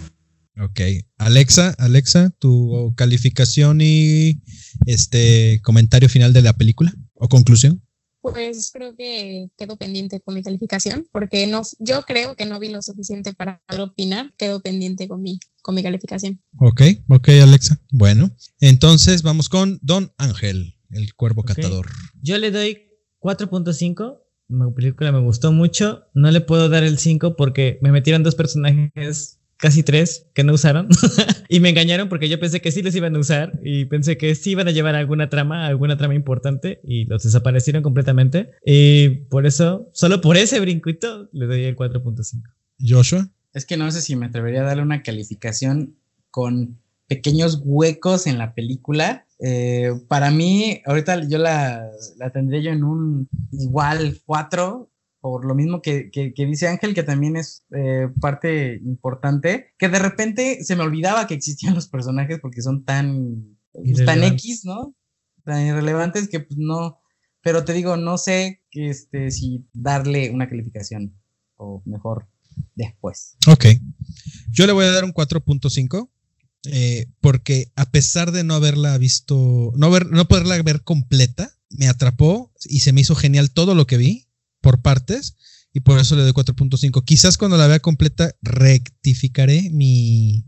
Ok. 0.60 0.80
Alexa, 1.18 1.74
Alexa, 1.78 2.30
tu 2.38 2.92
calificación 2.96 3.80
y 3.80 4.42
este 4.86 5.60
comentario 5.62 6.08
final 6.08 6.32
de 6.32 6.42
la 6.42 6.56
película 6.56 6.92
o 7.14 7.28
conclusión. 7.28 7.82
Pues 8.20 8.70
creo 8.72 8.96
que 8.96 9.48
quedo 9.56 9.76
pendiente 9.76 10.20
con 10.20 10.34
mi 10.34 10.42
calificación, 10.42 11.06
porque 11.12 11.46
no, 11.46 11.62
yo 11.78 12.02
creo 12.02 12.34
que 12.34 12.46
no 12.46 12.58
vi 12.58 12.68
lo 12.68 12.82
suficiente 12.82 13.32
para 13.32 13.62
opinar, 13.78 14.34
quedo 14.36 14.60
pendiente 14.60 15.06
con 15.06 15.22
mi, 15.22 15.38
con 15.62 15.76
mi 15.76 15.82
calificación. 15.84 16.42
Ok, 16.58 16.82
ok, 17.08 17.28
Alexa. 17.40 17.80
Bueno, 17.92 18.34
entonces 18.60 19.22
vamos 19.22 19.48
con 19.48 19.78
Don 19.82 20.12
Ángel, 20.18 20.74
el 20.90 21.14
cuervo 21.14 21.44
catador. 21.44 21.88
Yo 22.20 22.38
le 22.38 22.50
doy 22.50 22.88
4.5. 23.20 24.18
La 24.48 24.70
película 24.70 25.12
me 25.12 25.20
gustó 25.20 25.52
mucho. 25.52 26.06
No 26.14 26.30
le 26.30 26.40
puedo 26.40 26.68
dar 26.68 26.82
el 26.82 26.98
5 26.98 27.36
porque 27.36 27.78
me 27.82 27.92
metieron 27.92 28.22
dos 28.22 28.34
personajes 28.34 29.38
casi 29.58 29.82
tres 29.82 30.26
que 30.34 30.44
no 30.44 30.54
usaron 30.54 30.88
y 31.48 31.60
me 31.60 31.70
engañaron 31.70 32.08
porque 32.08 32.28
yo 32.28 32.38
pensé 32.38 32.60
que 32.60 32.70
sí 32.70 32.80
les 32.80 32.94
iban 32.94 33.14
a 33.16 33.18
usar 33.18 33.58
y 33.62 33.86
pensé 33.86 34.16
que 34.16 34.34
sí 34.34 34.52
iban 34.52 34.68
a 34.68 34.70
llevar 34.70 34.94
alguna 34.94 35.28
trama, 35.28 35.66
alguna 35.66 35.96
trama 35.96 36.14
importante 36.14 36.80
y 36.84 37.04
los 37.06 37.24
desaparecieron 37.24 37.82
completamente 37.82 38.52
y 38.64 39.08
por 39.28 39.46
eso, 39.46 39.90
solo 39.92 40.20
por 40.20 40.36
ese 40.36 40.60
brincuito 40.60 41.28
le 41.32 41.46
doy 41.46 41.64
el 41.64 41.76
4.5. 41.76 42.40
Joshua. 42.80 43.28
Es 43.52 43.66
que 43.66 43.76
no 43.76 43.90
sé 43.90 44.00
si 44.00 44.14
me 44.14 44.26
atrevería 44.26 44.60
a 44.60 44.66
darle 44.66 44.84
una 44.84 45.02
calificación 45.02 45.96
con 46.30 46.78
pequeños 47.08 47.60
huecos 47.64 48.26
en 48.26 48.38
la 48.38 48.54
película. 48.54 49.26
Eh, 49.40 49.92
para 50.08 50.30
mí, 50.30 50.82
ahorita 50.84 51.26
yo 51.28 51.38
la, 51.38 51.90
la 52.16 52.30
tendría 52.30 52.60
yo 52.60 52.70
en 52.70 52.84
un 52.84 53.28
igual 53.50 54.20
4, 54.24 54.90
por 55.20 55.44
lo 55.44 55.54
mismo 55.54 55.82
que, 55.82 56.10
dice 56.36 56.68
Ángel, 56.68 56.94
que 56.94 57.02
también 57.02 57.36
es 57.36 57.64
eh, 57.74 58.08
parte 58.20 58.80
importante, 58.84 59.74
que 59.78 59.88
de 59.88 59.98
repente 59.98 60.62
se 60.62 60.76
me 60.76 60.82
olvidaba 60.82 61.26
que 61.26 61.34
existían 61.34 61.74
los 61.74 61.88
personajes 61.88 62.38
porque 62.40 62.62
son 62.62 62.84
tan, 62.84 63.58
pues, 63.72 64.04
tan 64.04 64.22
X, 64.24 64.64
¿no? 64.64 64.94
Tan 65.44 65.66
irrelevantes 65.66 66.28
que 66.28 66.40
pues 66.40 66.58
no, 66.58 67.00
pero 67.42 67.64
te 67.64 67.72
digo, 67.72 67.96
no 67.96 68.18
sé 68.18 68.62
este, 68.70 69.30
si 69.30 69.66
darle 69.72 70.30
una 70.30 70.48
calificación 70.48 71.14
o 71.56 71.82
mejor 71.84 72.28
después. 72.74 73.36
Ok, 73.48 73.66
yo 74.50 74.66
le 74.66 74.72
voy 74.72 74.84
a 74.84 74.92
dar 74.92 75.04
un 75.04 75.12
4.5. 75.12 76.08
Eh, 76.64 77.06
porque 77.20 77.72
a 77.76 77.90
pesar 77.90 78.32
de 78.32 78.44
no 78.44 78.54
haberla 78.54 78.98
visto, 78.98 79.72
no, 79.76 79.90
ver, 79.90 80.06
no 80.10 80.26
poderla 80.26 80.60
ver 80.62 80.82
completa, 80.82 81.56
me 81.70 81.88
atrapó 81.88 82.52
y 82.64 82.80
se 82.80 82.92
me 82.92 83.00
hizo 83.00 83.14
genial 83.14 83.50
todo 83.50 83.74
lo 83.74 83.86
que 83.86 83.96
vi 83.96 84.28
por 84.60 84.82
partes 84.82 85.36
y 85.72 85.80
por 85.80 85.98
eso 85.98 86.16
le 86.16 86.22
doy 86.22 86.32
4.5. 86.32 87.04
Quizás 87.04 87.36
cuando 87.36 87.56
la 87.56 87.66
vea 87.66 87.80
completa 87.80 88.34
rectificaré 88.42 89.70
mi, 89.70 90.44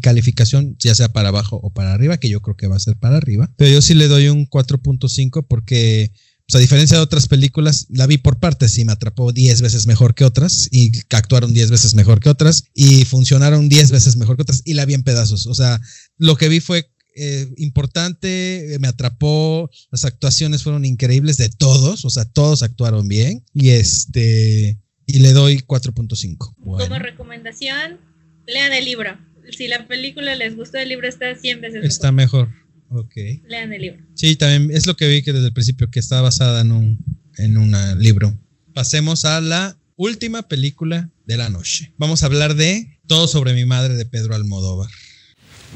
calificación, 0.00 0.76
ya 0.78 0.94
sea 0.94 1.12
para 1.12 1.30
abajo 1.30 1.56
o 1.62 1.70
para 1.72 1.92
arriba, 1.92 2.18
que 2.18 2.28
yo 2.28 2.40
creo 2.40 2.56
que 2.56 2.68
va 2.68 2.76
a 2.76 2.80
ser 2.80 2.96
para 2.96 3.16
arriba. 3.16 3.52
Pero 3.56 3.72
yo 3.72 3.82
sí 3.82 3.94
le 3.94 4.06
doy 4.06 4.28
un 4.28 4.48
4.5 4.48 5.44
porque, 5.48 6.12
pues, 6.50 6.58
a 6.58 6.62
diferencia 6.62 6.96
de 6.96 7.02
otras 7.04 7.28
películas, 7.28 7.86
la 7.90 8.08
vi 8.08 8.18
por 8.18 8.40
partes 8.40 8.76
y 8.76 8.84
me 8.84 8.90
atrapó 8.90 9.32
10 9.32 9.62
veces 9.62 9.86
mejor 9.86 10.14
que 10.16 10.24
otras 10.24 10.68
y 10.72 10.90
actuaron 11.10 11.54
10 11.54 11.70
veces 11.70 11.94
mejor 11.94 12.18
que 12.18 12.28
otras 12.28 12.64
y 12.74 13.04
funcionaron 13.04 13.68
10 13.68 13.92
veces 13.92 14.16
mejor 14.16 14.34
que 14.34 14.42
otras 14.42 14.62
y 14.64 14.74
la 14.74 14.84
vi 14.84 14.94
en 14.94 15.04
pedazos. 15.04 15.46
O 15.46 15.54
sea, 15.54 15.80
lo 16.18 16.34
que 16.36 16.48
vi 16.48 16.58
fue 16.58 16.90
eh, 17.14 17.48
importante, 17.56 18.76
me 18.80 18.88
atrapó, 18.88 19.70
las 19.92 20.04
actuaciones 20.04 20.64
fueron 20.64 20.84
increíbles 20.84 21.36
de 21.36 21.50
todos, 21.50 22.04
o 22.04 22.10
sea, 22.10 22.24
todos 22.24 22.64
actuaron 22.64 23.06
bien 23.06 23.44
y 23.54 23.70
este 23.70 24.76
y 25.06 25.18
le 25.20 25.32
doy 25.32 25.58
4.5. 25.58 26.54
Como 26.56 26.98
recomendación, 26.98 28.00
lean 28.48 28.72
el 28.72 28.84
libro. 28.84 29.16
Si 29.56 29.68
la 29.68 29.86
película 29.86 30.34
les 30.34 30.56
gustó, 30.56 30.78
el 30.78 30.88
libro 30.88 31.08
está 31.08 31.34
100 31.34 31.60
veces 31.60 31.84
Está 31.84 32.10
mejor. 32.10 32.48
Ok. 32.90 33.14
Lean 33.48 33.72
el 33.72 33.82
libro. 33.82 34.04
Sí, 34.14 34.36
también 34.36 34.70
es 34.76 34.86
lo 34.86 34.96
que 34.96 35.08
vi 35.08 35.22
que 35.22 35.32
desde 35.32 35.46
el 35.46 35.52
principio, 35.52 35.90
que 35.90 36.00
está 36.00 36.20
basada 36.20 36.60
en 36.60 36.72
un, 36.72 36.98
en 37.38 37.56
un 37.56 37.74
libro. 37.98 38.36
Pasemos 38.74 39.24
a 39.24 39.40
la 39.40 39.78
última 39.96 40.42
película 40.48 41.10
de 41.24 41.36
la 41.36 41.48
noche. 41.48 41.92
Vamos 41.96 42.22
a 42.22 42.26
hablar 42.26 42.54
de 42.54 42.98
Todo 43.06 43.28
sobre 43.28 43.54
mi 43.54 43.64
madre 43.64 43.94
de 43.94 44.06
Pedro 44.06 44.34
Almodóvar. 44.34 44.90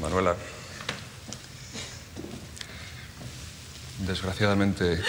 Manuela, 0.01 0.35
Desgraciadamente... 4.05 4.99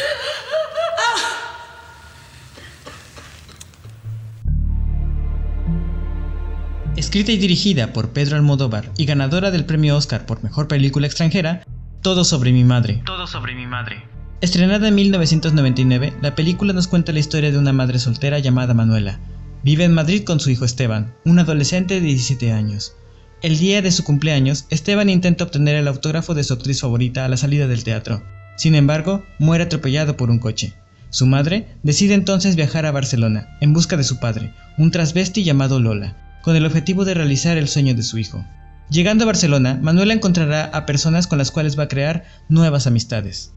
Escrita 6.97 7.31
y 7.31 7.37
dirigida 7.37 7.93
por 7.93 8.15
Pedro 8.15 8.37
Almodóvar 8.37 8.91
y 8.97 9.05
ganadora 9.05 9.51
del 9.51 9.67
premio 9.67 9.97
Oscar 9.97 10.25
por 10.25 10.43
Mejor 10.43 10.67
Película 10.67 11.07
Extranjera, 11.07 11.63
Todo 12.07 12.23
sobre 12.23 12.53
mi 12.53 12.63
madre. 12.63 13.03
Todo 13.05 13.27
sobre 13.27 13.57
mi 13.57 13.67
madre. 13.67 13.97
Estrenada 14.41 14.87
en 14.87 14.95
1999, 14.95 16.13
la 16.23 16.37
película 16.37 16.73
nos 16.73 16.87
cuenta 16.87 17.11
la 17.11 17.19
historia 17.19 17.51
de 17.51 17.59
una 17.59 17.73
madre 17.73 17.99
soltera 17.99 18.39
llamada 18.39 18.75
Manuela. 18.75 19.19
Vive 19.65 19.83
en 19.83 19.93
Madrid 19.93 20.23
con 20.23 20.39
su 20.39 20.51
hijo 20.51 20.65
Esteban, 20.65 21.17
un 21.25 21.41
adolescente 21.41 21.95
de 21.95 22.03
17 22.03 22.53
años. 22.53 22.95
El 23.43 23.59
día 23.59 23.83
de 23.83 23.91
su 23.91 24.05
cumpleaños, 24.05 24.67
Esteban 24.71 25.11
intenta 25.11 25.43
obtener 25.43 25.75
el 25.75 25.89
autógrafo 25.89 26.33
de 26.35 26.45
su 26.45 26.55
actriz 26.55 26.81
favorita 26.81 27.25
a 27.25 27.29
la 27.29 27.37
salida 27.37 27.67
del 27.67 27.83
teatro, 27.83 28.23
sin 28.55 28.77
embargo, 28.77 29.25
muere 29.41 29.65
atropellado 29.65 30.17
por 30.17 30.31
un 30.31 30.39
coche. 30.39 30.75
Su 31.11 31.27
madre 31.27 31.67
decide 31.83 32.15
entonces 32.15 32.55
viajar 32.55 32.87
a 32.87 32.93
Barcelona 32.93 33.59
en 33.61 33.73
busca 33.73 33.97
de 33.97 34.05
su 34.05 34.21
padre, 34.21 34.55
un 34.79 34.93
transvesti 34.93 35.43
llamado 35.43 35.81
Lola, 35.81 36.39
con 36.45 36.55
el 36.55 36.67
objetivo 36.67 37.05
de 37.05 37.15
realizar 37.15 37.57
el 37.57 37.67
sueño 37.67 37.97
de 37.97 38.05
su 38.05 38.17
hijo. 38.19 38.45
Llegando 38.89 39.25
a 39.25 39.27
Barcelona, 39.27 39.79
Manuela 39.83 40.15
encontrará 40.15 40.65
a 40.67 40.87
personas 40.87 41.27
con 41.27 41.39
las 41.39 41.51
cuales 41.51 41.79
va 41.79 41.85
a 41.85 41.89
crear 41.89 42.25
nuevas 42.49 42.87
amistades. 42.87 43.51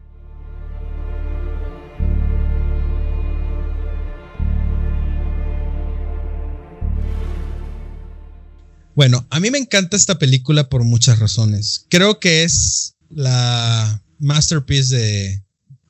Bueno, 8.95 9.25
a 9.29 9.39
mí 9.39 9.49
me 9.49 9.59
encanta 9.59 9.95
esta 9.95 10.19
película 10.19 10.67
por 10.67 10.83
muchas 10.83 11.19
razones. 11.19 11.85
Creo 11.89 12.19
que 12.19 12.43
es 12.43 12.95
la 13.09 14.03
masterpiece 14.17 14.95
de, 14.95 15.43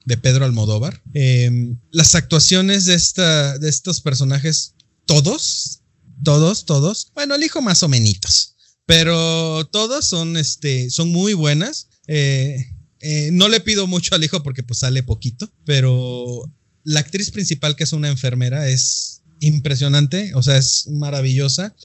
de 0.05 0.17
Pedro 0.17 0.45
Almodóvar. 0.45 1.01
Em, 1.13 1.79
las 1.91 2.13
actuaciones 2.13 2.85
de, 2.85 2.93
esta, 2.93 3.57
de 3.57 3.69
estos 3.69 4.01
personajes, 4.01 4.75
todos, 5.05 5.79
todos, 6.23 6.65
todos, 6.65 7.11
bueno, 7.15 7.35
el 7.35 7.43
hijo 7.43 7.61
más 7.61 7.81
o 7.81 7.87
menos, 7.87 8.55
pero 8.89 9.69
todos 9.71 10.03
son, 10.03 10.35
este, 10.35 10.89
son 10.89 11.11
muy 11.11 11.35
buenas. 11.35 11.89
Eh, 12.07 12.73
eh, 13.01 13.29
no 13.31 13.47
le 13.47 13.59
pido 13.59 13.85
mucho 13.85 14.15
al 14.15 14.23
hijo 14.23 14.41
porque 14.41 14.63
pues 14.63 14.79
sale 14.79 15.03
poquito, 15.03 15.53
pero 15.63 16.51
la 16.83 17.01
actriz 17.01 17.29
principal 17.29 17.75
que 17.75 17.83
es 17.83 17.93
una 17.93 18.09
enfermera 18.09 18.67
es 18.67 19.21
impresionante, 19.41 20.33
o 20.33 20.41
sea, 20.41 20.57
es 20.57 20.87
maravillosa. 20.87 21.75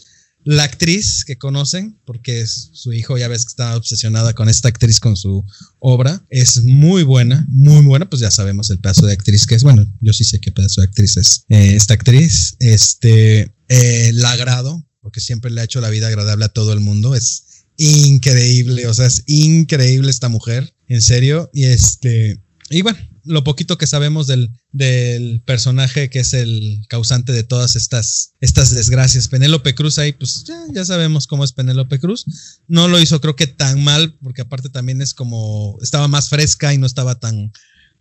La 0.45 0.63
actriz 0.63 1.27
que 1.27 1.37
conocen, 1.37 2.01
porque 2.07 2.41
es 2.41 2.71
su 2.73 2.95
hijo, 2.95 3.19
ya 3.19 3.29
ves 3.29 3.45
que 3.45 3.51
está 3.51 3.77
obsesionada 3.77 4.33
con 4.33 4.49
esta 4.49 4.69
actriz, 4.69 4.99
con 4.99 5.19
su 5.19 5.45
obra, 5.81 6.25
es 6.31 6.65
muy 6.65 7.03
buena, 7.03 7.47
muy 7.51 7.85
buena, 7.85 8.09
pues 8.09 8.21
ya 8.21 8.31
sabemos 8.31 8.71
el 8.71 8.79
pedazo 8.79 9.05
de 9.05 9.13
actriz 9.13 9.47
que 9.47 9.57
es. 9.57 9.63
Bueno, 9.63 9.85
yo 10.01 10.15
sí 10.15 10.25
sé 10.25 10.41
qué 10.41 10.53
pedazo 10.53 10.81
de 10.81 10.87
actriz 10.87 11.19
es 11.19 11.45
eh, 11.51 11.77
esta 11.77 11.93
actriz. 11.93 12.57
Este, 12.61 13.55
eh, 13.69 14.11
la 14.15 14.31
agrado, 14.31 14.87
porque 15.05 15.21
siempre 15.21 15.51
le 15.51 15.61
ha 15.61 15.65
hecho 15.65 15.83
la 15.83 15.91
vida 15.91 16.09
agradable 16.09 16.47
a 16.47 16.49
todo 16.49 16.73
el 16.73 16.81
mundo. 16.81 17.15
Es 17.15 17.67
increíble, 17.77 18.87
o 18.87 18.95
sea, 18.95 19.05
es 19.05 19.23
increíble 19.27 20.11
esta 20.11 20.31
mujer, 20.31 20.75
en 20.89 21.03
serio. 21.03 21.51
Y 21.53 21.65
este, 21.65 22.41
y 22.71 22.81
bueno, 22.81 22.99
lo 23.25 23.45
poquito 23.45 23.77
que 23.77 23.87
sabemos 23.87 24.27
del, 24.27 24.51
del, 24.73 25.43
personaje 25.45 26.09
que 26.09 26.21
es 26.21 26.33
el 26.33 26.87
causante 26.89 27.33
de 27.33 27.45
todas 27.45 27.77
estas, 27.77 28.33
estas 28.41 28.75
desgracias. 28.75 29.29
Penélope 29.29 29.75
Cruz 29.75 29.99
ahí, 29.99 30.15
pues 30.15 30.45
ya, 30.73 30.85
sabemos 30.87 31.27
cómo 31.27 31.45
es 31.45 31.53
Penélope 31.53 32.01
Cruz. 32.01 32.25
No 32.67 32.89
lo 32.89 32.99
hizo 32.99 33.21
creo 33.21 33.37
que 33.37 33.47
tan 33.47 33.85
mal, 33.85 34.17
porque 34.23 34.41
aparte 34.41 34.71
también 34.71 35.03
es 35.03 35.13
como, 35.13 35.77
estaba 35.83 36.09
más 36.09 36.31
fresca 36.31 36.73
y 36.73 36.79
no 36.79 36.87
estaba 36.87 37.21
tan, 37.21 37.53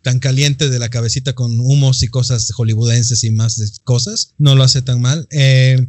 tan 0.02 0.20
caliente 0.20 0.70
de 0.70 0.78
la 0.78 0.88
cabecita 0.88 1.34
con 1.34 1.60
humos 1.60 2.02
y 2.02 2.08
cosas 2.08 2.50
hollywoodenses 2.52 3.24
y 3.24 3.30
más 3.30 3.60
cosas. 3.84 4.32
No 4.38 4.54
lo 4.54 4.64
hace 4.64 4.80
tan 4.80 5.02
mal. 5.02 5.28
Eh, 5.30 5.86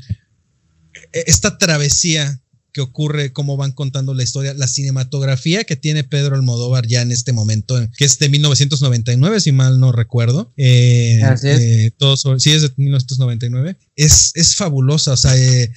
esta 1.11 1.57
travesía 1.57 2.41
que 2.75 2.81
ocurre, 2.81 3.31
cómo 3.31 3.55
van 3.55 3.71
contando 3.71 4.13
la 4.13 4.23
historia, 4.23 4.53
la 4.53 4.67
cinematografía 4.67 5.63
que 5.63 5.77
tiene 5.77 6.03
Pedro 6.03 6.35
Almodóvar 6.35 6.85
ya 6.85 7.01
en 7.01 7.13
este 7.13 7.31
momento, 7.31 7.79
que 7.95 8.03
es 8.03 8.19
de 8.19 8.27
1999, 8.27 9.39
si 9.39 9.53
mal 9.53 9.79
no 9.79 9.93
recuerdo. 9.93 10.51
Eh, 10.57 11.21
Así 11.23 11.47
es. 11.47 11.61
Eh, 11.61 11.93
sí, 12.37 12.51
es 12.51 12.63
de 12.63 12.73
1999. 12.75 13.77
Es, 13.95 14.33
es 14.35 14.57
fabulosa, 14.57 15.13
o 15.13 15.17
sea, 15.17 15.37
eh, 15.37 15.71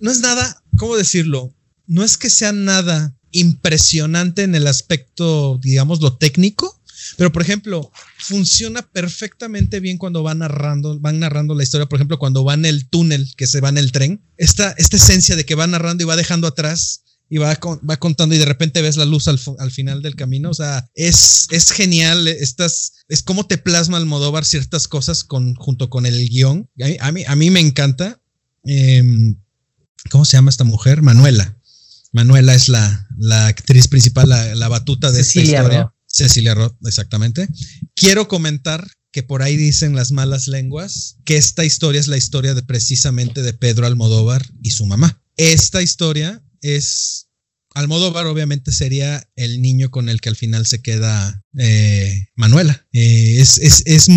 no 0.00 0.10
es 0.10 0.20
nada, 0.20 0.64
¿cómo 0.78 0.96
decirlo? 0.96 1.54
No 1.86 2.02
es 2.02 2.16
que 2.16 2.30
sea 2.30 2.52
nada 2.52 3.14
impresionante 3.30 4.44
en 4.44 4.54
el 4.54 4.68
aspecto, 4.68 5.60
digamos, 5.62 6.00
lo 6.00 6.16
técnico, 6.16 6.80
pero, 7.18 7.30
por 7.30 7.42
ejemplo, 7.42 7.92
funciona 8.22 8.82
perfectamente 8.82 9.80
bien 9.80 9.98
cuando 9.98 10.22
van 10.22 10.38
narrando, 10.38 10.98
van 11.00 11.18
narrando 11.18 11.54
la 11.54 11.62
historia. 11.62 11.86
Por 11.86 11.98
ejemplo, 11.98 12.18
cuando 12.18 12.44
van 12.44 12.60
en 12.60 12.66
el 12.66 12.88
túnel, 12.88 13.34
que 13.36 13.46
se 13.46 13.60
va 13.60 13.68
en 13.68 13.78
el 13.78 13.92
tren, 13.92 14.24
esta, 14.36 14.70
esta 14.78 14.96
esencia 14.96 15.36
de 15.36 15.44
que 15.44 15.54
va 15.54 15.66
narrando 15.66 16.04
y 16.04 16.06
va 16.06 16.16
dejando 16.16 16.46
atrás 16.46 17.02
y 17.28 17.38
va, 17.38 17.58
va 17.88 17.96
contando 17.96 18.34
y 18.34 18.38
de 18.38 18.44
repente 18.44 18.82
ves 18.82 18.96
la 18.96 19.04
luz 19.04 19.26
al, 19.26 19.70
final 19.70 20.02
del 20.02 20.14
camino. 20.14 20.50
O 20.50 20.54
sea, 20.54 20.88
es, 20.94 21.48
es 21.50 21.72
genial. 21.72 22.28
Estas, 22.28 22.92
es 23.08 23.22
como 23.22 23.46
te 23.46 23.58
plasma 23.58 23.96
Almodóvar 23.96 24.44
ciertas 24.44 24.86
cosas 24.86 25.24
con, 25.24 25.54
junto 25.54 25.90
con 25.90 26.06
el 26.06 26.28
guion. 26.28 26.70
A 27.00 27.10
mí, 27.10 27.24
a 27.26 27.34
mí, 27.34 27.50
me 27.50 27.60
encanta. 27.60 28.20
Em, 28.64 29.36
¿Cómo 30.10 30.24
se 30.24 30.36
llama 30.36 30.50
esta 30.50 30.64
mujer? 30.64 31.02
Manuela. 31.02 31.56
Manuela 32.12 32.54
es 32.54 32.68
la, 32.68 33.08
la 33.16 33.46
actriz 33.46 33.88
principal, 33.88 34.28
la, 34.28 34.68
batuta 34.68 35.10
de 35.10 35.22
esta 35.22 35.40
historia. 35.40 35.91
Cecilia 36.12 36.54
Roth, 36.54 36.76
exactamente. 36.86 37.48
Quiero 37.94 38.28
comentar 38.28 38.86
que 39.10 39.22
por 39.22 39.42
ahí 39.42 39.56
dicen 39.56 39.96
las 39.96 40.12
malas 40.12 40.46
lenguas 40.46 41.16
que 41.24 41.36
esta 41.36 41.64
historia 41.64 42.00
es 42.00 42.08
la 42.08 42.16
historia 42.16 42.54
de 42.54 42.62
precisamente 42.62 43.42
de 43.42 43.52
Pedro 43.52 43.86
Almodóvar 43.86 44.46
y 44.62 44.70
su 44.70 44.86
mamá. 44.86 45.22
Esta 45.36 45.82
historia 45.82 46.42
es 46.60 47.28
Almodóvar 47.74 48.26
obviamente 48.26 48.70
sería 48.70 49.26
el 49.34 49.62
niño 49.62 49.90
con 49.90 50.08
el 50.08 50.20
que 50.20 50.28
al 50.28 50.36
final 50.36 50.66
se 50.66 50.82
queda 50.82 51.42
eh, 51.58 52.26
Manuela. 52.36 52.86
Eh, 52.92 53.38
es, 53.40 53.58
es, 53.58 53.82
es, 53.86 54.08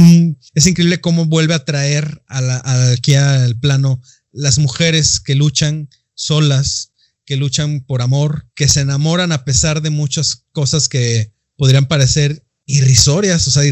es, 0.53 0.65
increíble 0.65 0.99
cómo 0.99 1.25
vuelve 1.25 1.53
a 1.53 1.63
traer 1.63 2.21
a 2.27 2.91
aquí 2.91 3.15
al 3.15 3.57
plano 3.57 4.01
las 4.31 4.59
mujeres 4.59 5.21
que 5.21 5.35
luchan 5.35 5.89
solas, 6.15 6.91
que 7.25 7.37
luchan 7.37 7.81
por 7.81 8.01
amor, 8.01 8.49
que 8.55 8.67
se 8.67 8.81
enamoran 8.81 9.31
a 9.31 9.45
pesar 9.45 9.81
de 9.81 9.89
muchas 9.89 10.43
cosas 10.51 10.89
que 10.89 11.31
podrían 11.57 11.87
parecer 11.87 12.45
irrisorias, 12.65 13.47
o 13.47 13.51
sea, 13.51 13.63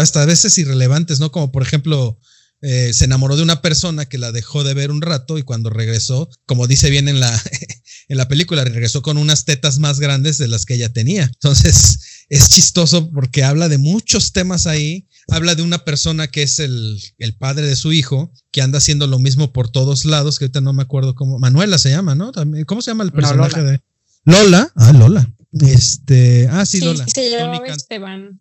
hasta 0.00 0.22
a 0.22 0.26
veces 0.26 0.58
irrelevantes, 0.58 1.20
¿no? 1.20 1.30
Como 1.30 1.52
por 1.52 1.62
ejemplo, 1.62 2.18
eh, 2.66 2.92
se 2.94 3.04
enamoró 3.04 3.36
de 3.36 3.42
una 3.42 3.60
persona 3.60 4.06
que 4.06 4.18
la 4.18 4.32
dejó 4.32 4.64
de 4.64 4.74
ver 4.74 4.90
un 4.90 5.02
rato 5.02 5.36
y 5.36 5.42
cuando 5.42 5.70
regresó, 5.70 6.30
como 6.46 6.66
dice 6.66 6.88
bien 6.88 7.08
en 7.08 7.20
la, 7.20 7.30
en 8.08 8.16
la 8.16 8.26
película, 8.26 8.64
regresó 8.64 9.02
con 9.02 9.18
unas 9.18 9.44
tetas 9.44 9.78
más 9.78 10.00
grandes 10.00 10.38
de 10.38 10.48
las 10.48 10.64
que 10.64 10.74
ella 10.74 10.92
tenía. 10.92 11.24
Entonces, 11.24 12.24
es 12.28 12.48
chistoso 12.48 13.10
porque 13.10 13.44
habla 13.44 13.68
de 13.68 13.78
muchos 13.78 14.32
temas 14.32 14.66
ahí. 14.66 15.06
Habla 15.28 15.54
de 15.54 15.62
una 15.62 15.84
persona 15.84 16.26
que 16.26 16.42
es 16.42 16.58
el, 16.58 16.98
el 17.18 17.36
padre 17.36 17.66
de 17.66 17.76
su 17.76 17.92
hijo, 17.92 18.32
que 18.50 18.62
anda 18.62 18.78
haciendo 18.78 19.06
lo 19.06 19.18
mismo 19.18 19.52
por 19.52 19.70
todos 19.70 20.04
lados, 20.04 20.38
que 20.38 20.46
ahorita 20.46 20.60
no 20.60 20.72
me 20.72 20.82
acuerdo 20.82 21.14
cómo. 21.14 21.38
Manuela 21.38 21.78
se 21.78 21.90
llama, 21.90 22.14
¿no? 22.14 22.32
¿Cómo 22.66 22.82
se 22.82 22.90
llama 22.90 23.04
el 23.04 23.12
personaje 23.12 23.62
de 23.62 23.82
Lola? 24.24 24.72
Ah, 24.74 24.92
Lola. 24.92 25.30
Este, 25.60 26.48
ah, 26.50 26.66
sí, 26.66 26.80
Lola. 26.80 27.06
Se 27.06 27.30
llamaba 27.30 27.66
Esteban. 27.68 28.40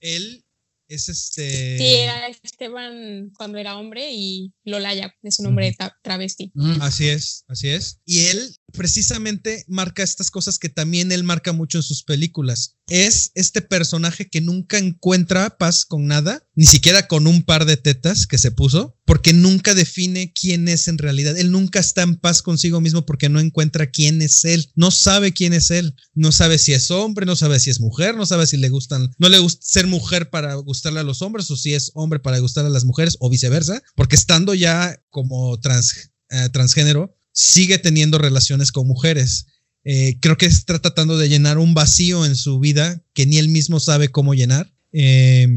él 0.00 0.44
es 0.88 1.08
este. 1.08 1.78
Sí, 1.78 1.94
era 1.96 2.28
Esteban 2.28 3.30
cuando 3.36 3.58
era 3.58 3.76
hombre 3.76 4.12
y 4.12 4.52
Lola 4.64 4.94
ya 4.94 5.12
es 5.22 5.38
un 5.40 5.46
hombre 5.46 5.76
travesti. 6.02 6.52
Así 6.80 7.08
es, 7.08 7.44
así 7.48 7.68
es. 7.68 8.00
Y 8.04 8.26
él 8.26 8.56
precisamente 8.74 9.64
marca 9.68 10.02
estas 10.02 10.30
cosas 10.30 10.58
que 10.58 10.68
también 10.68 11.12
él 11.12 11.24
marca 11.24 11.52
mucho 11.52 11.78
en 11.78 11.82
sus 11.82 12.02
películas. 12.02 12.76
Es 12.88 13.30
este 13.34 13.62
personaje 13.62 14.28
que 14.28 14.42
nunca 14.42 14.76
encuentra 14.76 15.56
paz 15.56 15.86
con 15.86 16.06
nada, 16.06 16.46
ni 16.54 16.66
siquiera 16.66 17.08
con 17.08 17.26
un 17.26 17.42
par 17.42 17.64
de 17.64 17.78
tetas 17.78 18.26
que 18.26 18.36
se 18.36 18.50
puso, 18.50 18.98
porque 19.06 19.32
nunca 19.32 19.74
define 19.74 20.32
quién 20.32 20.68
es 20.68 20.88
en 20.88 20.98
realidad. 20.98 21.38
Él 21.38 21.50
nunca 21.50 21.80
está 21.80 22.02
en 22.02 22.16
paz 22.16 22.42
consigo 22.42 22.80
mismo 22.80 23.06
porque 23.06 23.28
no 23.28 23.40
encuentra 23.40 23.90
quién 23.90 24.20
es 24.20 24.44
él, 24.44 24.70
no 24.74 24.90
sabe 24.90 25.32
quién 25.32 25.54
es 25.54 25.70
él, 25.70 25.94
no 26.14 26.32
sabe 26.32 26.58
si 26.58 26.72
es 26.72 26.90
hombre, 26.90 27.26
no 27.26 27.36
sabe 27.36 27.60
si 27.60 27.70
es 27.70 27.80
mujer, 27.80 28.16
no 28.16 28.26
sabe 28.26 28.46
si 28.46 28.56
le 28.56 28.68
gustan, 28.68 29.14
no 29.18 29.28
le 29.28 29.38
gusta 29.38 29.64
ser 29.64 29.86
mujer 29.86 30.28
para 30.30 30.54
gustarle 30.54 31.00
a 31.00 31.04
los 31.04 31.22
hombres 31.22 31.50
o 31.50 31.56
si 31.56 31.74
es 31.74 31.90
hombre 31.94 32.18
para 32.18 32.38
gustarle 32.38 32.68
a 32.68 32.72
las 32.72 32.84
mujeres 32.84 33.16
o 33.20 33.30
viceversa, 33.30 33.82
porque 33.94 34.16
estando 34.16 34.54
ya 34.54 35.00
como 35.10 35.58
trans, 35.60 36.10
eh, 36.30 36.48
transgénero, 36.50 37.16
sigue 37.34 37.78
teniendo 37.78 38.16
relaciones 38.16 38.72
con 38.72 38.86
mujeres. 38.86 39.46
Eh, 39.84 40.16
creo 40.20 40.38
que 40.38 40.46
está 40.46 40.78
tratando 40.78 41.18
de 41.18 41.28
llenar 41.28 41.58
un 41.58 41.74
vacío 41.74 42.24
en 42.24 42.36
su 42.36 42.58
vida 42.58 43.02
que 43.12 43.26
ni 43.26 43.36
él 43.36 43.48
mismo 43.48 43.80
sabe 43.80 44.08
cómo 44.08 44.32
llenar. 44.32 44.72
Eh, 44.96 45.48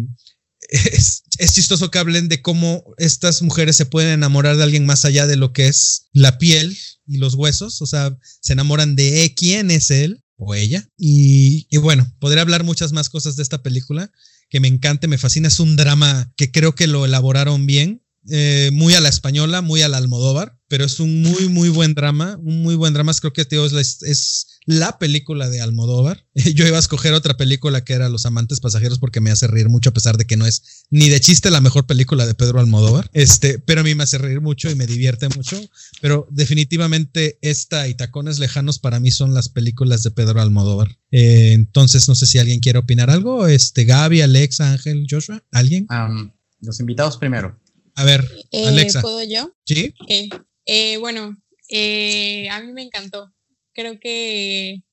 es, 1.37 1.53
chistoso 1.53 1.91
que 1.91 1.99
hablen 1.99 2.27
de 2.27 2.41
cómo 2.41 2.83
estas 2.97 3.43
mujeres 3.43 3.77
se 3.77 3.85
pueden 3.85 4.09
enamorar 4.09 4.57
de 4.57 4.63
alguien 4.63 4.87
más 4.87 5.05
allá 5.05 5.27
de 5.27 5.35
lo 5.35 5.53
que 5.53 5.67
es 5.67 6.07
la 6.11 6.39
piel 6.39 6.75
y 7.05 7.17
los 7.17 7.35
huesos. 7.35 7.83
O 7.83 7.85
sea, 7.85 8.17
se 8.41 8.53
enamoran 8.53 8.95
de 8.95 9.31
quién 9.37 9.69
es 9.69 9.91
él 9.91 10.23
o 10.35 10.55
ella. 10.55 10.89
Y, 10.97 11.67
y 11.69 11.77
bueno, 11.77 12.11
podría 12.19 12.41
hablar 12.41 12.63
muchas 12.63 12.93
más 12.93 13.09
cosas 13.09 13.35
de 13.35 13.43
esta 13.43 13.61
película 13.61 14.11
que 14.49 14.59
me 14.59 14.67
encanta, 14.67 15.07
me 15.07 15.19
fascina. 15.19 15.47
Es 15.47 15.59
un 15.59 15.75
drama 15.75 16.33
que 16.35 16.51
creo 16.51 16.73
que 16.73 16.87
lo 16.87 17.05
elaboraron 17.05 17.67
bien. 17.67 18.01
Eh, 18.29 18.71
muy 18.73 18.93
a 18.93 19.01
la 19.01 19.09
española, 19.09 19.61
muy 19.61 19.81
a 19.81 19.89
la 19.89 19.97
Almodóvar, 19.97 20.57
pero 20.67 20.83
es 20.83 20.99
un 20.99 21.21
muy, 21.21 21.47
muy 21.49 21.69
buen 21.69 21.93
drama, 21.93 22.37
un 22.43 22.61
muy 22.61 22.75
buen 22.75 22.93
drama. 22.93 23.13
Creo 23.13 23.33
que 23.33 23.45
tío, 23.45 23.65
es, 23.65 24.03
es 24.03 24.47
la 24.67 24.99
película 24.99 25.49
de 25.49 25.61
Almodóvar. 25.61 26.25
Yo 26.35 26.67
iba 26.67 26.75
a 26.75 26.81
escoger 26.81 27.13
otra 27.13 27.37
película 27.37 27.85
que 27.85 27.93
era 27.93 28.09
Los 28.09 28.25
amantes 28.25 28.59
pasajeros 28.59 28.99
porque 28.99 29.21
me 29.21 29.31
hace 29.31 29.47
reír 29.47 29.69
mucho 29.69 29.89
a 29.91 29.93
pesar 29.93 30.17
de 30.17 30.25
que 30.25 30.35
no 30.35 30.45
es 30.45 30.85
ni 30.89 31.07
de 31.07 31.21
chiste 31.21 31.49
la 31.49 31.61
mejor 31.61 31.85
película 31.87 32.25
de 32.25 32.33
Pedro 32.33 32.59
Almodóvar. 32.59 33.09
Este, 33.13 33.59
pero 33.59 33.81
a 33.81 33.83
mí 33.85 33.95
me 33.95 34.03
hace 34.03 34.17
reír 34.17 34.41
mucho 34.41 34.69
y 34.69 34.75
me 34.75 34.85
divierte 34.85 35.29
mucho. 35.29 35.57
Pero 36.01 36.27
definitivamente 36.29 37.39
esta 37.41 37.87
y 37.87 37.95
Tacones 37.95 38.39
Lejanos 38.39 38.79
para 38.79 38.99
mí 38.99 39.09
son 39.09 39.33
las 39.33 39.47
películas 39.47 40.03
de 40.03 40.11
Pedro 40.11 40.41
Almodóvar. 40.41 40.97
Eh, 41.11 41.53
entonces 41.53 42.09
no 42.09 42.15
sé 42.15 42.27
si 42.27 42.37
alguien 42.39 42.59
quiere 42.59 42.79
opinar 42.79 43.09
algo. 43.09 43.47
Este, 43.47 43.85
Gaby, 43.85 44.21
Alexa, 44.21 44.73
Ángel, 44.73 45.07
Joshua, 45.09 45.41
¿alguien? 45.51 45.87
los 46.59 46.79
invitados 46.81 47.17
primero. 47.17 47.57
A 47.97 48.05
ver, 48.05 48.23
eh, 48.51 48.67
Alexa. 48.67 49.01
¿Puedo 49.01 49.23
yo? 49.23 49.55
Sí. 49.65 49.91
Eh, 50.67 50.97
bueno, 50.97 51.35
eh, 51.67 52.47
a 52.49 52.61
mí 52.61 52.71
me 52.71 52.83
encantó. 52.83 53.33
Creo 53.73 53.99
que, 53.99 54.83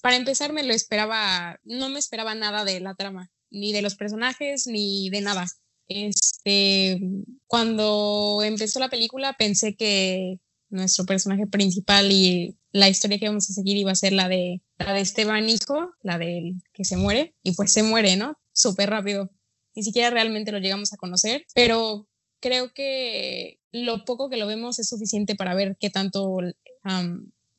para 0.00 0.16
empezar, 0.16 0.54
me 0.54 0.62
lo 0.62 0.72
esperaba, 0.72 1.60
no 1.62 1.90
me 1.90 1.98
esperaba 1.98 2.34
nada 2.34 2.64
de 2.64 2.80
la 2.80 2.94
trama, 2.94 3.30
ni 3.50 3.74
de 3.74 3.82
los 3.82 3.96
personajes, 3.96 4.66
ni 4.66 5.10
de 5.10 5.20
nada. 5.20 5.46
Este, 5.88 7.00
cuando 7.46 8.40
empezó 8.42 8.80
la 8.80 8.88
película, 8.88 9.34
pensé 9.34 9.76
que 9.76 10.38
nuestro 10.70 11.04
personaje 11.04 11.46
principal 11.46 12.10
y 12.10 12.56
la 12.70 12.88
historia 12.88 13.18
que 13.18 13.28
vamos 13.28 13.50
a 13.50 13.52
seguir 13.52 13.76
iba 13.76 13.92
a 13.92 13.94
ser 13.94 14.14
la 14.14 14.28
de, 14.28 14.62
la 14.78 14.94
de 14.94 15.02
Esteban 15.02 15.50
Hijo, 15.50 15.90
la 16.02 16.16
del 16.16 16.54
que 16.72 16.86
se 16.86 16.96
muere, 16.96 17.34
y 17.42 17.52
pues 17.52 17.72
se 17.72 17.82
muere, 17.82 18.16
¿no? 18.16 18.38
Súper 18.54 18.88
rápido. 18.88 19.30
Ni 19.74 19.82
siquiera 19.82 20.08
realmente 20.08 20.50
lo 20.50 20.60
llegamos 20.60 20.94
a 20.94 20.96
conocer, 20.96 21.44
pero 21.54 22.08
creo 22.42 22.74
que 22.74 23.60
lo 23.70 24.04
poco 24.04 24.28
que 24.28 24.36
lo 24.36 24.46
vemos 24.46 24.78
es 24.78 24.88
suficiente 24.88 25.34
para 25.34 25.54
ver 25.54 25.76
qué 25.80 25.88
tanto, 25.88 26.38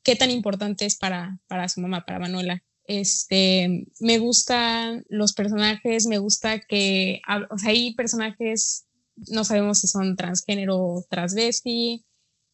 qué 0.04 0.14
tan 0.14 0.30
importante 0.30 0.84
es 0.84 0.96
para, 0.96 1.40
para 1.48 1.68
su 1.68 1.80
mamá, 1.80 2.04
para 2.04 2.20
Manuela. 2.20 2.62
Este, 2.86 3.86
me 3.98 4.18
gustan 4.18 5.04
los 5.08 5.32
personajes, 5.32 6.06
me 6.06 6.18
gusta 6.18 6.60
que, 6.60 7.20
o 7.50 7.58
sea, 7.58 7.70
hay 7.70 7.94
personajes, 7.94 8.84
no 9.16 9.42
sabemos 9.42 9.80
si 9.80 9.88
son 9.88 10.16
transgénero 10.16 10.76
o 10.78 11.04
transvesti, 11.08 12.04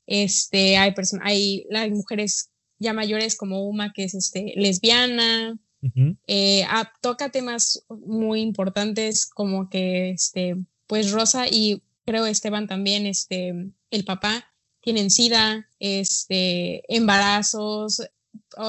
este, 0.07 0.77
hay, 0.77 0.95
hay 1.23 1.67
las 1.69 1.91
mujeres 1.91 2.51
ya 2.79 2.93
mayores 2.93 3.37
como 3.37 3.69
Uma, 3.69 3.93
que 3.93 4.05
es 4.05 4.15
este, 4.15 4.55
lesbiana, 4.57 5.59
eh, 6.27 6.65
toca 7.01 7.31
temas 7.31 7.85
muy 7.89 8.41
importantes 8.41 9.27
como 9.27 9.69
que, 9.69 10.11
este, 10.11 10.57
pues 10.87 11.11
Rosa 11.11 11.47
y 11.49 11.83
creo 12.05 12.27
Esteban 12.27 12.67
también, 12.67 13.07
este, 13.07 13.55
el 13.91 14.05
papá, 14.05 14.53
tienen 14.81 15.11
SIDA, 15.11 15.69
este, 15.79 16.83
embarazos. 16.95 18.03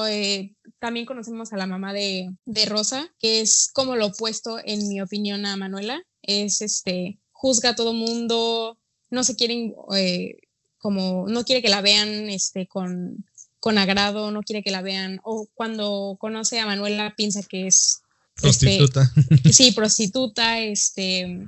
Eh, 0.08 0.54
también 0.78 1.06
conocemos 1.06 1.52
a 1.52 1.56
la 1.56 1.66
mamá 1.66 1.92
de, 1.92 2.34
Rosa, 2.66 3.12
que 3.18 3.40
es 3.40 3.70
como 3.72 3.96
lo 3.96 4.06
opuesto, 4.06 4.58
en 4.64 4.88
mi 4.88 5.00
opinión, 5.00 5.46
a 5.46 5.56
Manuela. 5.56 6.02
Es 6.22 6.60
este, 6.60 7.18
juzga 7.30 7.70
a 7.70 7.76
todo 7.76 7.92
mundo, 7.92 8.78
no 9.10 9.24
se 9.24 9.36
quieren, 9.36 9.74
eh, 9.96 10.36
como, 10.78 11.26
no 11.28 11.44
quiere 11.44 11.62
que 11.62 11.68
la 11.68 11.80
vean 11.80 12.28
este, 12.30 12.66
con, 12.66 13.24
con 13.60 13.78
agrado, 13.78 14.30
no 14.30 14.42
quiere 14.42 14.62
que 14.62 14.70
la 14.70 14.82
vean, 14.82 15.20
o 15.24 15.48
cuando 15.54 16.16
conoce 16.18 16.60
a 16.60 16.66
Manuela 16.66 17.14
piensa 17.16 17.42
que 17.42 17.68
es 17.68 18.02
este, 18.42 18.78
prostituta. 18.78 19.12
sí, 19.52 19.72
prostituta, 19.72 20.60
este, 20.60 21.46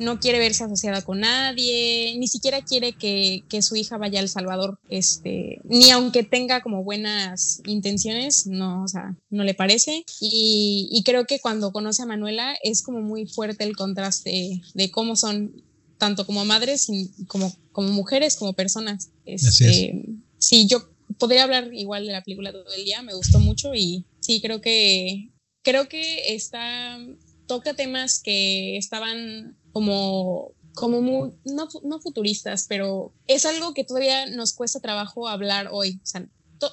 no 0.00 0.18
quiere 0.18 0.38
verse 0.38 0.64
asociada 0.64 1.02
con 1.02 1.20
nadie, 1.20 2.16
ni 2.18 2.26
siquiera 2.26 2.62
quiere 2.62 2.94
que, 2.94 3.44
su 3.62 3.76
hija 3.76 3.98
vaya 3.98 4.18
a 4.18 4.22
El 4.22 4.28
Salvador, 4.28 4.80
este, 4.88 5.60
ni 5.64 5.90
aunque 5.90 6.22
tenga 6.22 6.62
como 6.62 6.82
buenas 6.82 7.60
intenciones, 7.66 8.46
no, 8.46 8.82
o 8.82 8.88
sea, 8.88 9.14
no 9.28 9.44
le 9.44 9.54
parece. 9.54 10.04
Y, 10.20 11.02
creo 11.04 11.26
que 11.26 11.38
cuando 11.38 11.72
conoce 11.72 12.02
a 12.02 12.06
Manuela 12.06 12.56
es 12.62 12.82
como 12.82 13.00
muy 13.00 13.26
fuerte 13.26 13.64
el 13.64 13.76
contraste 13.76 14.62
de 14.74 14.90
cómo 14.90 15.16
son 15.16 15.62
tanto 15.98 16.24
como 16.24 16.44
madres 16.44 16.88
como, 17.26 17.54
como 17.72 17.88
mujeres, 17.90 18.36
como 18.36 18.54
personas. 18.54 19.10
Este, 19.26 20.02
Sí, 20.38 20.66
yo 20.66 20.88
podría 21.18 21.44
hablar 21.44 21.72
igual 21.74 22.06
de 22.06 22.12
la 22.12 22.22
película 22.22 22.50
todo 22.50 22.72
el 22.74 22.84
día, 22.84 23.02
me 23.02 23.12
gustó 23.12 23.38
mucho 23.38 23.74
y 23.74 24.06
sí, 24.20 24.40
creo 24.40 24.62
que 24.62 25.28
creo 25.62 25.88
que 25.88 26.34
está 26.34 26.98
toca 27.46 27.74
temas 27.74 28.22
que 28.22 28.76
estaban 28.76 29.56
como, 29.72 30.52
como 30.74 31.00
muy, 31.00 31.32
no, 31.44 31.68
no, 31.82 32.00
futuristas, 32.00 32.66
pero 32.68 33.12
es 33.26 33.46
algo 33.46 33.74
que 33.74 33.84
todavía 33.84 34.26
nos 34.26 34.52
cuesta 34.52 34.80
trabajo 34.80 35.28
hablar 35.28 35.68
hoy. 35.70 36.00
O 36.02 36.06
sea, 36.06 36.26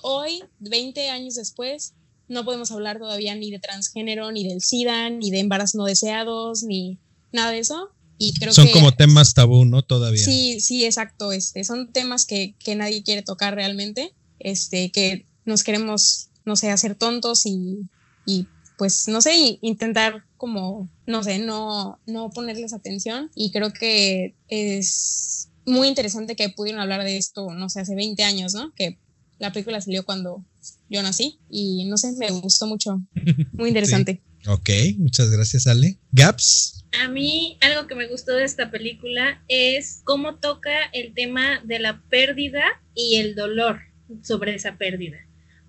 hoy, 0.04 0.44
20 0.60 1.10
años 1.10 1.36
después, 1.36 1.94
no 2.28 2.44
podemos 2.44 2.72
hablar 2.72 3.00
todavía 3.00 3.36
ni 3.36 3.52
de 3.52 3.60
transgénero, 3.60 4.32
ni 4.32 4.48
del 4.48 4.62
SIDA, 4.62 5.10
ni 5.10 5.32
de 5.32 5.40
embarazos 5.40 5.76
no 5.76 5.86
deseados, 5.86 6.64
ni 6.64 7.00
nada 7.32 7.52
de 7.52 7.60
eso. 7.60 7.90
Y 8.18 8.34
creo 8.34 8.54
son 8.54 8.70
como 8.70 8.92
temas 8.92 9.34
tabú, 9.34 9.66
¿no? 9.66 9.84
Todavía. 9.84 10.24
Sí, 10.24 10.60
sí, 10.60 10.86
exacto. 10.86 11.32
Este, 11.32 11.64
son 11.64 11.92
temas 11.92 12.26
que, 12.26 12.56
que 12.58 12.76
nadie 12.76 13.04
quiere 13.04 13.22
tocar 13.22 13.54
realmente. 13.54 14.14
Este, 14.40 14.92
que 14.92 15.28
nos 15.46 15.64
queremos, 15.64 16.30
no 16.46 16.56
sé, 16.56 16.72
hacer 16.72 16.96
tontos 16.96 17.46
y, 17.46 17.80
y 18.26 18.48
pues, 18.78 19.08
no 19.08 19.22
sé, 19.22 19.60
intentar 19.62 20.27
como, 20.38 20.90
no 21.06 21.24
sé, 21.24 21.40
no, 21.40 22.00
no 22.06 22.30
ponerles 22.30 22.74
atención 22.74 23.32
y 23.36 23.52
creo 23.52 23.74
que 23.74 24.36
es 24.48 25.50
muy 25.66 25.88
interesante 25.88 26.36
que 26.36 26.50
pudieron 26.50 26.82
hablar 26.82 27.04
de 27.04 27.18
esto, 27.18 27.54
no 27.54 27.70
sé, 27.70 27.82
hace 27.82 27.96
20 27.96 28.24
años, 28.24 28.54
¿no? 28.54 28.74
Que 28.76 28.98
la 29.40 29.52
película 29.52 29.82
salió 29.82 30.06
cuando 30.06 30.46
yo 30.90 31.04
nací 31.04 31.40
y 31.50 31.86
no 31.86 31.98
sé, 31.98 32.14
me 32.14 32.30
gustó 32.32 32.68
mucho, 32.68 33.02
muy 33.54 33.70
interesante. 33.70 34.22
Ok, 34.48 34.70
muchas 34.98 35.30
gracias 35.30 35.68
Ale. 35.68 35.98
Gaps. 36.12 36.86
A 37.04 37.10
mí 37.10 37.58
algo 37.62 37.88
que 37.88 37.96
me 37.96 38.08
gustó 38.08 38.34
de 38.34 38.46
esta 38.46 38.72
película 38.72 39.44
es 39.48 40.02
cómo 40.06 40.36
toca 40.36 40.86
el 40.94 41.14
tema 41.14 41.62
de 41.66 41.80
la 41.80 42.02
pérdida 42.10 42.64
y 42.96 43.18
el 43.18 43.36
dolor 43.36 43.82
sobre 44.24 44.56
esa 44.56 44.78
pérdida. 44.78 45.18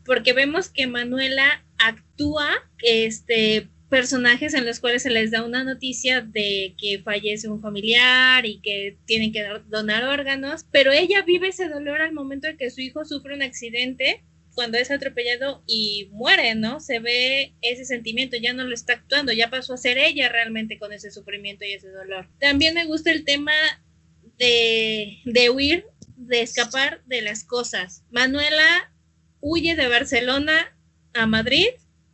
Porque 0.04 0.32
vemos 0.32 0.68
que 0.68 0.86
Manuela 0.86 1.64
actúa 1.78 2.50
este, 2.78 3.68
personajes 3.88 4.54
en 4.54 4.66
los 4.66 4.80
cuales 4.80 5.02
se 5.02 5.10
les 5.10 5.30
da 5.30 5.44
una 5.44 5.64
noticia 5.64 6.20
de 6.20 6.74
que 6.78 7.00
fallece 7.02 7.48
un 7.48 7.60
familiar 7.60 8.44
y 8.44 8.60
que 8.60 8.96
tienen 9.06 9.32
que 9.32 9.44
donar 9.68 10.04
órganos, 10.04 10.66
pero 10.70 10.92
ella 10.92 11.22
vive 11.22 11.48
ese 11.48 11.68
dolor 11.68 12.02
al 12.02 12.12
momento 12.12 12.46
de 12.46 12.56
que 12.56 12.70
su 12.70 12.80
hijo 12.80 13.04
sufre 13.04 13.34
un 13.34 13.42
accidente 13.42 14.22
cuando 14.54 14.76
es 14.76 14.90
atropellado 14.90 15.62
y 15.66 16.08
muere, 16.10 16.54
¿no? 16.56 16.80
Se 16.80 16.98
ve 16.98 17.54
ese 17.62 17.84
sentimiento, 17.84 18.36
ya 18.36 18.52
no 18.52 18.64
lo 18.64 18.74
está 18.74 18.94
actuando, 18.94 19.32
ya 19.32 19.50
pasó 19.50 19.74
a 19.74 19.78
ser 19.78 19.98
ella 19.98 20.28
realmente 20.28 20.78
con 20.78 20.92
ese 20.92 21.10
sufrimiento 21.10 21.64
y 21.64 21.74
ese 21.74 21.88
dolor. 21.90 22.28
También 22.40 22.74
me 22.74 22.84
gusta 22.84 23.12
el 23.12 23.24
tema 23.24 23.52
de, 24.36 25.18
de 25.24 25.50
huir, 25.50 25.86
de 26.16 26.42
escapar 26.42 27.02
de 27.06 27.22
las 27.22 27.44
cosas. 27.44 28.02
Manuela 28.10 28.92
huye 29.40 29.76
de 29.76 29.86
Barcelona 29.86 30.76
a 31.14 31.26
Madrid 31.26 31.68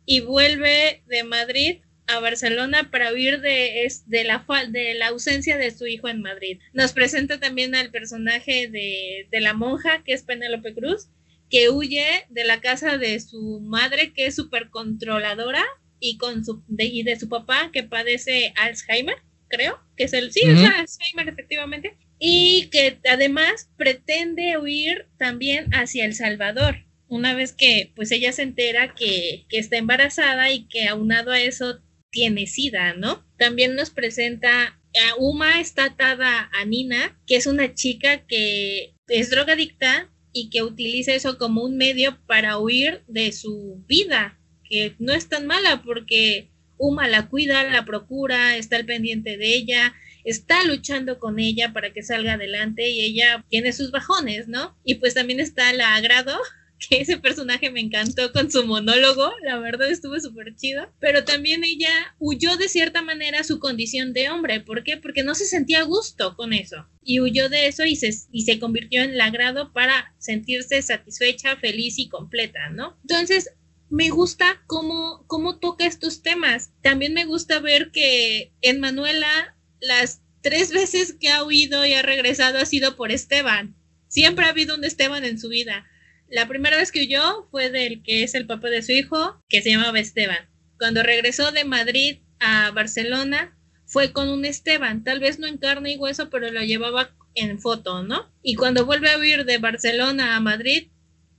y 0.05 0.21
vuelve 0.21 1.03
de 1.07 1.23
Madrid 1.23 1.77
a 2.07 2.19
Barcelona 2.19 2.91
para 2.91 3.11
huir 3.11 3.41
de, 3.41 3.87
de, 4.05 4.23
la, 4.23 4.45
de 4.69 4.93
la 4.93 5.07
ausencia 5.07 5.57
de 5.57 5.71
su 5.71 5.87
hijo 5.87 6.07
en 6.07 6.21
Madrid. 6.21 6.59
Nos 6.73 6.93
presenta 6.93 7.39
también 7.39 7.75
al 7.75 7.91
personaje 7.91 8.67
de, 8.67 9.27
de 9.31 9.41
la 9.41 9.53
monja, 9.53 10.03
que 10.03 10.13
es 10.13 10.23
Penélope 10.23 10.73
Cruz, 10.73 11.09
que 11.49 11.69
huye 11.69 12.05
de 12.29 12.43
la 12.43 12.61
casa 12.61 12.97
de 12.97 13.19
su 13.19 13.59
madre, 13.61 14.13
que 14.13 14.27
es 14.27 14.35
súper 14.35 14.69
controladora, 14.69 15.63
y, 15.99 16.17
con 16.17 16.45
su, 16.45 16.63
de, 16.67 16.85
y 16.85 17.03
de 17.03 17.19
su 17.19 17.29
papá, 17.29 17.71
que 17.73 17.83
padece 17.83 18.53
Alzheimer, 18.57 19.17
creo, 19.47 19.79
que 19.95 20.03
es 20.03 20.13
el, 20.13 20.31
sí, 20.31 20.41
es 20.43 20.59
Alzheimer 20.59 21.29
efectivamente, 21.29 21.97
y 22.19 22.67
que 22.71 22.99
además 23.09 23.69
pretende 23.77 24.57
huir 24.57 25.07
también 25.17 25.73
hacia 25.73 26.05
El 26.05 26.13
Salvador 26.13 26.84
una 27.07 27.33
vez 27.35 27.53
que 27.53 27.91
pues 27.95 28.11
ella 28.11 28.31
se 28.31 28.43
entera 28.43 28.93
que, 28.95 29.45
está 29.49 29.77
embarazada 29.77 30.51
y 30.51 30.67
que 30.67 30.87
aunado 30.87 31.31
a 31.31 31.41
eso 31.41 31.79
tiene 32.09 32.47
sida, 32.47 32.93
¿no? 32.93 33.25
También 33.37 33.75
nos 33.75 33.89
presenta 33.89 34.79
a 34.95 35.15
Uma 35.17 35.59
está 35.59 35.85
atada 35.85 36.49
a 36.53 36.65
Nina, 36.65 37.19
que 37.27 37.35
es 37.35 37.47
una 37.47 37.73
chica 37.73 38.25
que 38.25 38.95
es 39.07 39.29
drogadicta 39.29 40.09
y 40.31 40.49
que 40.49 40.63
utiliza 40.63 41.13
eso 41.13 41.37
como 41.37 41.63
un 41.63 41.77
medio 41.77 42.17
para 42.27 42.57
huir 42.57 43.03
de 43.07 43.31
su 43.31 43.83
vida, 43.87 44.39
que 44.63 44.95
no 44.99 45.13
es 45.13 45.29
tan 45.29 45.45
mala 45.45 45.81
porque 45.83 46.51
Uma 46.77 47.07
la 47.07 47.29
cuida, 47.29 47.63
la 47.69 47.85
procura, 47.85 48.57
está 48.57 48.75
al 48.75 48.85
pendiente 48.85 49.37
de 49.37 49.55
ella, 49.55 49.93
está 50.25 50.63
luchando 50.63 51.19
con 51.19 51.39
ella 51.39 51.71
para 51.71 51.93
que 51.93 52.03
salga 52.03 52.33
adelante 52.33 52.89
y 52.89 53.01
ella 53.01 53.45
tiene 53.49 53.71
sus 53.71 53.91
bajones, 53.91 54.47
¿no? 54.47 54.77
Y 54.83 54.95
pues 54.95 55.13
también 55.13 55.39
está 55.39 55.71
la 55.71 55.95
agrado 55.95 56.37
que 56.77 57.01
ese 57.01 57.17
personaje 57.17 57.71
me 57.71 57.79
encantó 57.79 58.31
con 58.31 58.51
su 58.51 58.65
monólogo, 58.65 59.31
la 59.43 59.57
verdad 59.59 59.89
estuvo 59.89 60.19
súper 60.19 60.55
chido, 60.55 60.91
pero 60.99 61.23
también 61.23 61.63
ella 61.63 62.15
huyó 62.19 62.57
de 62.57 62.69
cierta 62.69 63.01
manera 63.01 63.43
su 63.43 63.59
condición 63.59 64.13
de 64.13 64.29
hombre, 64.29 64.59
¿por 64.59 64.83
qué? 64.83 64.97
Porque 64.97 65.23
no 65.23 65.35
se 65.35 65.45
sentía 65.45 65.83
gusto 65.83 66.35
con 66.35 66.53
eso 66.53 66.87
y 67.03 67.19
huyó 67.19 67.49
de 67.49 67.67
eso 67.67 67.85
y 67.85 67.95
se, 67.95 68.13
y 68.31 68.43
se 68.43 68.59
convirtió 68.59 69.03
en 69.03 69.17
lagrado 69.17 69.71
para 69.73 70.13
sentirse 70.17 70.81
satisfecha, 70.81 71.55
feliz 71.57 71.99
y 71.99 72.09
completa, 72.09 72.69
¿no? 72.69 72.97
Entonces, 73.01 73.51
me 73.89 74.09
gusta 74.09 74.63
cómo, 74.67 75.23
cómo 75.27 75.59
toca 75.59 75.85
estos 75.85 76.23
temas. 76.23 76.71
También 76.81 77.13
me 77.13 77.25
gusta 77.25 77.59
ver 77.59 77.91
que 77.91 78.51
en 78.61 78.79
Manuela 78.79 79.55
las 79.79 80.21
tres 80.41 80.71
veces 80.71 81.15
que 81.19 81.29
ha 81.29 81.43
huido 81.43 81.85
y 81.85 81.93
ha 81.93 82.01
regresado 82.01 82.57
ha 82.57 82.65
sido 82.65 82.95
por 82.95 83.11
Esteban. 83.11 83.75
Siempre 84.07 84.45
ha 84.45 84.49
habido 84.49 84.75
un 84.75 84.83
Esteban 84.83 85.23
en 85.25 85.39
su 85.39 85.49
vida 85.49 85.85
la 86.29 86.47
primera 86.47 86.77
vez 86.77 86.91
que 86.91 87.01
huyó 87.01 87.47
fue 87.51 87.69
del 87.69 88.01
que 88.03 88.23
es 88.23 88.35
el 88.35 88.47
papá 88.47 88.69
de 88.69 88.81
su 88.81 88.91
hijo, 88.91 89.43
que 89.49 89.61
se 89.61 89.69
llamaba 89.69 89.99
Esteban. 89.99 90.49
Cuando 90.77 91.03
regresó 91.03 91.51
de 91.51 91.65
Madrid 91.65 92.19
a 92.39 92.71
Barcelona, 92.71 93.57
fue 93.85 94.11
con 94.11 94.29
un 94.29 94.45
Esteban, 94.45 95.03
tal 95.03 95.19
vez 95.19 95.39
no 95.39 95.47
en 95.47 95.57
carne 95.57 95.93
y 95.93 95.97
hueso, 95.97 96.29
pero 96.29 96.51
lo 96.51 96.61
llevaba 96.61 97.15
en 97.35 97.59
foto, 97.59 98.03
¿no? 98.03 98.31
Y 98.41 98.55
cuando 98.55 98.85
vuelve 98.85 99.11
a 99.11 99.17
huir 99.17 99.45
de 99.45 99.57
Barcelona 99.57 100.35
a 100.35 100.39
Madrid 100.39 100.89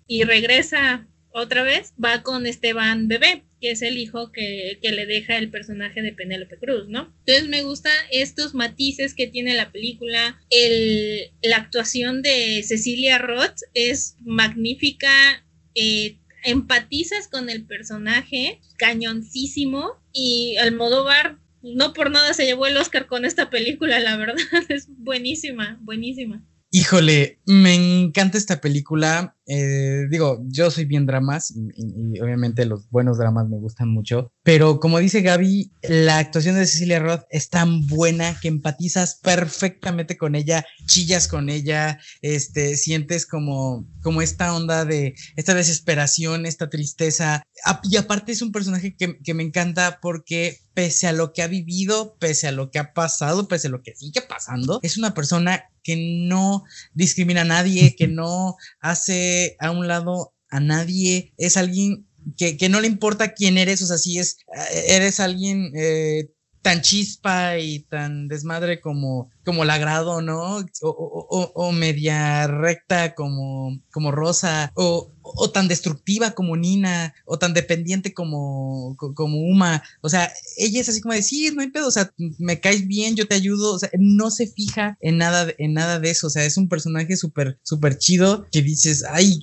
y 0.06 0.24
regresa 0.24 1.08
otra 1.30 1.62
vez, 1.62 1.92
va 2.02 2.22
con 2.22 2.46
Esteban 2.46 3.08
Bebé, 3.08 3.44
que 3.60 3.70
es 3.70 3.82
el 3.82 3.98
hijo 3.98 4.32
que, 4.32 4.78
le 4.82 5.06
deja 5.06 5.36
el 5.38 5.50
personaje 5.50 6.02
de 6.02 6.12
Penélope 6.12 6.58
Cruz, 6.58 6.88
¿no? 6.88 7.14
Entonces 7.20 7.48
me 7.48 7.62
gustan 7.62 7.92
estos 8.10 8.54
matices 8.54 9.14
que 9.14 9.26
tiene 9.26 9.54
la 9.54 9.72
película. 9.72 10.40
El, 10.50 11.30
la 11.42 11.56
actuación 11.56 12.22
de 12.22 12.62
Cecilia 12.62 13.18
Roth 13.18 13.60
es 13.74 14.16
magnífica. 14.20 15.44
Eh, 15.74 16.18
empatizas 16.44 17.28
con 17.28 17.50
el 17.50 17.64
personaje, 17.64 18.60
cañoncísimo. 18.78 20.00
Y 20.12 20.56
Almodóvar 20.58 21.38
no 21.62 21.92
por 21.92 22.10
nada 22.10 22.32
se 22.32 22.44
llevó 22.44 22.66
el 22.66 22.76
Oscar 22.76 23.06
con 23.06 23.24
esta 23.24 23.50
película, 23.50 23.98
la 23.98 24.16
verdad. 24.16 24.36
Es 24.68 24.88
buenísima, 24.88 25.78
buenísima. 25.82 26.42
Híjole, 26.76 27.40
me 27.46 27.72
encanta 27.74 28.36
esta 28.36 28.60
película. 28.60 29.34
Eh, 29.46 30.02
digo, 30.10 30.44
yo 30.44 30.70
soy 30.70 30.84
bien 30.84 31.06
dramas 31.06 31.54
y, 31.56 32.20
obviamente 32.20 32.66
los 32.66 32.90
buenos 32.90 33.16
dramas 33.16 33.48
me 33.48 33.56
gustan 33.56 33.88
mucho, 33.88 34.30
pero 34.42 34.78
como 34.78 34.98
dice 34.98 35.22
Gaby, 35.22 35.72
la 35.88 36.18
actuación 36.18 36.54
de 36.56 36.66
Cecilia 36.66 36.98
Roth 36.98 37.22
es 37.30 37.48
tan 37.48 37.86
buena 37.86 38.38
que 38.42 38.48
empatizas 38.48 39.20
perfectamente 39.22 40.18
con 40.18 40.34
ella, 40.34 40.66
chillas 40.84 41.28
con 41.28 41.48
ella, 41.48 41.98
este, 42.20 42.76
sientes 42.76 43.24
como, 43.24 43.88
como 44.02 44.20
esta 44.20 44.54
onda 44.54 44.84
de 44.84 45.14
esta 45.36 45.54
desesperación, 45.54 46.44
esta 46.44 46.68
tristeza. 46.68 47.42
Y 47.84 47.96
aparte 47.96 48.32
es 48.32 48.42
un 48.42 48.52
personaje 48.52 48.94
que, 48.94 49.16
que 49.24 49.32
me 49.32 49.44
encanta 49.44 49.98
porque 50.02 50.58
pese 50.74 51.06
a 51.06 51.12
lo 51.12 51.32
que 51.32 51.40
ha 51.40 51.46
vivido, 51.46 52.18
pese 52.18 52.48
a 52.48 52.52
lo 52.52 52.70
que 52.70 52.78
ha 52.78 52.92
pasado, 52.92 53.48
pese 53.48 53.68
a 53.68 53.70
lo 53.70 53.80
que 53.80 53.96
sigue 53.96 54.20
pasando, 54.20 54.78
es 54.82 54.98
una 54.98 55.14
persona 55.14 55.64
que 55.86 55.96
no 55.96 56.64
discrimina 56.94 57.42
a 57.42 57.44
nadie, 57.44 57.94
que 57.94 58.08
no 58.08 58.56
hace 58.80 59.56
a 59.60 59.70
un 59.70 59.86
lado 59.86 60.34
a 60.50 60.58
nadie, 60.58 61.32
es 61.38 61.56
alguien 61.56 62.08
que, 62.36 62.68
no 62.68 62.80
le 62.80 62.88
importa 62.88 63.34
quién 63.34 63.56
eres, 63.56 63.82
o 63.82 63.86
sea, 63.86 63.98
si 63.98 64.18
es, 64.18 64.38
eh, 64.72 64.96
eres 64.96 65.20
alguien 65.20 65.70
eh, 65.76 66.28
tan 66.60 66.82
chispa 66.82 67.58
y 67.58 67.84
tan 67.84 68.26
desmadre 68.26 68.80
como, 68.80 69.30
como 69.46 69.64
Lagrado, 69.64 70.20
¿no? 70.22 70.66
O, 70.82 71.72
media 71.72 72.48
recta 72.48 73.14
como, 73.14 73.80
como 73.92 74.10
Rosa, 74.10 74.72
o, 74.74 75.12
o 75.22 75.50
tan 75.50 75.68
destructiva 75.68 76.32
como 76.32 76.56
Nina, 76.56 77.14
o 77.24 77.38
tan 77.38 77.54
dependiente 77.54 78.12
como, 78.12 78.96
como 78.96 79.38
Uma. 79.38 79.84
O 80.00 80.08
sea, 80.08 80.32
ella 80.56 80.80
es 80.80 80.88
así 80.88 81.00
como 81.00 81.14
de, 81.14 81.22
sí, 81.22 81.50
no 81.54 81.62
hay 81.62 81.68
pedo, 81.68 81.86
o 81.86 81.92
sea, 81.92 82.12
me 82.38 82.60
caes 82.60 82.88
bien, 82.88 83.14
yo 83.14 83.28
te 83.28 83.36
ayudo. 83.36 83.74
O 83.74 83.78
sea, 83.78 83.88
no 83.96 84.32
se 84.32 84.48
fija 84.48 84.98
en 85.00 85.18
nada, 85.18 85.46
en 85.58 85.74
nada 85.74 86.00
de 86.00 86.10
eso. 86.10 86.26
O 86.26 86.30
sea, 86.30 86.44
es 86.44 86.56
un 86.56 86.68
personaje 86.68 87.16
súper, 87.16 87.60
súper 87.62 87.98
chido 87.98 88.48
que 88.50 88.62
dices, 88.62 89.04
ay, 89.08 89.40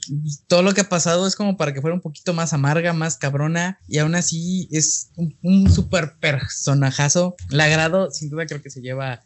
todo 0.47 0.63
lo 0.63 0.73
que 0.73 0.81
ha 0.81 0.89
pasado 0.89 1.25
es 1.27 1.37
como 1.37 1.55
para 1.55 1.73
que 1.73 1.81
fuera 1.81 1.95
un 1.95 2.01
poquito 2.01 2.33
más 2.33 2.51
amarga, 2.51 2.91
más 2.91 3.15
cabrona, 3.15 3.79
y 3.87 3.99
aún 3.99 4.15
así 4.15 4.67
es 4.69 5.11
un, 5.15 5.37
un 5.43 5.71
súper 5.71 6.17
personajazo. 6.19 7.35
La 7.47 7.65
agrado, 7.65 8.11
sin 8.11 8.29
duda 8.29 8.45
creo 8.45 8.61
que 8.61 8.69
se 8.69 8.81
lleva 8.81 9.23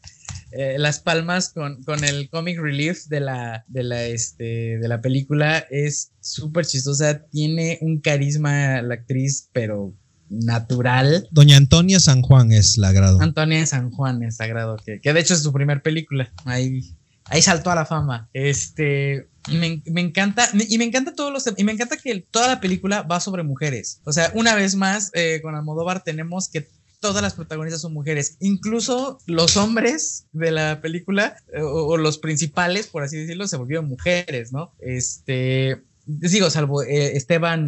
eh, 0.57 0.79
las 0.79 0.99
palmas 0.99 1.49
con, 1.49 1.83
con, 1.83 2.03
el 2.03 2.29
comic 2.31 2.59
relief 2.59 3.05
de 3.05 3.19
la, 3.19 3.63
de 3.67 3.83
la, 3.83 4.05
este, 4.05 4.79
de 4.79 4.87
la 4.87 5.01
película 5.01 5.59
es 5.69 6.13
súper 6.19 6.65
chistosa, 6.65 7.27
tiene 7.27 7.77
un 7.81 8.01
carisma 8.01 8.81
la 8.81 8.95
actriz, 8.95 9.49
pero 9.53 9.93
natural. 10.29 11.27
Doña 11.29 11.57
Antonia 11.57 11.99
San 11.99 12.23
Juan 12.23 12.51
es 12.51 12.79
la 12.79 12.91
grado. 12.91 13.21
Antonia 13.21 13.67
San 13.67 13.91
Juan 13.91 14.23
es 14.23 14.37
sagrado, 14.37 14.77
que, 14.83 14.99
que 14.99 15.13
de 15.13 15.19
hecho 15.19 15.35
es 15.35 15.43
su 15.43 15.53
primer 15.53 15.83
película. 15.83 16.33
Ahí, 16.45 16.95
ahí 17.25 17.43
saltó 17.43 17.69
a 17.69 17.75
la 17.75 17.85
fama. 17.85 18.27
Este. 18.33 19.29
Me, 19.49 19.81
me, 19.85 20.01
encanta, 20.01 20.49
y 20.53 20.77
me 20.77 20.83
encanta 20.85 21.13
todos 21.13 21.31
los, 21.31 21.45
y 21.55 21.63
me 21.63 21.71
encanta 21.71 21.95
que 21.95 22.19
toda 22.31 22.47
la 22.47 22.59
película 22.59 23.03
va 23.03 23.19
sobre 23.19 23.43
mujeres. 23.43 24.01
O 24.03 24.11
sea, 24.11 24.31
una 24.33 24.55
vez 24.55 24.75
más, 24.75 25.11
eh, 25.13 25.39
con 25.41 25.55
Almodóvar 25.55 26.03
tenemos 26.03 26.49
que 26.49 26.67
todas 26.99 27.21
las 27.21 27.33
protagonistas 27.33 27.81
son 27.81 27.93
mujeres. 27.93 28.37
Incluso 28.39 29.19
los 29.25 29.57
hombres 29.57 30.25
de 30.31 30.51
la 30.51 30.81
película, 30.81 31.37
eh, 31.53 31.61
o, 31.61 31.97
los 31.97 32.17
principales, 32.17 32.87
por 32.87 33.03
así 33.03 33.17
decirlo, 33.17 33.47
se 33.47 33.57
volvieron 33.57 33.87
mujeres, 33.87 34.51
¿no? 34.51 34.73
Este, 34.79 35.81
digo, 36.05 36.49
salvo 36.49 36.83
eh, 36.83 37.15
Esteban 37.15 37.67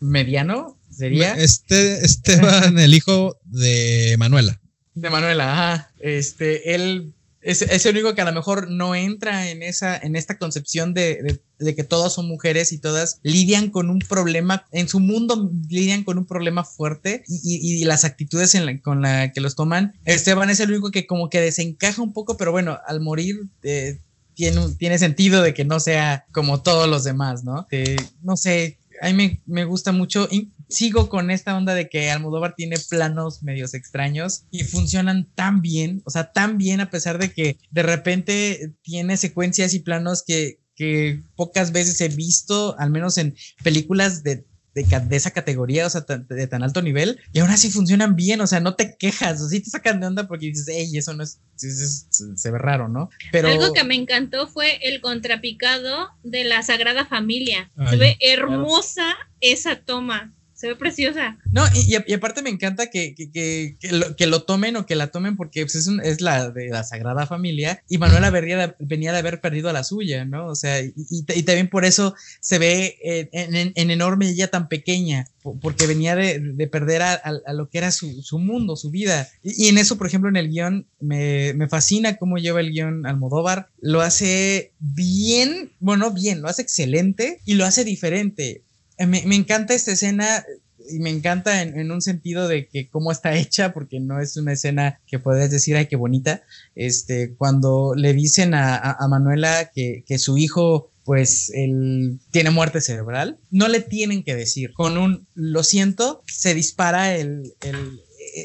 Mediano, 0.00 0.78
sería. 0.90 1.34
Este, 1.34 2.04
Esteban, 2.04 2.78
el 2.78 2.94
hijo 2.94 3.38
de 3.44 4.16
Manuela. 4.18 4.60
De 4.94 5.08
Manuela, 5.08 5.52
ajá. 5.52 5.92
Este, 6.00 6.74
él 6.74 7.14
es, 7.42 7.86
el 7.86 7.96
único 7.96 8.14
que 8.14 8.22
a 8.22 8.24
lo 8.24 8.32
mejor 8.32 8.70
no 8.70 8.94
entra 8.94 9.50
en 9.50 9.62
esa, 9.62 9.96
en 9.96 10.16
esta 10.16 10.38
concepción 10.38 10.94
de, 10.94 11.40
que 11.58 11.84
todas 11.84 12.12
son 12.12 12.26
mujeres 12.28 12.72
y 12.72 12.78
todas 12.78 13.18
lidian 13.22 13.70
con 13.70 13.90
un 13.90 13.98
problema, 13.98 14.64
en 14.72 14.88
su 14.88 15.00
mundo 15.00 15.50
lidian 15.68 16.04
con 16.04 16.18
un 16.18 16.26
problema 16.26 16.64
fuerte 16.64 17.24
y, 17.28 17.84
las 17.84 18.04
actitudes 18.04 18.56
con 18.82 19.02
la 19.02 19.32
que 19.32 19.40
los 19.40 19.56
toman. 19.56 19.94
Esteban 20.04 20.50
es 20.50 20.60
el 20.60 20.70
único 20.70 20.90
que 20.90 21.06
como 21.06 21.28
que 21.30 21.40
desencaja 21.40 22.00
un 22.02 22.12
poco, 22.12 22.36
pero 22.36 22.52
bueno, 22.52 22.78
al 22.86 23.00
morir 23.00 23.40
eh, 23.62 23.98
tiene, 24.34 24.60
tiene 24.78 24.98
sentido 24.98 25.42
de 25.42 25.54
que 25.54 25.64
no 25.64 25.80
sea 25.80 26.26
como 26.32 26.62
todos 26.62 26.88
los 26.88 27.04
demás, 27.04 27.44
¿no? 27.44 27.66
Eh, 27.70 27.96
no 28.22 28.36
sé, 28.36 28.78
a 29.00 29.12
mí 29.12 29.40
me 29.46 29.64
gusta 29.64 29.92
mucho 29.92 30.28
sigo 30.72 31.08
con 31.08 31.30
esta 31.30 31.56
onda 31.56 31.74
de 31.74 31.88
que 31.88 32.10
Almodóvar 32.10 32.54
tiene 32.56 32.76
planos 32.90 33.42
medios 33.42 33.74
extraños 33.74 34.44
y 34.50 34.64
funcionan 34.64 35.28
tan 35.34 35.60
bien, 35.60 36.02
o 36.04 36.10
sea, 36.10 36.32
tan 36.32 36.58
bien 36.58 36.80
a 36.80 36.90
pesar 36.90 37.18
de 37.18 37.32
que 37.32 37.58
de 37.70 37.82
repente 37.82 38.72
tiene 38.82 39.16
secuencias 39.16 39.74
y 39.74 39.80
planos 39.80 40.22
que, 40.26 40.60
que 40.74 41.22
pocas 41.36 41.72
veces 41.72 42.00
he 42.00 42.08
visto, 42.08 42.76
al 42.78 42.90
menos 42.90 43.18
en 43.18 43.36
películas 43.62 44.22
de 44.22 44.44
de, 44.74 45.16
esa 45.16 45.32
categoría, 45.32 45.86
o 45.86 45.90
sea, 45.90 46.00
de 46.00 46.46
tan 46.46 46.62
alto 46.62 46.80
nivel, 46.82 47.20
y 47.32 47.40
aún 47.40 47.50
así 47.50 47.70
funcionan 47.70 48.16
bien, 48.16 48.40
o 48.40 48.46
sea, 48.46 48.60
no 48.60 48.74
te 48.74 48.96
quejas, 48.96 49.40
o 49.42 49.48
sí 49.48 49.60
te 49.60 49.70
sacan 49.70 50.00
de 50.00 50.06
onda 50.06 50.26
porque 50.26 50.46
dices, 50.46 50.66
hey, 50.68 50.90
eso 50.96 51.12
no 51.14 51.22
es, 51.22 51.40
se 51.56 52.50
ve 52.50 52.58
raro, 52.58 52.88
¿no? 52.88 53.10
Pero... 53.30 53.48
Algo 53.48 53.72
que 53.72 53.84
me 53.84 53.94
encantó 53.94 54.48
fue 54.48 54.78
el 54.82 55.00
contrapicado 55.00 56.08
de 56.22 56.44
la 56.44 56.62
Sagrada 56.62 57.04
Familia. 57.04 57.70
se 57.90 57.96
ve 57.96 58.16
hermosa 58.20 59.14
esa 59.40 59.76
toma 59.76 60.34
se 60.62 60.68
ve 60.68 60.76
preciosa. 60.76 61.36
No, 61.50 61.64
y, 61.74 61.96
aparte 62.14 62.40
me 62.40 62.48
encanta 62.48 62.86
que, 62.86 63.16
que, 63.16 63.76
que, 63.80 64.26
lo, 64.28 64.42
tomen 64.44 64.76
o 64.76 64.86
que 64.86 64.94
la 64.94 65.08
tomen 65.08 65.36
porque 65.36 65.64
pues, 65.64 65.74
es, 65.74 65.88
es, 66.04 66.20
la 66.20 66.50
de 66.50 66.68
la 66.68 66.84
Sagrada 66.84 67.26
Familia 67.26 67.82
y 67.88 67.98
Manuela 67.98 68.30
venía 68.30 69.12
de, 69.12 69.18
haber 69.18 69.40
perdido 69.40 69.68
a 69.68 69.72
la 69.72 69.82
suya, 69.82 70.24
¿no? 70.24 70.46
O 70.46 70.54
sea, 70.54 70.80
y, 70.80 70.94
y, 70.96 71.42
también 71.42 71.68
por 71.68 71.84
eso 71.84 72.14
se 72.38 72.60
ve 72.60 72.96
en, 73.32 73.72
en, 73.74 73.90
enorme 73.90 74.28
ella 74.28 74.52
tan 74.52 74.68
pequeña, 74.68 75.26
porque 75.60 75.88
venía 75.88 76.14
de, 76.14 76.38
de 76.38 76.66
perder 76.68 77.02
a, 77.02 77.14
a, 77.14 77.52
lo 77.54 77.68
que 77.68 77.78
era 77.78 77.90
su, 77.90 78.22
su 78.22 78.38
mundo, 78.38 78.76
su 78.76 78.90
vida. 78.90 79.28
Y, 79.42 79.66
en 79.66 79.78
eso, 79.78 79.98
por 79.98 80.06
ejemplo, 80.06 80.30
en 80.30 80.36
el 80.36 80.48
guion, 80.48 80.86
me, 81.00 81.54
me 81.54 81.68
fascina 81.68 82.18
cómo 82.18 82.38
lleva 82.38 82.60
el 82.60 82.70
guion 82.70 83.04
Almodóvar. 83.04 83.68
Lo 83.80 84.00
hace 84.00 84.70
bien, 84.78 85.72
bueno, 85.80 86.12
bien, 86.12 86.40
lo 86.40 86.46
hace 86.46 86.62
excelente 86.62 87.40
y 87.44 87.54
lo 87.54 87.64
hace 87.64 87.82
diferente 87.82 88.62
eh, 89.02 89.06
me, 89.06 89.34
encanta 89.34 89.74
esta 89.74 89.90
escena 89.90 90.44
y 90.88 91.00
me 91.00 91.10
encanta 91.10 91.60
en, 91.62 91.90
un 91.90 92.00
sentido 92.00 92.46
de 92.46 92.68
que 92.68 92.88
cómo 92.88 93.10
está 93.10 93.34
hecha, 93.34 93.72
porque 93.72 93.98
no 93.98 94.20
es 94.20 94.36
una 94.36 94.52
escena 94.52 95.00
que 95.08 95.18
puedes 95.18 95.50
decir, 95.50 95.76
ay, 95.76 95.86
qué 95.86 95.96
bonita. 95.96 96.42
Este, 96.76 97.34
cuando 97.34 97.94
le 97.96 98.12
dicen 98.12 98.54
a, 98.54 98.96
Manuela 99.10 99.72
que, 99.74 100.04
su 100.18 100.38
hijo, 100.38 100.90
pues, 101.04 101.50
él 101.52 102.20
tiene 102.30 102.50
muerte 102.50 102.80
cerebral, 102.80 103.38
no 103.50 103.66
le 103.66 103.80
tienen 103.80 104.22
que 104.22 104.36
decir. 104.36 104.72
Con 104.72 104.96
un 104.96 105.26
lo 105.34 105.64
siento, 105.64 106.22
se 106.26 106.54
dispara 106.54 107.16
el, 107.16 107.52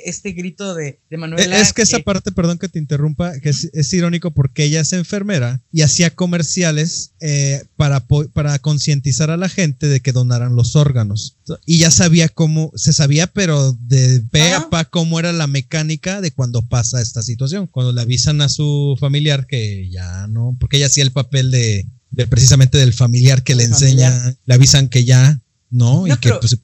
este 0.05 0.31
grito 0.31 0.75
de, 0.75 0.99
de 1.09 1.17
Manuela. 1.17 1.59
Es 1.59 1.73
que, 1.73 1.81
esa 1.81 1.99
parte, 1.99 2.31
perdón 2.31 2.57
que 2.57 2.69
te 2.69 2.79
interrumpa, 2.79 3.39
que 3.39 3.49
es, 3.49 3.93
irónico 3.93 4.31
porque 4.31 4.63
ella 4.63 4.81
es 4.81 4.93
enfermera 4.93 5.61
y 5.71 5.81
hacía 5.81 6.09
comerciales 6.09 7.11
eh, 7.19 7.63
para, 7.75 8.05
para 8.33 8.59
concientizar 8.59 9.31
a 9.31 9.37
la 9.37 9.49
gente 9.49 9.87
de 9.87 9.99
que 9.99 10.11
donaran 10.11 10.55
los 10.55 10.75
órganos. 10.75 11.37
Y 11.65 11.79
ya 11.79 11.91
sabía 11.91 12.29
cómo, 12.29 12.71
se 12.75 12.93
sabía, 12.93 13.27
pero 13.27 13.73
de 13.73 14.21
pe 14.31 14.53
a 14.53 14.69
pa 14.69 14.85
cómo 14.85 15.19
era 15.19 15.31
la 15.33 15.47
mecánica 15.47 16.21
de 16.21 16.31
cuando 16.31 16.61
pasa 16.61 17.01
esta 17.01 17.23
situación. 17.23 17.67
Cuando 17.67 17.93
le 17.93 18.01
avisan 18.01 18.41
a 18.41 18.49
su 18.49 18.97
familiar 18.99 19.47
que 19.47 19.89
ya 19.89 20.27
no, 20.27 20.57
porque 20.59 20.77
ella 20.77 20.87
hacía 20.87 21.03
el 21.03 21.11
papel 21.11 21.51
de, 21.51 21.85
precisamente 22.29 22.77
del 22.77 22.93
familiar 22.93 23.43
que 23.43 23.55
le 23.55 23.63
enseña, 23.63 24.35
le 24.45 24.53
avisan 24.53 24.89
que 24.89 25.05
ya 25.05 25.39
¿no? 25.69 26.07
y, 26.07 26.15
que, 26.17 26.31
pues, 26.33 26.57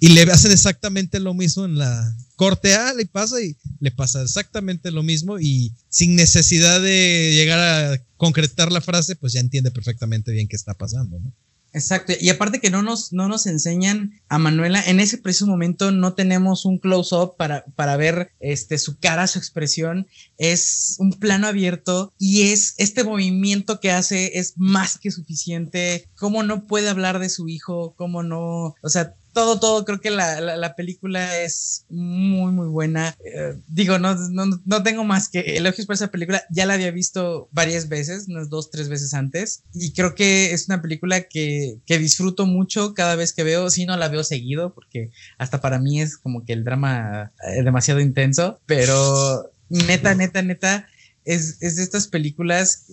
y 0.00 0.08
le 0.08 0.22
hacen 0.22 0.52
exactamente 0.52 1.20
lo 1.20 1.34
mismo 1.34 1.64
en 1.64 1.78
la 1.78 2.16
corte 2.36 2.74
A, 2.74 2.94
le 2.94 3.06
pasa 3.06 3.40
y 3.40 3.56
le 3.80 3.90
pasa 3.90 4.22
exactamente 4.22 4.90
lo 4.90 5.02
mismo 5.02 5.38
y 5.38 5.72
sin 5.88 6.16
necesidad 6.16 6.80
de 6.80 7.32
llegar 7.34 7.58
a 7.58 8.04
concretar 8.16 8.70
la 8.70 8.80
frase, 8.80 9.16
pues 9.16 9.32
ya 9.32 9.40
entiende 9.40 9.70
perfectamente 9.70 10.32
bien 10.32 10.48
qué 10.48 10.56
está 10.56 10.74
pasando, 10.74 11.18
¿no? 11.18 11.32
Exacto, 11.74 12.12
y 12.20 12.28
aparte 12.28 12.60
que 12.60 12.70
no 12.70 12.82
nos, 12.82 13.14
no 13.14 13.28
nos 13.28 13.46
enseñan 13.46 14.20
a 14.28 14.38
Manuela, 14.38 14.82
en 14.84 15.00
ese 15.00 15.16
preciso 15.16 15.46
momento 15.46 15.90
no 15.90 16.12
tenemos 16.12 16.66
un 16.66 16.78
close-up 16.78 17.36
para, 17.38 17.64
para 17.76 17.96
ver 17.96 18.32
este, 18.40 18.76
su 18.76 18.98
cara, 18.98 19.26
su 19.26 19.38
expresión, 19.38 20.06
es 20.36 20.96
un 20.98 21.12
plano 21.12 21.46
abierto 21.46 22.12
y 22.18 22.52
es 22.52 22.74
este 22.76 23.04
movimiento 23.04 23.80
que 23.80 23.90
hace 23.90 24.38
es 24.38 24.52
más 24.56 24.98
que 24.98 25.10
suficiente, 25.10 26.06
cómo 26.14 26.42
no 26.42 26.66
puede 26.66 26.90
hablar 26.90 27.18
de 27.18 27.30
su 27.30 27.48
hijo, 27.48 27.94
cómo 27.96 28.22
no, 28.22 28.74
o 28.82 28.88
sea, 28.88 29.14
todo, 29.32 29.58
todo, 29.58 29.84
creo 29.84 30.00
que 30.00 30.10
la, 30.10 30.40
la, 30.40 30.74
película 30.74 31.40
es 31.40 31.84
muy, 31.88 32.52
muy 32.52 32.68
buena. 32.68 33.16
Eh, 33.24 33.54
digo, 33.66 33.98
no, 33.98 34.14
no, 34.30 34.60
no, 34.64 34.82
tengo 34.82 35.04
más 35.04 35.28
que 35.28 35.56
elogios 35.56 35.86
por 35.86 35.94
esa 35.94 36.10
película. 36.10 36.42
Ya 36.50 36.66
la 36.66 36.74
había 36.74 36.90
visto 36.90 37.48
varias 37.52 37.88
veces, 37.88 38.28
unas 38.28 38.50
dos, 38.50 38.70
tres 38.70 38.88
veces 38.88 39.14
antes. 39.14 39.62
Y 39.74 39.92
creo 39.92 40.14
que 40.14 40.52
es 40.52 40.68
una 40.68 40.82
película 40.82 41.22
que, 41.22 41.78
que 41.86 41.98
disfruto 41.98 42.46
mucho 42.46 42.94
cada 42.94 43.16
vez 43.16 43.32
que 43.32 43.44
veo. 43.44 43.70
Si 43.70 43.86
no 43.86 43.96
la 43.96 44.08
veo 44.08 44.24
seguido, 44.24 44.74
porque 44.74 45.10
hasta 45.38 45.60
para 45.60 45.78
mí 45.78 46.00
es 46.00 46.16
como 46.16 46.44
que 46.44 46.52
el 46.52 46.64
drama 46.64 47.32
es 47.48 47.58
eh, 47.58 47.62
demasiado 47.62 48.00
intenso. 48.00 48.60
Pero 48.66 49.50
neta, 49.68 50.14
neta, 50.14 50.42
neta, 50.42 50.86
es, 51.24 51.58
es, 51.60 51.76
de 51.76 51.82
estas 51.82 52.08
películas 52.08 52.86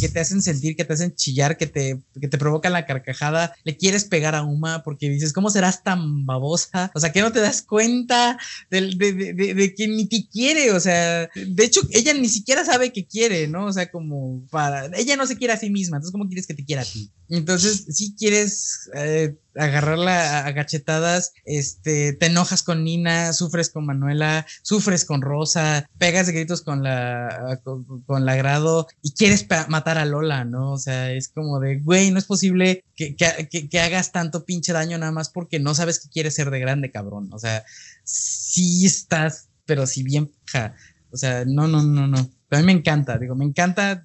que 0.00 0.08
te 0.08 0.20
hacen 0.20 0.42
sentir, 0.42 0.76
que 0.76 0.84
te 0.84 0.92
hacen 0.92 1.14
chillar, 1.14 1.56
que 1.56 1.66
te, 1.66 2.02
que 2.20 2.28
te 2.28 2.38
provocan 2.38 2.72
la 2.72 2.86
carcajada. 2.86 3.54
Le 3.64 3.76
quieres 3.76 4.04
pegar 4.04 4.34
a 4.34 4.42
Uma 4.42 4.82
porque 4.82 5.08
dices, 5.08 5.32
¿cómo 5.32 5.50
serás 5.50 5.82
tan 5.82 6.26
babosa? 6.26 6.90
O 6.94 7.00
sea, 7.00 7.12
que 7.12 7.20
no 7.20 7.32
te 7.32 7.40
das 7.40 7.62
cuenta 7.62 8.38
de, 8.70 8.92
de, 8.96 9.12
de, 9.12 9.54
de, 9.54 9.74
que 9.74 9.88
ni 9.88 10.06
te 10.06 10.26
quiere. 10.28 10.72
O 10.72 10.80
sea, 10.80 11.28
de 11.34 11.64
hecho, 11.64 11.80
ella 11.90 12.14
ni 12.14 12.28
siquiera 12.28 12.64
sabe 12.64 12.92
que 12.92 13.06
quiere, 13.06 13.48
¿no? 13.48 13.66
O 13.66 13.72
sea, 13.72 13.90
como 13.90 14.46
para. 14.50 14.86
Ella 14.96 15.16
no 15.16 15.26
se 15.26 15.36
quiere 15.36 15.52
a 15.52 15.58
sí 15.58 15.70
misma. 15.70 15.96
Entonces, 15.96 16.12
¿cómo 16.12 16.26
quieres 16.26 16.46
que 16.46 16.54
te 16.54 16.64
quiera 16.64 16.82
a 16.82 16.86
ti? 16.86 17.10
Entonces, 17.28 17.86
si 17.88 18.14
quieres 18.14 18.90
eh, 18.94 19.36
agarrarla 19.54 20.46
a 20.46 20.52
gachetadas, 20.52 21.32
este, 21.44 22.12
te 22.12 22.26
enojas 22.26 22.62
con 22.62 22.84
Nina, 22.84 23.32
sufres 23.32 23.70
con 23.70 23.86
Manuela, 23.86 24.46
sufres 24.62 25.04
con 25.04 25.22
Rosa, 25.22 25.86
pegas 25.98 26.26
de 26.26 26.32
gritos 26.32 26.62
con 26.62 26.82
la, 26.82 27.60
con, 27.64 28.26
la 28.26 28.36
grado 28.36 28.86
y 29.02 29.12
quieres 29.12 29.46
matar 29.68 29.98
a 29.98 30.04
Lola, 30.04 30.44
¿no? 30.44 30.72
O 30.72 30.78
sea, 30.78 31.12
es 31.12 31.28
como 31.28 31.60
de, 31.60 31.80
güey, 31.80 32.10
no 32.10 32.18
es 32.18 32.24
posible 32.24 32.84
que, 32.94 33.16
que, 33.16 33.68
que, 33.68 33.80
hagas 33.80 34.12
tanto 34.12 34.44
pinche 34.44 34.72
daño 34.72 34.98
nada 34.98 35.12
más 35.12 35.30
porque 35.30 35.58
no 35.58 35.74
sabes 35.74 35.98
que 35.98 36.10
quieres 36.10 36.34
ser 36.34 36.50
de 36.50 36.60
grande, 36.60 36.90
cabrón. 36.90 37.30
O 37.32 37.38
sea, 37.38 37.64
sí 38.04 38.84
estás, 38.84 39.48
pero 39.64 39.86
si 39.86 40.02
bien, 40.02 40.30
O 41.10 41.16
sea, 41.16 41.44
no, 41.46 41.68
no, 41.68 41.82
no, 41.82 42.06
no. 42.06 42.30
A 42.56 42.60
mí 42.60 42.66
me 42.66 42.72
encanta, 42.72 43.18
digo, 43.18 43.34
me 43.34 43.44
encanta. 43.44 44.04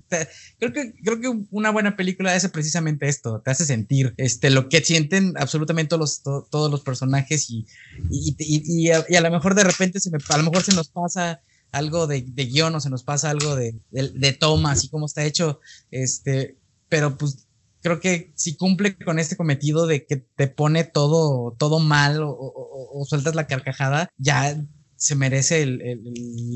creo 0.59 0.73
que, 0.73 0.93
creo 1.03 1.19
que 1.19 1.45
una 1.51 1.71
buena 1.71 1.95
película 1.95 2.33
hace 2.33 2.49
precisamente 2.49 3.07
esto, 3.07 3.41
te 3.41 3.51
hace 3.51 3.65
sentir 3.65 4.13
este, 4.17 4.49
lo 4.49 4.69
que 4.69 4.81
sienten 4.81 5.33
absolutamente 5.37 5.89
todos 5.89 6.21
los, 6.23 6.49
todos 6.49 6.71
los 6.71 6.81
personajes 6.81 7.49
y, 7.49 7.65
y, 8.09 8.35
y, 8.39 8.91
a, 8.91 9.21
lo 9.21 9.31
mejor 9.31 9.55
de 9.55 9.63
repente 9.63 9.99
se 9.99 10.11
me, 10.11 10.17
a 10.29 10.37
lo 10.37 10.43
mejor 10.43 10.63
se 10.63 10.73
nos 10.73 10.89
pasa 10.89 11.41
algo 11.71 12.07
de, 12.07 12.21
de 12.21 12.45
guion 12.45 12.75
o 12.75 12.79
se 12.79 12.89
nos 12.89 13.03
pasa 13.03 13.29
algo 13.29 13.55
de, 13.55 13.75
de, 13.91 14.09
de 14.09 14.33
toma, 14.33 14.71
así 14.71 14.89
como 14.89 15.05
está 15.05 15.25
hecho, 15.25 15.59
este, 15.91 16.57
pero 16.89 17.17
pues 17.17 17.47
creo 17.81 17.99
que 17.99 18.31
si 18.35 18.55
cumple 18.55 18.97
con 18.97 19.19
este 19.19 19.37
cometido 19.37 19.87
de 19.87 20.05
que 20.05 20.17
te 20.17 20.47
pone 20.47 20.83
todo, 20.83 21.55
todo 21.57 21.79
mal 21.79 22.19
o, 22.21 23.05
sueltas 23.07 23.35
la 23.35 23.47
carcajada, 23.47 24.09
ya 24.17 24.61
se 24.95 25.15
merece 25.15 25.65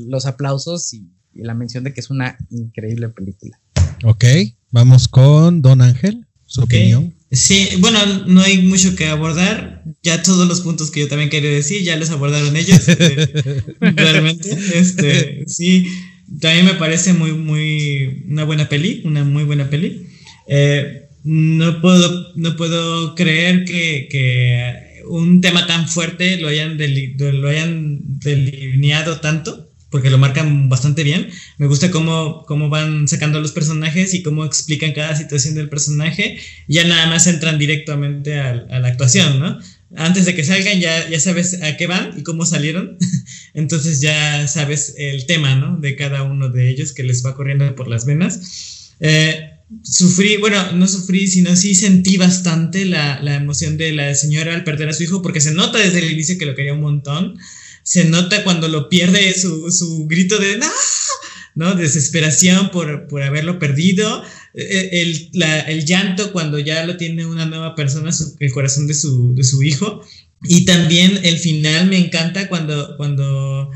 los 0.08 0.26
aplausos 0.26 0.92
y, 0.92 1.10
la 1.34 1.54
mención 1.54 1.84
de 1.84 1.92
que 1.92 2.00
es 2.00 2.10
una 2.10 2.36
increíble 2.50 3.08
película. 3.08 3.58
Ok, 4.04 4.24
vamos 4.70 5.08
con 5.08 5.62
Don 5.62 5.82
Ángel, 5.82 6.26
su 6.46 6.62
opinión. 6.62 7.14
Sí, 7.30 7.68
bueno, 7.78 7.98
no 8.26 8.42
hay 8.42 8.60
mucho 8.62 8.94
que 8.94 9.06
abordar. 9.06 9.84
Ya 10.02 10.22
todos 10.22 10.46
los 10.46 10.60
puntos 10.60 10.90
que 10.90 11.00
yo 11.00 11.08
también 11.08 11.30
quería 11.30 11.50
decir, 11.50 11.82
ya 11.82 11.96
los 11.96 12.10
abordaron 12.10 12.54
ellos. 12.56 12.86
Eh, 12.88 13.32
realmente, 13.80 14.50
este, 14.74 15.44
sí, 15.46 15.86
también 16.40 16.66
me 16.66 16.74
parece 16.74 17.14
muy, 17.14 17.32
muy, 17.32 18.24
una 18.28 18.44
buena 18.44 18.68
peli, 18.68 19.02
una 19.04 19.24
muy 19.24 19.44
buena 19.44 19.70
peli. 19.70 20.08
Eh, 20.46 21.08
no 21.24 21.80
puedo, 21.80 22.32
no 22.36 22.56
puedo 22.56 23.14
creer 23.14 23.64
que, 23.64 24.92
un 25.08 25.40
tema 25.40 25.66
tan 25.66 25.88
fuerte 25.88 26.36
lo 26.36 26.48
hayan, 26.48 26.78
lo 26.78 27.48
hayan 27.48 27.98
delineado 28.20 29.20
tanto, 29.20 29.71
porque 29.92 30.10
lo 30.10 30.18
marcan 30.18 30.68
bastante 30.68 31.04
bien. 31.04 31.28
Me 31.58 31.68
gusta 31.68 31.92
cómo, 31.92 32.44
cómo 32.46 32.68
van 32.70 33.06
sacando 33.06 33.40
los 33.40 33.52
personajes 33.52 34.14
y 34.14 34.22
cómo 34.22 34.44
explican 34.44 34.92
cada 34.92 35.14
situación 35.14 35.54
del 35.54 35.68
personaje. 35.68 36.40
Ya 36.66 36.82
nada 36.84 37.06
más 37.06 37.28
entran 37.28 37.58
directamente 37.58 38.40
a, 38.40 38.54
la 38.54 38.88
actuación, 38.88 39.38
¿no? 39.38 39.60
Antes 39.94 40.24
de 40.24 40.34
que 40.34 40.42
salgan 40.42 40.80
ya, 40.80 41.08
ya 41.08 41.20
sabes 41.20 41.62
a 41.62 41.76
qué 41.76 41.86
van 41.86 42.18
y 42.18 42.22
cómo 42.22 42.46
salieron. 42.46 42.96
Entonces 43.54 44.00
ya 44.00 44.48
sabes 44.48 44.94
el 44.96 45.26
tema, 45.26 45.54
¿no? 45.54 45.76
De 45.76 45.94
cada 45.94 46.24
uno 46.24 46.48
de 46.48 46.70
ellos 46.70 46.92
que 46.92 47.04
les 47.04 47.24
va 47.24 47.36
corriendo 47.36 47.76
por 47.76 47.86
las 47.86 48.06
venas. 48.06 48.94
Eh, 48.98 49.50
sufrí, 49.82 50.36
bueno, 50.38 50.72
no 50.72 50.86
sufrí, 50.88 51.26
sino 51.26 51.54
sí 51.56 51.74
sentí 51.74 52.16
bastante 52.16 52.84
la, 52.84 53.18
emoción 53.36 53.76
de 53.76 53.92
la 53.92 54.14
señora 54.14 54.54
al 54.54 54.64
perder 54.64 54.88
a 54.88 54.92
su 54.92 55.02
hijo, 55.02 55.22
porque 55.22 55.40
se 55.40 55.52
nota 55.52 55.78
desde 55.78 56.00
el 56.00 56.12
inicio 56.12 56.38
que 56.38 56.46
lo 56.46 56.54
quería 56.54 56.74
un 56.74 56.80
montón. 56.80 57.38
Se 57.82 58.04
nota 58.04 58.44
cuando 58.44 58.68
lo 58.68 58.88
pierde 58.88 59.34
su, 59.34 60.06
grito 60.08 60.38
de 60.38 60.58
¡No! 60.58 60.70
¿no? 61.54 61.74
Desesperación 61.74 62.70
por, 62.70 63.08
haberlo 63.22 63.58
perdido. 63.58 64.22
E, 64.54 64.62
e, 64.62 65.02
el, 65.02 65.84
llanto 65.84 66.32
cuando 66.32 66.58
ya 66.58 66.84
lo 66.86 66.96
tiene 66.96 67.26
una 67.26 67.46
nueva 67.46 67.74
persona, 67.74 68.10
el 68.38 68.52
corazón 68.52 68.86
de 68.86 68.94
su, 68.94 69.34
de 69.34 69.44
su 69.44 69.62
hijo. 69.62 70.02
Y 70.44 70.64
también 70.64 71.20
el 71.22 71.38
final 71.38 71.86
me 71.86 71.98
encanta 71.98 72.48
cuando, 72.48 72.96
cuando 72.96 73.70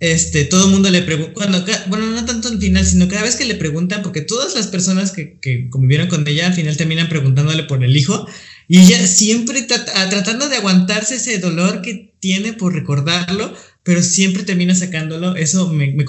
este, 0.00 0.44
todo 0.44 0.66
el 0.66 0.70
mundo 0.70 0.90
le 0.90 1.02
pregunta, 1.02 1.84
bueno, 1.88 2.06
no 2.10 2.24
tanto 2.24 2.48
al 2.48 2.58
final, 2.58 2.84
sino 2.84 3.08
cada 3.08 3.22
vez 3.22 3.36
que 3.36 3.46
le 3.46 3.54
preguntan, 3.54 4.02
porque 4.02 4.20
todas 4.20 4.54
las 4.54 4.66
personas 4.66 5.12
que, 5.12 5.38
que 5.40 5.68
convivieron 5.70 6.08
con 6.08 6.26
ella 6.28 6.46
al 6.46 6.54
final 6.54 6.76
terminan 6.76 7.08
preguntándole 7.08 7.64
por 7.64 7.82
el 7.82 7.96
hijo, 7.96 8.28
y 8.68 8.80
ella 8.80 9.06
siempre 9.06 9.66
ah, 9.94 10.08
tratando 10.08 10.48
de 10.48 10.56
aguantarse 10.56 11.16
ese 11.16 11.38
dolor 11.38 11.82
que 11.82 12.14
tiene 12.20 12.54
por 12.54 12.72
recordarlo, 12.72 13.54
pero 13.82 14.02
siempre 14.02 14.44
termina 14.44 14.74
sacándolo. 14.74 15.36
Eso 15.36 15.70
me, 15.70 15.92
me, 15.92 16.04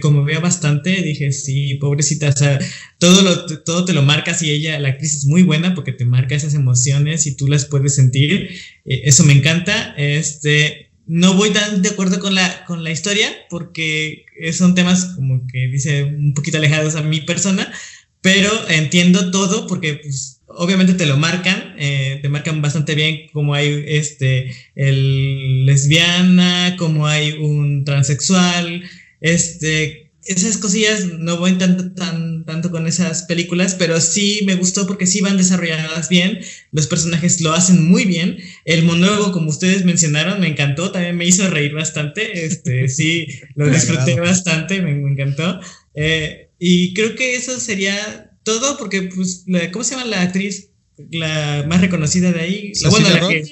conmovía 0.00 0.40
bastante. 0.40 1.02
Dije, 1.02 1.32
sí, 1.32 1.74
pobrecita, 1.74 2.30
o 2.30 2.32
sea, 2.32 2.58
todo, 2.98 3.22
lo, 3.22 3.44
todo 3.62 3.84
te 3.84 3.92
lo 3.92 4.02
marcas 4.02 4.42
y 4.42 4.50
ella, 4.50 4.78
la 4.78 4.88
actriz 4.88 5.14
es 5.14 5.26
muy 5.26 5.42
buena 5.42 5.74
porque 5.74 5.92
te 5.92 6.06
marca 6.06 6.34
esas 6.34 6.54
emociones 6.54 7.26
y 7.26 7.36
tú 7.36 7.46
las 7.46 7.66
puedes 7.66 7.94
sentir. 7.94 8.48
Eh, 8.86 9.02
eso 9.04 9.24
me 9.24 9.34
encanta. 9.34 9.94
Este, 9.98 10.90
no 11.06 11.34
voy 11.34 11.50
tan 11.50 11.82
de 11.82 11.90
acuerdo 11.90 12.20
con 12.20 12.34
la, 12.34 12.64
con 12.64 12.82
la 12.82 12.90
historia 12.90 13.28
porque 13.50 14.24
son 14.52 14.74
temas 14.74 15.06
como 15.16 15.46
que 15.52 15.68
dice 15.68 16.04
un 16.04 16.32
poquito 16.32 16.56
alejados 16.56 16.94
a 16.94 17.02
mi 17.02 17.20
persona, 17.20 17.70
pero 18.22 18.50
entiendo 18.70 19.30
todo 19.30 19.66
porque 19.66 19.94
pues, 19.96 20.39
obviamente 20.56 20.94
te 20.94 21.06
lo 21.06 21.16
marcan, 21.16 21.74
eh, 21.78 22.18
te 22.22 22.28
marcan 22.28 22.62
bastante 22.62 22.94
bien 22.94 23.28
como 23.32 23.54
hay 23.54 23.84
este, 23.86 24.52
el 24.74 25.66
lesbiana, 25.66 26.76
como 26.78 27.06
hay 27.06 27.32
un 27.32 27.84
transexual, 27.84 28.82
este, 29.20 30.10
esas 30.24 30.58
cosillas 30.58 31.06
no 31.06 31.38
voy 31.38 31.52
tanto, 31.52 31.92
tan, 31.92 32.44
tanto 32.44 32.70
con 32.70 32.86
esas 32.86 33.22
películas, 33.24 33.74
pero 33.78 34.00
sí 34.00 34.40
me 34.44 34.54
gustó 34.54 34.86
porque 34.86 35.06
sí 35.06 35.20
van 35.20 35.36
desarrolladas 35.36 36.08
bien, 36.08 36.40
los 36.72 36.86
personajes 36.86 37.40
lo 37.40 37.52
hacen 37.52 37.88
muy 37.88 38.04
bien, 38.04 38.38
el 38.64 38.84
monólogo, 38.84 39.32
como 39.32 39.50
ustedes 39.50 39.84
mencionaron, 39.84 40.40
me 40.40 40.48
encantó, 40.48 40.90
también 40.90 41.16
me 41.16 41.26
hizo 41.26 41.48
reír 41.48 41.74
bastante, 41.74 42.44
este, 42.44 42.88
sí, 42.90 43.26
lo 43.54 43.68
disfruté 43.68 44.20
bastante, 44.20 44.82
me, 44.82 44.90
encantó, 44.90 45.60
eh, 45.94 46.50
y 46.58 46.92
creo 46.92 47.14
que 47.14 47.36
eso 47.36 47.58
sería 47.58 48.29
todo, 48.58 48.76
porque, 48.78 49.02
pues, 49.02 49.44
¿cómo 49.72 49.84
se 49.84 49.94
llama 49.94 50.06
la 50.06 50.22
actriz? 50.22 50.70
La 51.10 51.64
más 51.68 51.80
reconocida 51.80 52.32
de 52.32 52.40
ahí. 52.40 52.72
La, 52.82 52.90
bueno, 52.90 53.08
la 53.08 53.28
que, 53.28 53.44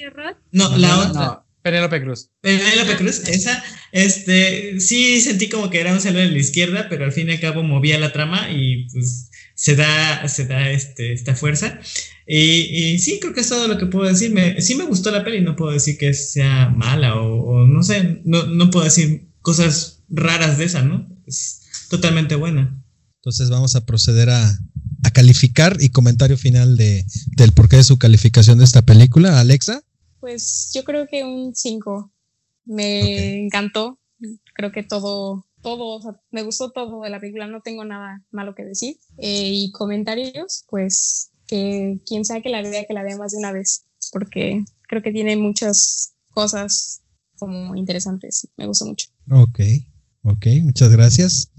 no, 0.52 0.76
la 0.76 0.98
otra. 0.98 1.44
Penélope 1.62 2.02
Cruz. 2.02 2.30
Penélope 2.40 2.96
Cruz, 2.96 3.28
esa, 3.28 3.62
este, 3.92 4.80
sí 4.80 5.20
sentí 5.20 5.48
como 5.48 5.70
que 5.70 5.80
era 5.80 5.92
un 5.92 6.00
saludo 6.00 6.22
de 6.22 6.30
la 6.30 6.38
izquierda, 6.38 6.88
pero 6.88 7.04
al 7.04 7.12
fin 7.12 7.28
y 7.28 7.32
al 7.32 7.40
cabo 7.40 7.62
movía 7.62 7.98
la 7.98 8.12
trama 8.12 8.50
y 8.50 8.88
pues 8.90 9.30
se 9.54 9.76
da, 9.76 10.26
se 10.28 10.46
da 10.46 10.70
este, 10.70 11.12
esta 11.12 11.34
fuerza. 11.34 11.80
Y, 12.26 12.98
sí, 12.98 13.18
creo 13.20 13.32
que 13.32 13.40
es 13.40 13.48
todo 13.48 13.68
lo 13.68 13.78
que 13.78 13.86
puedo 13.86 14.08
decir. 14.08 14.30
Me, 14.30 14.60
sí 14.60 14.74
me 14.74 14.84
gustó 14.84 15.10
la 15.10 15.24
peli, 15.24 15.40
no 15.40 15.56
puedo 15.56 15.72
decir 15.72 15.96
que 15.98 16.14
sea 16.14 16.68
mala 16.68 17.16
o, 17.16 17.66
no 17.66 17.82
sé, 17.82 18.20
no, 18.24 18.46
no, 18.46 18.70
puedo 18.70 18.84
decir 18.84 19.28
cosas 19.40 20.04
raras 20.08 20.58
de 20.58 20.64
esa, 20.64 20.82
¿no? 20.82 21.08
Es 21.26 21.62
totalmente 21.88 22.34
buena. 22.34 22.82
Entonces 23.16 23.50
vamos 23.50 23.74
a 23.76 23.84
proceder 23.84 24.30
a, 24.30 24.58
a 25.04 25.10
calificar 25.10 25.76
y 25.80 25.90
comentario 25.90 26.36
final 26.36 26.76
de, 26.76 27.04
del 27.36 27.52
porqué 27.52 27.76
de 27.76 27.84
su 27.84 27.98
calificación 27.98 28.58
de 28.58 28.64
esta 28.64 28.82
película. 28.82 29.40
Alexa. 29.40 29.82
Pues 30.20 30.70
yo 30.74 30.84
creo 30.84 31.06
que 31.06 31.24
un 31.24 31.54
5. 31.54 32.12
Me 32.64 33.44
encantó. 33.44 33.98
Creo 34.54 34.72
que 34.72 34.82
todo, 34.82 35.46
todo, 35.62 36.20
me 36.30 36.42
gustó 36.42 36.70
todo 36.70 37.02
de 37.02 37.10
la 37.10 37.20
película. 37.20 37.46
No 37.46 37.60
tengo 37.60 37.84
nada 37.84 38.24
malo 38.30 38.54
que 38.54 38.64
decir. 38.64 38.96
Eh, 39.18 39.50
y 39.52 39.72
comentarios, 39.72 40.64
pues 40.68 41.30
que 41.46 42.00
quien 42.06 42.24
sea 42.24 42.40
que 42.40 42.50
la 42.50 42.62
vea, 42.62 42.84
que 42.86 42.94
la 42.94 43.02
vea 43.02 43.16
más 43.16 43.32
de 43.32 43.38
una 43.38 43.52
vez. 43.52 43.84
Porque 44.12 44.64
creo 44.88 45.02
que 45.02 45.12
tiene 45.12 45.36
muchas 45.36 46.14
cosas 46.30 47.02
como 47.38 47.74
interesantes. 47.76 48.48
Me 48.56 48.66
gustó 48.66 48.86
mucho. 48.86 49.08
Ok, 49.30 49.60
ok, 50.22 50.46
muchas 50.62 50.90
gracias. 50.90 51.50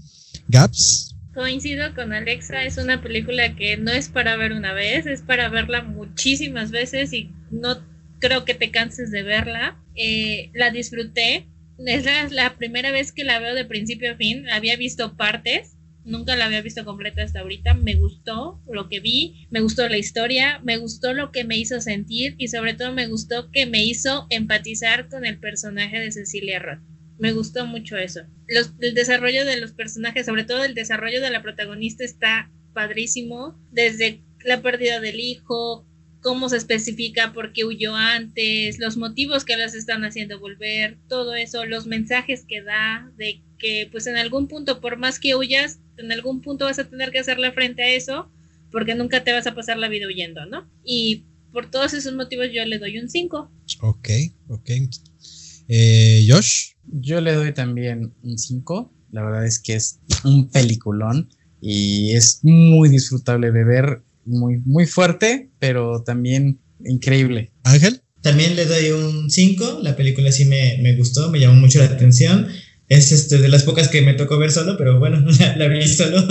Gaps. 0.48 1.09
Coincido 1.34 1.94
con 1.94 2.12
Alexa, 2.12 2.64
es 2.64 2.76
una 2.76 3.00
película 3.00 3.54
que 3.54 3.76
no 3.76 3.92
es 3.92 4.08
para 4.08 4.36
ver 4.36 4.52
una 4.52 4.72
vez, 4.72 5.06
es 5.06 5.22
para 5.22 5.48
verla 5.48 5.82
muchísimas 5.82 6.72
veces 6.72 7.12
y 7.12 7.30
no 7.52 7.78
creo 8.18 8.44
que 8.44 8.54
te 8.54 8.72
canses 8.72 9.12
de 9.12 9.22
verla. 9.22 9.80
Eh, 9.94 10.50
la 10.54 10.70
disfruté. 10.70 11.46
Es 11.86 12.32
la, 12.32 12.56
primera 12.56 12.90
vez 12.90 13.12
que 13.12 13.24
la 13.24 13.38
veo 13.38 13.54
de 13.54 13.64
principio 13.64 14.12
a 14.12 14.16
fin. 14.16 14.48
Había 14.50 14.76
visto 14.76 15.16
partes, 15.16 15.76
nunca 16.04 16.34
la 16.34 16.46
había 16.46 16.62
visto 16.62 16.84
completa 16.84 17.22
hasta 17.22 17.40
ahorita. 17.40 17.74
Me 17.74 17.94
gustó 17.94 18.60
lo 18.68 18.88
que 18.88 18.98
vi, 18.98 19.46
me 19.50 19.60
gustó 19.60 19.88
la 19.88 19.98
historia, 19.98 20.58
me 20.64 20.78
gustó 20.78 21.14
lo 21.14 21.30
que 21.30 21.44
me 21.44 21.56
hizo 21.56 21.80
sentir 21.80 22.34
y 22.38 22.48
sobre 22.48 22.74
todo 22.74 22.92
me 22.92 23.06
gustó 23.06 23.52
que 23.52 23.66
me 23.66 23.84
hizo 23.84 24.26
empatizar 24.30 25.08
con 25.08 25.24
el 25.24 25.38
personaje 25.38 26.00
de 26.00 26.10
Cecilia 26.10 26.58
Roth. 26.58 26.80
Me 27.20 27.32
gustó 27.32 27.66
mucho 27.66 27.96
eso. 27.96 28.20
el 28.48 28.94
desarrollo 28.94 29.44
de 29.44 29.60
los 29.60 29.72
personajes, 29.72 30.26
sobre 30.26 30.44
todo 30.44 30.64
el 30.64 30.74
desarrollo 30.74 31.20
de 31.20 31.30
la 31.30 31.42
protagonista 31.42 32.02
está 32.02 32.50
padrísimo. 32.72 33.60
Desde 33.70 34.22
la 34.44 34.62
pérdida 34.62 35.00
del 35.00 35.20
hijo, 35.20 35.86
cómo 36.20 36.48
se 36.48 36.56
especifica 36.56 37.32
por 37.32 37.52
qué 37.52 37.64
huyó 37.64 37.94
antes, 37.94 38.78
los 38.78 38.96
motivos 38.96 39.44
que 39.44 39.56
las 39.56 39.74
están 39.74 40.04
haciendo 40.04 40.38
volver, 40.38 40.98
todo 41.08 41.34
eso, 41.34 41.64
los 41.64 41.86
mensajes 41.86 42.44
que 42.46 42.62
da 42.62 43.10
de 43.16 43.42
que 43.58 43.88
pues 43.90 44.06
en 44.06 44.16
algún 44.16 44.48
punto, 44.48 44.80
por 44.80 44.96
más 44.96 45.20
que 45.20 45.34
huyas, 45.34 45.80
en 45.98 46.12
algún 46.12 46.40
punto 46.40 46.64
vas 46.64 46.78
a 46.78 46.88
tener 46.88 47.10
que 47.10 47.18
hacerle 47.18 47.52
frente 47.52 47.82
a 47.82 47.90
eso, 47.90 48.30
porque 48.70 48.94
nunca 48.94 49.24
te 49.24 49.32
vas 49.32 49.46
a 49.46 49.54
pasar 49.54 49.76
la 49.76 49.88
vida 49.88 50.06
huyendo, 50.06 50.46
¿no? 50.46 50.70
Y 50.84 51.24
por 51.52 51.70
todos 51.70 51.94
esos 51.94 52.14
motivos 52.14 52.48
yo 52.52 52.64
le 52.64 52.78
doy 52.78 52.98
un 52.98 53.10
5. 53.10 53.50
Ok, 53.80 54.08
ok. 54.48 54.70
Eh, 55.68 56.26
Josh. 56.28 56.72
Yo 56.92 57.20
le 57.20 57.34
doy 57.34 57.52
también 57.52 58.12
un 58.22 58.38
5. 58.38 58.92
La 59.12 59.22
verdad 59.22 59.46
es 59.46 59.58
que 59.58 59.74
es 59.74 60.00
un 60.24 60.50
peliculón 60.50 61.28
y 61.60 62.12
es 62.12 62.40
muy 62.42 62.88
disfrutable 62.88 63.50
de 63.52 63.64
ver 63.64 64.02
muy, 64.24 64.58
muy 64.64 64.86
fuerte, 64.86 65.50
pero 65.58 66.02
también 66.02 66.60
increíble. 66.84 67.52
Ángel. 67.64 68.02
También 68.22 68.54
le 68.54 68.66
doy 68.66 68.90
un 68.90 69.30
5, 69.30 69.80
la 69.82 69.96
película 69.96 70.30
sí 70.30 70.44
me, 70.44 70.78
me, 70.82 70.94
gustó, 70.96 71.30
me 71.30 71.40
llamó 71.40 71.54
mucho 71.54 71.78
la 71.78 71.86
atención. 71.86 72.48
Es 72.88 73.12
este, 73.12 73.38
de 73.38 73.48
las 73.48 73.62
pocas 73.62 73.88
que 73.88 74.02
me 74.02 74.14
tocó 74.14 74.36
ver 74.36 74.50
solo, 74.50 74.76
pero 74.76 74.98
bueno, 74.98 75.24
la, 75.56 75.68
vi 75.68 75.86
solo 75.86 76.26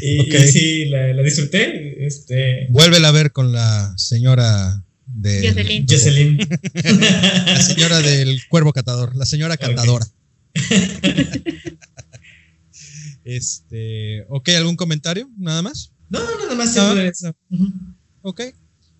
y, 0.00 0.30
sí, 0.46 0.86
la, 0.86 1.22
disfruté. 1.22 2.06
Este... 2.06 2.66
Vuélvela 2.70 3.08
a 3.08 3.12
ver 3.12 3.32
con 3.32 3.52
la 3.52 3.92
señora 3.98 4.84
de 5.14 5.84
Jocelyn. 5.88 6.38
la 7.46 7.62
señora 7.62 8.00
del 8.00 8.40
cuervo 8.48 8.72
catador, 8.72 9.14
la 9.16 9.26
señora 9.26 9.56
catadora. 9.56 10.06
este, 13.24 14.24
ok, 14.28 14.48
¿algún 14.50 14.76
comentario? 14.76 15.28
¿Nada 15.38 15.62
más? 15.62 15.92
No, 16.08 16.20
nada 16.20 16.54
más. 16.54 16.76
¿Nada? 16.76 17.12
Ok. 18.22 18.42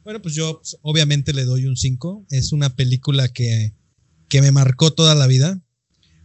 Bueno, 0.04 0.20
pues 0.20 0.34
yo 0.34 0.58
pues, 0.58 0.76
obviamente 0.82 1.32
le 1.32 1.44
doy 1.44 1.66
un 1.66 1.76
5. 1.76 2.26
Es 2.30 2.52
una 2.52 2.74
película 2.74 3.28
que, 3.28 3.72
que 4.28 4.42
me 4.42 4.52
marcó 4.52 4.92
toda 4.92 5.14
la 5.14 5.26
vida 5.26 5.60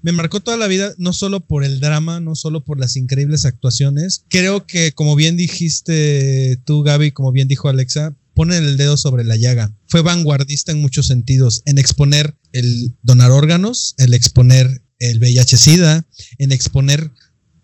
me 0.02 0.12
marcó 0.12 0.40
toda 0.40 0.58
la 0.58 0.68
vida, 0.68 0.94
no 0.98 1.14
solo 1.14 1.42
por 1.42 1.64
el 1.64 1.80
drama, 1.80 2.20
no 2.20 2.36
solo 2.36 2.64
por 2.64 2.80
las 2.80 2.96
increíbles 2.96 3.46
actuaciones. 3.46 4.26
Creo 4.30 4.66
que, 4.66 4.94
como 4.94 5.16
bien 5.16 5.36
dijiste 5.36 6.58
tú, 6.66 6.84
Gaby, 6.84 7.12
como 7.12 7.32
bien 7.32 7.48
dijo 7.48 7.68
Alexa, 7.68 8.16
pone 8.40 8.56
el 8.56 8.78
dedo 8.78 8.96
sobre 8.96 9.26
la 9.26 9.36
llaga. 9.36 9.76
Fue 9.90 10.02
vanguardista 10.02 10.72
en 10.72 10.80
muchos 10.80 11.08
sentidos, 11.08 11.62
en 11.66 11.78
exponer 11.78 12.38
el 12.54 12.96
donar 13.02 13.32
órganos, 13.32 13.96
el 13.98 14.14
exponer 14.14 14.82
el 15.00 15.20
VIH-Sida, 15.20 16.08
en 16.38 16.54
exponer 16.54 17.12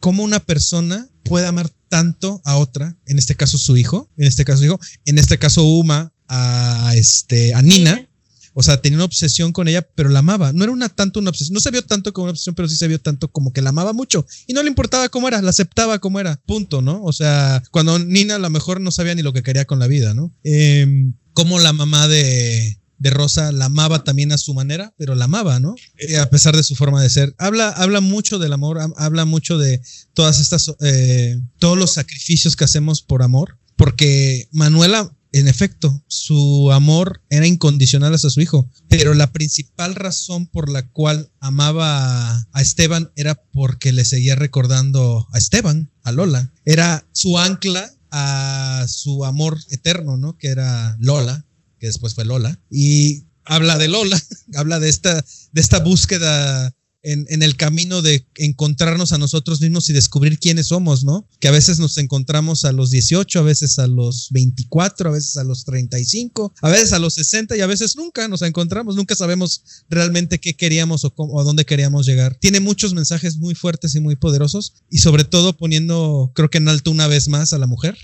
cómo 0.01 0.21
una 0.21 0.41
persona 0.41 1.07
puede 1.23 1.47
amar 1.47 1.71
tanto 1.87 2.41
a 2.43 2.57
otra, 2.57 2.97
en 3.05 3.17
este 3.17 3.35
caso 3.35 3.57
su 3.57 3.77
hijo, 3.77 4.11
en 4.17 4.27
este 4.27 4.43
caso 4.43 4.59
su 4.59 4.65
hijo, 4.65 4.79
en 5.05 5.17
este 5.17 5.37
caso 5.37 5.63
Uma 5.63 6.11
a 6.27 6.91
este 6.93 7.53
a 7.53 7.61
Nina, 7.61 8.09
o 8.57 8.63
sea, 8.63 8.81
tenía 8.81 8.97
una 8.97 9.05
obsesión 9.05 9.51
con 9.51 9.67
ella, 9.67 9.85
pero 9.95 10.07
la 10.07 10.19
amaba. 10.19 10.53
No 10.53 10.63
era 10.63 10.71
una 10.71 10.87
tanto 10.87 11.19
una 11.19 11.29
obsesión, 11.29 11.53
no 11.53 11.59
se 11.59 11.71
vio 11.71 11.83
tanto 11.83 12.13
como 12.13 12.23
una 12.23 12.31
obsesión, 12.31 12.55
pero 12.55 12.69
sí 12.69 12.77
se 12.77 12.87
vio 12.87 12.99
tanto 13.01 13.27
como 13.27 13.51
que 13.51 13.61
la 13.61 13.69
amaba 13.69 13.91
mucho. 13.91 14.25
Y 14.47 14.53
no 14.53 14.63
le 14.63 14.69
importaba 14.69 15.09
cómo 15.09 15.27
era, 15.27 15.41
la 15.41 15.49
aceptaba 15.49 15.99
como 15.99 16.21
era. 16.21 16.41
Punto, 16.45 16.81
¿no? 16.81 17.03
O 17.03 17.11
sea, 17.11 17.61
cuando 17.71 17.99
Nina 17.99 18.35
a 18.35 18.39
lo 18.39 18.49
mejor 18.49 18.79
no 18.79 18.91
sabía 18.91 19.13
ni 19.13 19.23
lo 19.23 19.33
que 19.33 19.43
quería 19.43 19.65
con 19.65 19.77
la 19.77 19.87
vida, 19.87 20.13
¿no? 20.13 20.33
Eh, 20.45 21.11
como 21.33 21.59
la 21.59 21.73
mamá 21.73 22.07
de, 22.07 22.79
de 22.97 23.09
Rosa 23.09 23.51
la 23.51 23.65
amaba 23.65 24.03
también 24.03 24.31
a 24.31 24.37
su 24.37 24.53
manera, 24.53 24.93
pero 24.97 25.15
la 25.15 25.25
amaba, 25.25 25.59
¿no? 25.59 25.75
Eh, 25.97 26.17
a 26.17 26.29
pesar 26.29 26.55
de 26.55 26.63
su 26.63 26.75
forma 26.75 27.01
de 27.01 27.09
ser. 27.09 27.35
Habla, 27.37 27.69
habla 27.69 28.01
mucho 28.01 28.39
del 28.39 28.53
amor, 28.53 28.79
habla 28.97 29.25
mucho 29.25 29.57
de 29.57 29.81
todas 30.13 30.39
estas, 30.39 30.71
eh, 30.81 31.39
todos 31.59 31.77
los 31.77 31.91
sacrificios 31.91 32.55
que 32.55 32.63
hacemos 32.63 33.01
por 33.01 33.21
amor, 33.21 33.57
porque 33.75 34.47
Manuela 34.51 35.14
en 35.39 35.49
efecto, 35.49 36.01
su 36.07 36.71
amor 36.71 37.21
era 37.29 37.45
incondicional 37.45 38.13
hacia 38.13 38.29
su 38.29 38.39
hijo, 38.39 38.69
pero 38.87 39.13
la 39.13 39.33
principal 39.33 39.93
razón 39.93 40.47
por 40.47 40.69
la 40.69 40.87
cual 40.87 41.29
amaba 41.41 42.47
a 42.53 42.61
Esteban 42.61 43.11
era 43.17 43.35
porque 43.51 43.91
le 43.91 44.05
seguía 44.05 44.35
recordando 44.35 45.27
a 45.33 45.37
Esteban, 45.37 45.91
a 46.03 46.13
Lola. 46.13 46.53
Era 46.63 47.05
su 47.11 47.37
ancla 47.37 47.91
a 48.11 48.85
su 48.87 49.25
amor 49.25 49.59
eterno, 49.71 50.15
¿no? 50.15 50.37
Que 50.37 50.47
era 50.47 50.95
Lola, 50.99 51.45
que 51.79 51.87
después 51.87 52.13
fue 52.13 52.23
Lola. 52.23 52.57
Y 52.71 53.25
habla 53.43 53.77
de 53.77 53.89
Lola, 53.89 54.21
habla 54.55 54.79
de 54.79 54.89
esta, 54.89 55.23
de 55.51 55.61
esta 55.61 55.79
búsqueda 55.79 56.73
en, 57.05 57.43
el 57.43 57.55
camino 57.55 58.01
de 58.01 58.27
encontrarnos 58.35 59.11
a 59.13 59.17
nosotros 59.17 59.61
mismos 59.61 59.89
y 59.89 59.93
descubrir 59.93 60.39
quiénes 60.39 60.67
somos, 60.67 61.03
¿no? 61.03 61.27
Que 61.39 61.47
a 61.47 61.51
veces 61.51 61.77
nos 61.77 61.97
encontramos 61.97 62.65
a 62.65 62.71
los 62.71 62.89
18, 62.89 63.39
a 63.39 63.43
veces 63.43 63.77
a 63.77 63.87
los 63.87 64.29
24, 64.31 65.09
a 65.09 65.13
veces 65.13 65.37
a 65.37 65.43
los 65.43 65.65
35, 65.65 66.53
a 66.61 66.69
veces 66.69 66.93
a 66.93 66.99
los 66.99 67.13
60 67.13 67.55
y 67.57 67.61
a 67.61 67.67
veces 67.67 67.95
nunca 67.95 68.27
nos 68.27 68.41
encontramos, 68.41 68.95
nunca 68.95 69.15
sabemos 69.15 69.63
realmente 69.89 70.39
qué 70.39 70.55
queríamos 70.55 71.05
o, 71.05 71.13
cómo, 71.13 71.39
a 71.39 71.43
dónde 71.43 71.65
queríamos 71.65 72.07
llegar. 72.07 72.35
Tiene 72.39 72.59
muchos 72.59 72.93
mensajes 72.93 73.37
muy 73.37 73.53
fuertes 73.53 73.93
y 73.95 73.99
muy 73.99 74.15
poderosos 74.15 74.73
y 74.89 74.97
sobre 74.97 75.23
todo 75.23 75.55
poniendo, 75.55 76.31
creo 76.33 76.49
que 76.49 76.57
en 76.57 76.67
alto 76.67 76.89
una 76.89 77.07
vez 77.07 77.27
más 77.27 77.53
a 77.53 77.59
la 77.59 77.67
mujer, 77.67 77.95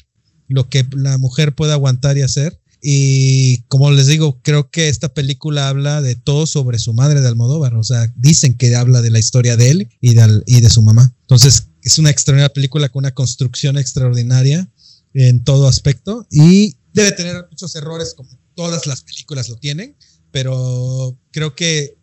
lo 0.47 0.69
que 0.69 0.85
la 0.91 1.17
mujer 1.17 1.55
puede 1.55 1.73
aguantar 1.73 2.17
y 2.17 2.21
hacer 2.21 2.60
y 2.81 3.61
como 3.63 3.91
les 3.91 4.07
digo, 4.07 4.39
creo 4.41 4.71
que 4.71 4.89
esta 4.89 5.13
película 5.13 5.69
habla 5.69 6.01
de 6.01 6.15
todo 6.15 6.47
sobre 6.47 6.79
su 6.79 6.93
madre 6.93 7.21
de 7.21 7.27
Almodóvar. 7.27 7.75
O 7.75 7.83
sea, 7.83 8.11
dicen 8.15 8.55
que 8.55 8.75
habla 8.75 9.01
de 9.01 9.11
la 9.11 9.19
historia 9.19 9.55
de 9.55 9.69
él 9.69 9.89
y 10.01 10.15
de, 10.15 10.41
y 10.47 10.61
de 10.61 10.69
su 10.69 10.81
mamá. 10.81 11.13
Entonces, 11.21 11.67
es 11.83 11.99
una 11.99 12.09
extraordinaria 12.09 12.53
película 12.53 12.89
con 12.89 13.01
una 13.01 13.13
construcción 13.13 13.77
extraordinaria 13.77 14.67
en 15.13 15.43
todo 15.43 15.67
aspecto 15.67 16.25
y 16.31 16.77
debe 16.93 17.11
tener 17.11 17.45
muchos 17.49 17.75
errores 17.75 18.13
como 18.15 18.29
todas 18.55 18.87
las 18.87 19.01
películas 19.01 19.49
lo 19.49 19.57
tienen, 19.57 19.95
pero 20.31 21.17
creo 21.31 21.55
que 21.55 21.97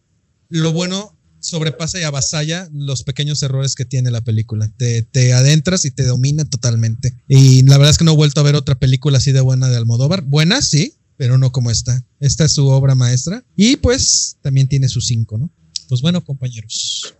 lo 0.48 0.72
bueno 0.72 1.17
sobrepasa 1.40 2.00
y 2.00 2.02
avasalla 2.02 2.68
los 2.72 3.02
pequeños 3.02 3.42
errores 3.42 3.74
que 3.74 3.84
tiene 3.84 4.10
la 4.10 4.22
película. 4.22 4.70
Te, 4.76 5.02
te, 5.02 5.32
adentras 5.32 5.84
y 5.84 5.90
te 5.90 6.04
domina 6.04 6.44
totalmente. 6.44 7.14
Y 7.28 7.62
la 7.62 7.78
verdad 7.78 7.90
es 7.90 7.98
que 7.98 8.04
no 8.04 8.12
he 8.12 8.16
vuelto 8.16 8.40
a 8.40 8.44
ver 8.44 8.54
otra 8.54 8.78
película 8.78 9.18
así 9.18 9.32
de 9.32 9.40
buena 9.40 9.68
de 9.68 9.76
Almodóvar. 9.76 10.22
Buena, 10.22 10.62
sí, 10.62 10.94
pero 11.16 11.38
no 11.38 11.52
como 11.52 11.70
esta. 11.70 12.04
Esta 12.20 12.44
es 12.44 12.52
su 12.52 12.66
obra 12.68 12.94
maestra. 12.94 13.44
Y 13.56 13.76
pues 13.76 14.36
también 14.42 14.68
tiene 14.68 14.88
sus 14.88 15.06
cinco, 15.06 15.38
¿no? 15.38 15.50
Pues 15.88 16.00
bueno, 16.00 16.24
compañeros. 16.24 17.14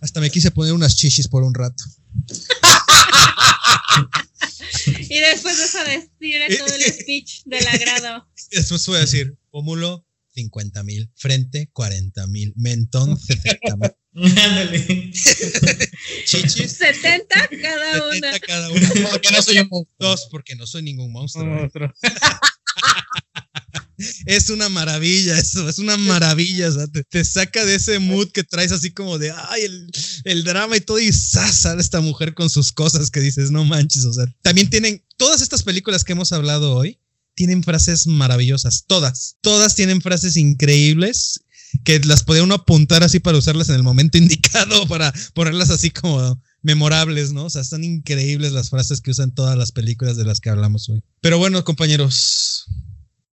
hasta 0.00 0.20
me 0.20 0.30
quise 0.30 0.50
poner 0.50 0.72
unas 0.72 0.96
chichis 0.96 1.28
por 1.28 1.42
un 1.42 1.54
rato. 1.54 1.84
y 5.08 5.18
después 5.18 5.58
de 5.58 5.64
eso 5.64 5.78
decir 5.84 6.58
todo 6.58 6.74
el 6.74 6.82
speech 6.92 7.44
del 7.44 7.66
agrado. 7.66 8.26
Después 8.50 8.86
voy 8.86 8.96
a 8.96 9.00
decir, 9.00 9.36
pómulo 9.50 10.06
50 10.32 10.82
mil, 10.84 11.10
frente 11.16 11.68
40 11.72 12.26
mil, 12.28 12.52
mentón 12.56 13.18
70 13.18 13.76
mil. 13.76 13.90
Chichis 16.24 16.72
70 16.72 17.48
cada 17.62 18.08
una. 18.08 18.32
70 18.32 18.40
cada 18.40 18.70
una. 18.70 18.88
Porque 19.10 19.30
no 19.30 19.42
soy 19.42 19.58
un 19.58 19.68
monstruo. 19.68 19.96
Dos, 19.98 20.28
porque 20.30 20.56
no 20.56 20.66
soy 20.66 20.82
ningún 20.82 21.12
monstruo. 21.12 21.44
es 24.26 24.50
una 24.50 24.68
maravilla 24.68 25.38
eso, 25.38 25.68
es 25.68 25.78
una 25.78 25.96
maravilla. 25.96 26.68
O 26.68 26.72
sea, 26.72 26.86
te, 26.88 27.24
saca 27.24 27.64
de 27.64 27.76
ese 27.76 27.98
mood 27.98 28.30
que 28.30 28.44
traes 28.44 28.72
así 28.72 28.90
como 28.90 29.18
de, 29.18 29.30
ay, 29.30 29.62
el, 29.62 29.90
el 30.24 30.44
drama 30.44 30.76
y 30.76 30.80
todo, 30.80 30.98
y 30.98 31.12
sale 31.12 31.80
esta 31.80 32.00
mujer 32.00 32.34
con 32.34 32.50
sus 32.50 32.72
cosas 32.72 33.10
que 33.10 33.20
dices, 33.20 33.50
no 33.50 33.64
manches. 33.64 34.04
O 34.04 34.12
sea, 34.12 34.26
también 34.42 34.70
tienen 34.70 35.04
todas 35.16 35.42
estas 35.42 35.62
películas 35.62 36.04
que 36.04 36.12
hemos 36.12 36.32
hablado 36.32 36.74
hoy, 36.74 36.98
tienen 37.40 37.62
frases 37.62 38.06
maravillosas, 38.06 38.84
todas, 38.86 39.38
todas 39.40 39.74
tienen 39.74 40.02
frases 40.02 40.36
increíbles 40.36 41.40
que 41.84 41.98
las 42.00 42.22
puede 42.22 42.42
uno 42.42 42.56
apuntar 42.56 43.02
así 43.02 43.18
para 43.18 43.38
usarlas 43.38 43.70
en 43.70 43.76
el 43.76 43.82
momento 43.82 44.18
indicado, 44.18 44.86
para 44.86 45.10
ponerlas 45.32 45.70
así 45.70 45.88
como 45.88 46.38
memorables, 46.60 47.32
¿no? 47.32 47.46
O 47.46 47.50
sea, 47.50 47.62
están 47.62 47.82
increíbles 47.82 48.52
las 48.52 48.68
frases 48.68 49.00
que 49.00 49.12
usan 49.12 49.34
todas 49.34 49.56
las 49.56 49.72
películas 49.72 50.18
de 50.18 50.26
las 50.26 50.40
que 50.40 50.50
hablamos 50.50 50.90
hoy. 50.90 51.02
Pero 51.22 51.38
bueno, 51.38 51.64
compañeros, 51.64 52.66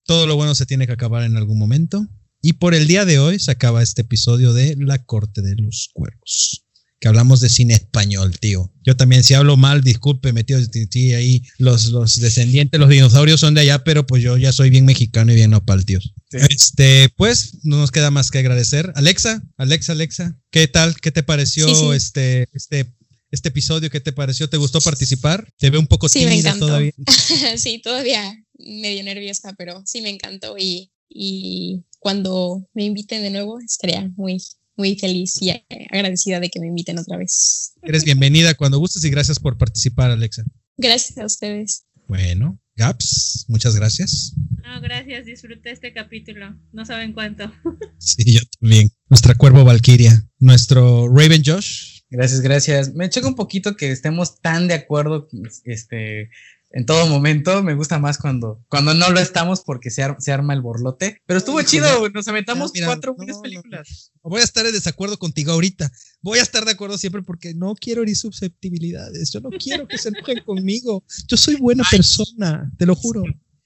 todo 0.03 0.27
lo 0.27 0.35
bueno 0.35 0.53
se 0.53 0.65
tiene 0.65 0.85
que 0.85 0.91
acabar 0.91 1.23
en 1.23 1.37
algún 1.37 1.57
momento. 1.57 2.05
Y 2.41 2.53
por 2.53 2.73
el 2.73 2.87
día 2.87 3.05
de 3.05 3.19
hoy 3.19 3.39
se 3.39 3.51
acaba 3.51 3.81
este 3.81 4.01
episodio 4.01 4.51
de 4.51 4.75
La 4.77 4.97
Corte 5.05 5.41
de 5.41 5.55
los 5.55 5.91
Cuervos 5.93 6.62
que 7.03 7.09
hablamos 7.09 7.41
de 7.41 7.49
cine 7.49 7.73
español, 7.73 8.39
tío. 8.39 8.71
Yo 8.81 8.95
también, 8.95 9.25
si 9.25 9.33
hablo 9.33 9.57
mal, 9.57 9.83
discúlpeme, 9.83 10.45
tío. 10.45 10.57
Sí, 10.89 11.13
ahí 11.13 11.43
los, 11.57 11.87
los 11.87 12.15
descendientes, 12.15 12.79
los 12.79 12.87
dinosaurios 12.87 13.41
son 13.41 13.55
de 13.55 13.59
allá, 13.59 13.83
pero 13.83 14.07
pues 14.07 14.23
yo 14.23 14.37
ya 14.37 14.53
soy 14.53 14.69
bien 14.69 14.85
mexicano 14.85 15.33
y 15.33 15.35
bien 15.35 15.49
nopal, 15.49 15.83
tío. 15.83 15.99
Este, 16.31 17.09
pues, 17.17 17.57
no 17.63 17.75
nos 17.75 17.91
queda 17.91 18.09
más 18.09 18.31
que 18.31 18.37
agradecer. 18.37 18.93
Alexa, 18.95 19.43
Alexa, 19.57 19.91
Alexa, 19.91 20.39
¿qué 20.49 20.69
tal? 20.69 20.95
¿Qué 21.01 21.11
te 21.11 21.23
pareció 21.23 21.93
este, 21.93 22.47
este, 22.53 22.95
este 23.31 23.49
episodio? 23.49 23.89
¿Qué 23.89 23.99
te 23.99 24.13
pareció? 24.13 24.47
¿Te 24.47 24.55
gustó 24.55 24.79
participar? 24.79 25.45
Te 25.57 25.69
veo 25.69 25.81
un 25.81 25.87
poco 25.87 26.07
tímida 26.07 26.57
todavía. 26.57 26.93
sí, 27.57 27.81
todavía 27.83 28.33
medio 28.57 29.03
nerviosa, 29.03 29.53
pero 29.57 29.83
sí 29.85 30.01
me 30.01 30.09
encantó 30.09 30.55
y, 30.57 30.89
y 31.09 31.83
cuando 31.99 32.65
me 32.73 32.85
inviten 32.85 33.23
de 33.23 33.29
nuevo 33.29 33.59
estaría 33.59 34.09
muy 34.15 34.41
muy 34.75 34.95
feliz 34.97 35.41
y 35.41 35.51
agradecida 35.91 36.39
de 36.39 36.49
que 36.49 36.59
me 36.59 36.67
inviten 36.67 36.97
otra 36.97 37.17
vez. 37.17 37.73
Eres 37.81 38.03
bienvenida 38.03 38.53
cuando 38.53 38.79
gustes 38.79 39.03
y 39.03 39.09
gracias 39.09 39.39
por 39.39 39.57
participar, 39.57 40.11
Alexa. 40.11 40.43
Gracias 40.77 41.17
a 41.17 41.25
ustedes. 41.25 41.85
Bueno, 42.07 42.59
Gaps, 42.75 43.45
muchas 43.47 43.75
gracias. 43.75 44.33
No, 44.63 44.81
gracias, 44.81 45.25
disfruté 45.25 45.71
este 45.71 45.93
capítulo. 45.93 46.57
No 46.71 46.85
saben 46.85 47.13
cuánto. 47.13 47.51
Sí, 47.99 48.33
yo 48.33 48.41
también. 48.59 48.91
Nuestra 49.09 49.35
cuervo 49.35 49.63
Valkyria, 49.63 50.27
nuestro 50.39 51.07
Raven 51.07 51.41
Josh. 51.45 52.01
Gracias, 52.09 52.41
gracias. 52.41 52.93
Me 52.93 53.09
choca 53.09 53.27
un 53.27 53.35
poquito 53.35 53.75
que 53.75 53.91
estemos 53.91 54.41
tan 54.41 54.67
de 54.67 54.73
acuerdo 54.73 55.29
este, 55.63 56.29
en 56.73 56.85
todo 56.85 57.07
momento. 57.07 57.63
Me 57.63 57.75
gusta 57.75 57.99
más 57.99 58.17
cuando, 58.17 58.61
cuando 58.67 58.93
no 58.93 59.09
lo 59.11 59.19
estamos 59.19 59.61
porque 59.61 59.89
se, 59.89 60.03
se 60.19 60.31
arma 60.31 60.53
el 60.53 60.61
borlote. 60.61 61.21
Pero 61.25 61.37
estuvo 61.37 61.61
chido, 61.61 62.09
nos 62.09 62.27
aventamos 62.27 62.73
cuatro 62.83 63.15
buenas 63.15 63.37
películas. 63.37 64.11
voy 64.23 64.41
a 64.41 64.43
estar 64.43 64.65
en 64.65 64.73
desacuerdo 64.73 65.17
contigo 65.17 65.53
ahorita. 65.53 65.89
Voy 66.21 66.39
a 66.39 66.41
estar 66.41 66.65
de 66.65 66.71
acuerdo 66.71 66.97
siempre 66.97 67.21
porque 67.21 67.53
no 67.53 67.75
quiero 67.75 68.01
herir 68.01 68.17
susceptibilidades. 68.17 69.31
Yo 69.31 69.39
no 69.39 69.49
quiero 69.51 69.87
que 69.87 69.97
se 69.97 70.09
enojen 70.09 70.43
conmigo. 70.43 71.03
Yo 71.27 71.37
soy 71.37 71.55
buena 71.55 71.83
persona, 71.89 72.69
te 72.77 72.85
lo 72.85 72.95
juro. 72.95 73.23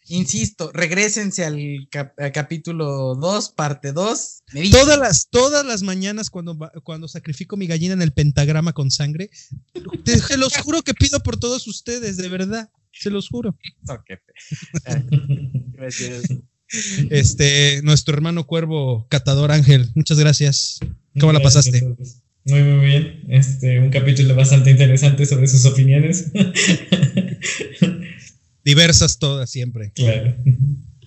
Insisto, 0.09 0.71
regresense 0.73 1.43
al, 1.43 1.89
capítulo 2.33 3.15
2, 3.15 3.49
parte 3.49 3.91
2. 3.91 4.43
Todas 4.71 4.97
las, 4.97 5.27
todas 5.29 5.65
las 5.65 5.83
mañanas 5.83 6.29
cuando, 6.29 6.57
cuando 6.83 7.07
sacrifico 7.07 7.57
mi 7.57 7.67
gallina 7.67 7.93
en 7.93 8.01
el 8.01 8.13
pentagrama 8.13 8.73
con 8.73 8.89
sangre, 8.89 9.29
te, 10.05 10.37
los 10.37 10.55
juro 10.57 10.81
que 10.81 10.93
pido 10.93 11.21
por 11.21 11.37
todos 11.37 11.67
ustedes, 11.67 12.17
de 12.17 12.29
verdad. 12.29 12.69
Se 12.93 13.09
los 13.09 13.27
juro. 13.27 13.55
este, 17.09 17.81
nuestro 17.83 18.15
hermano 18.15 18.47
cuervo, 18.47 19.07
Catador 19.09 19.51
Ángel, 19.51 19.91
muchas 19.93 20.17
gracias. 20.17 20.79
¿Cómo 21.19 21.33
la 21.33 21.41
pasaste? 21.41 21.81
Muy, 22.45 22.63
muy 22.63 22.85
bien. 22.85 23.23
Este, 23.27 23.79
un 23.79 23.89
capítulo 23.89 24.35
bastante 24.35 24.71
interesante 24.71 25.25
sobre 25.25 25.47
sus 25.47 25.65
opiniones. 25.65 26.31
Diversas 28.67 29.17
todas 29.17 29.49
siempre. 29.49 29.93
Claro. 29.93 30.35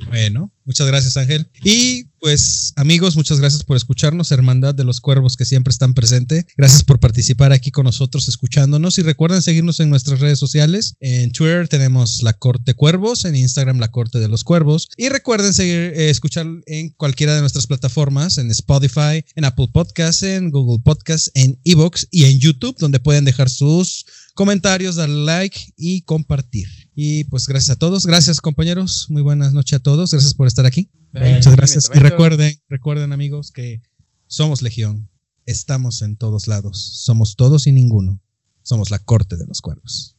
Bueno, 0.09 0.51
muchas 0.65 0.87
gracias 0.87 1.19
Ángel. 1.19 1.51
Y 1.63 2.05
pues 2.21 2.73
amigos, 2.77 3.17
muchas 3.17 3.39
gracias 3.39 3.65
por 3.65 3.77
escucharnos, 3.77 4.33
Hermandad 4.33 4.75
de 4.75 4.85
los 4.85 5.01
Cuervos 5.01 5.37
que 5.37 5.45
siempre 5.45 5.71
están 5.71 5.95
presentes. 5.95 6.47
Gracias 6.57 6.85
por 6.85 7.01
participar 7.01 7.53
aquí 7.53 7.71
con 7.71 7.85
nosotros 7.85 8.29
escuchándonos 8.29 8.99
y 8.99 9.03
recuerden 9.03 9.43
seguirnos 9.43 9.81
en 9.81 9.91
nuestras 9.91 10.21
redes 10.21 10.39
sociales. 10.39 10.95
En 11.01 11.33
Twitter 11.33 11.69
tenemos 11.69 12.23
La 12.23 12.33
Corte 12.33 12.75
Cuervos, 12.75 13.25
en 13.25 13.37
Instagram 13.37 13.79
La 13.79 13.91
Corte 13.91 14.19
de 14.21 14.29
los 14.29 14.45
Cuervos 14.45 14.89
y 14.97 15.09
recuerden 15.09 15.53
seguir 15.53 15.93
eh, 15.95 16.11
escuchar 16.11 16.47
en 16.67 16.91
cualquiera 16.91 17.35
de 17.35 17.41
nuestras 17.41 17.67
plataformas, 17.67 18.39
en 18.39 18.51
Spotify, 18.51 19.25
en 19.35 19.45
Apple 19.45 19.69
Podcasts, 19.73 20.23
en 20.23 20.51
Google 20.51 20.83
Podcasts, 20.83 21.31
en 21.35 21.59
Evox 21.65 22.09
y 22.11 22.25
en 22.25 22.39
YouTube 22.39 22.77
donde 22.79 23.01
pueden 23.01 23.25
dejar 23.25 23.51
sus 23.51 24.07
comentarios, 24.35 24.97
dar 24.97 25.09
like 25.09 25.59
y 25.76 26.03
compartir. 26.03 26.68
Y 26.95 27.24
pues 27.24 27.47
gracias 27.47 27.76
a 27.76 27.78
todos. 27.78 28.07
Gracias 28.07 28.41
compañeros. 28.41 29.07
Muy 29.09 29.22
buenas 29.22 29.53
noches 29.53 29.78
a 29.78 29.83
todos. 29.83 30.11
Gracias 30.11 30.35
por 30.35 30.47
estar 30.47 30.66
aquí. 30.66 30.91
Muchas 31.12 31.57
gracias. 31.57 31.91
Y 31.95 31.99
recuerden, 31.99 32.61
recuerden 32.68 33.12
amigos 33.12 33.51
que 33.51 33.83
somos 34.26 34.62
Legión. 34.62 35.11
Estamos 35.47 36.03
en 36.03 36.16
todos 36.16 36.47
lados. 36.47 36.78
Somos 37.03 37.37
todos 37.37 37.66
y 37.66 37.72
ninguno. 37.72 38.20
Somos 38.62 38.91
la 38.91 38.99
corte 38.99 39.37
de 39.37 39.47
los 39.47 39.61
cuervos. 39.61 40.16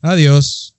Adiós. 0.00 0.76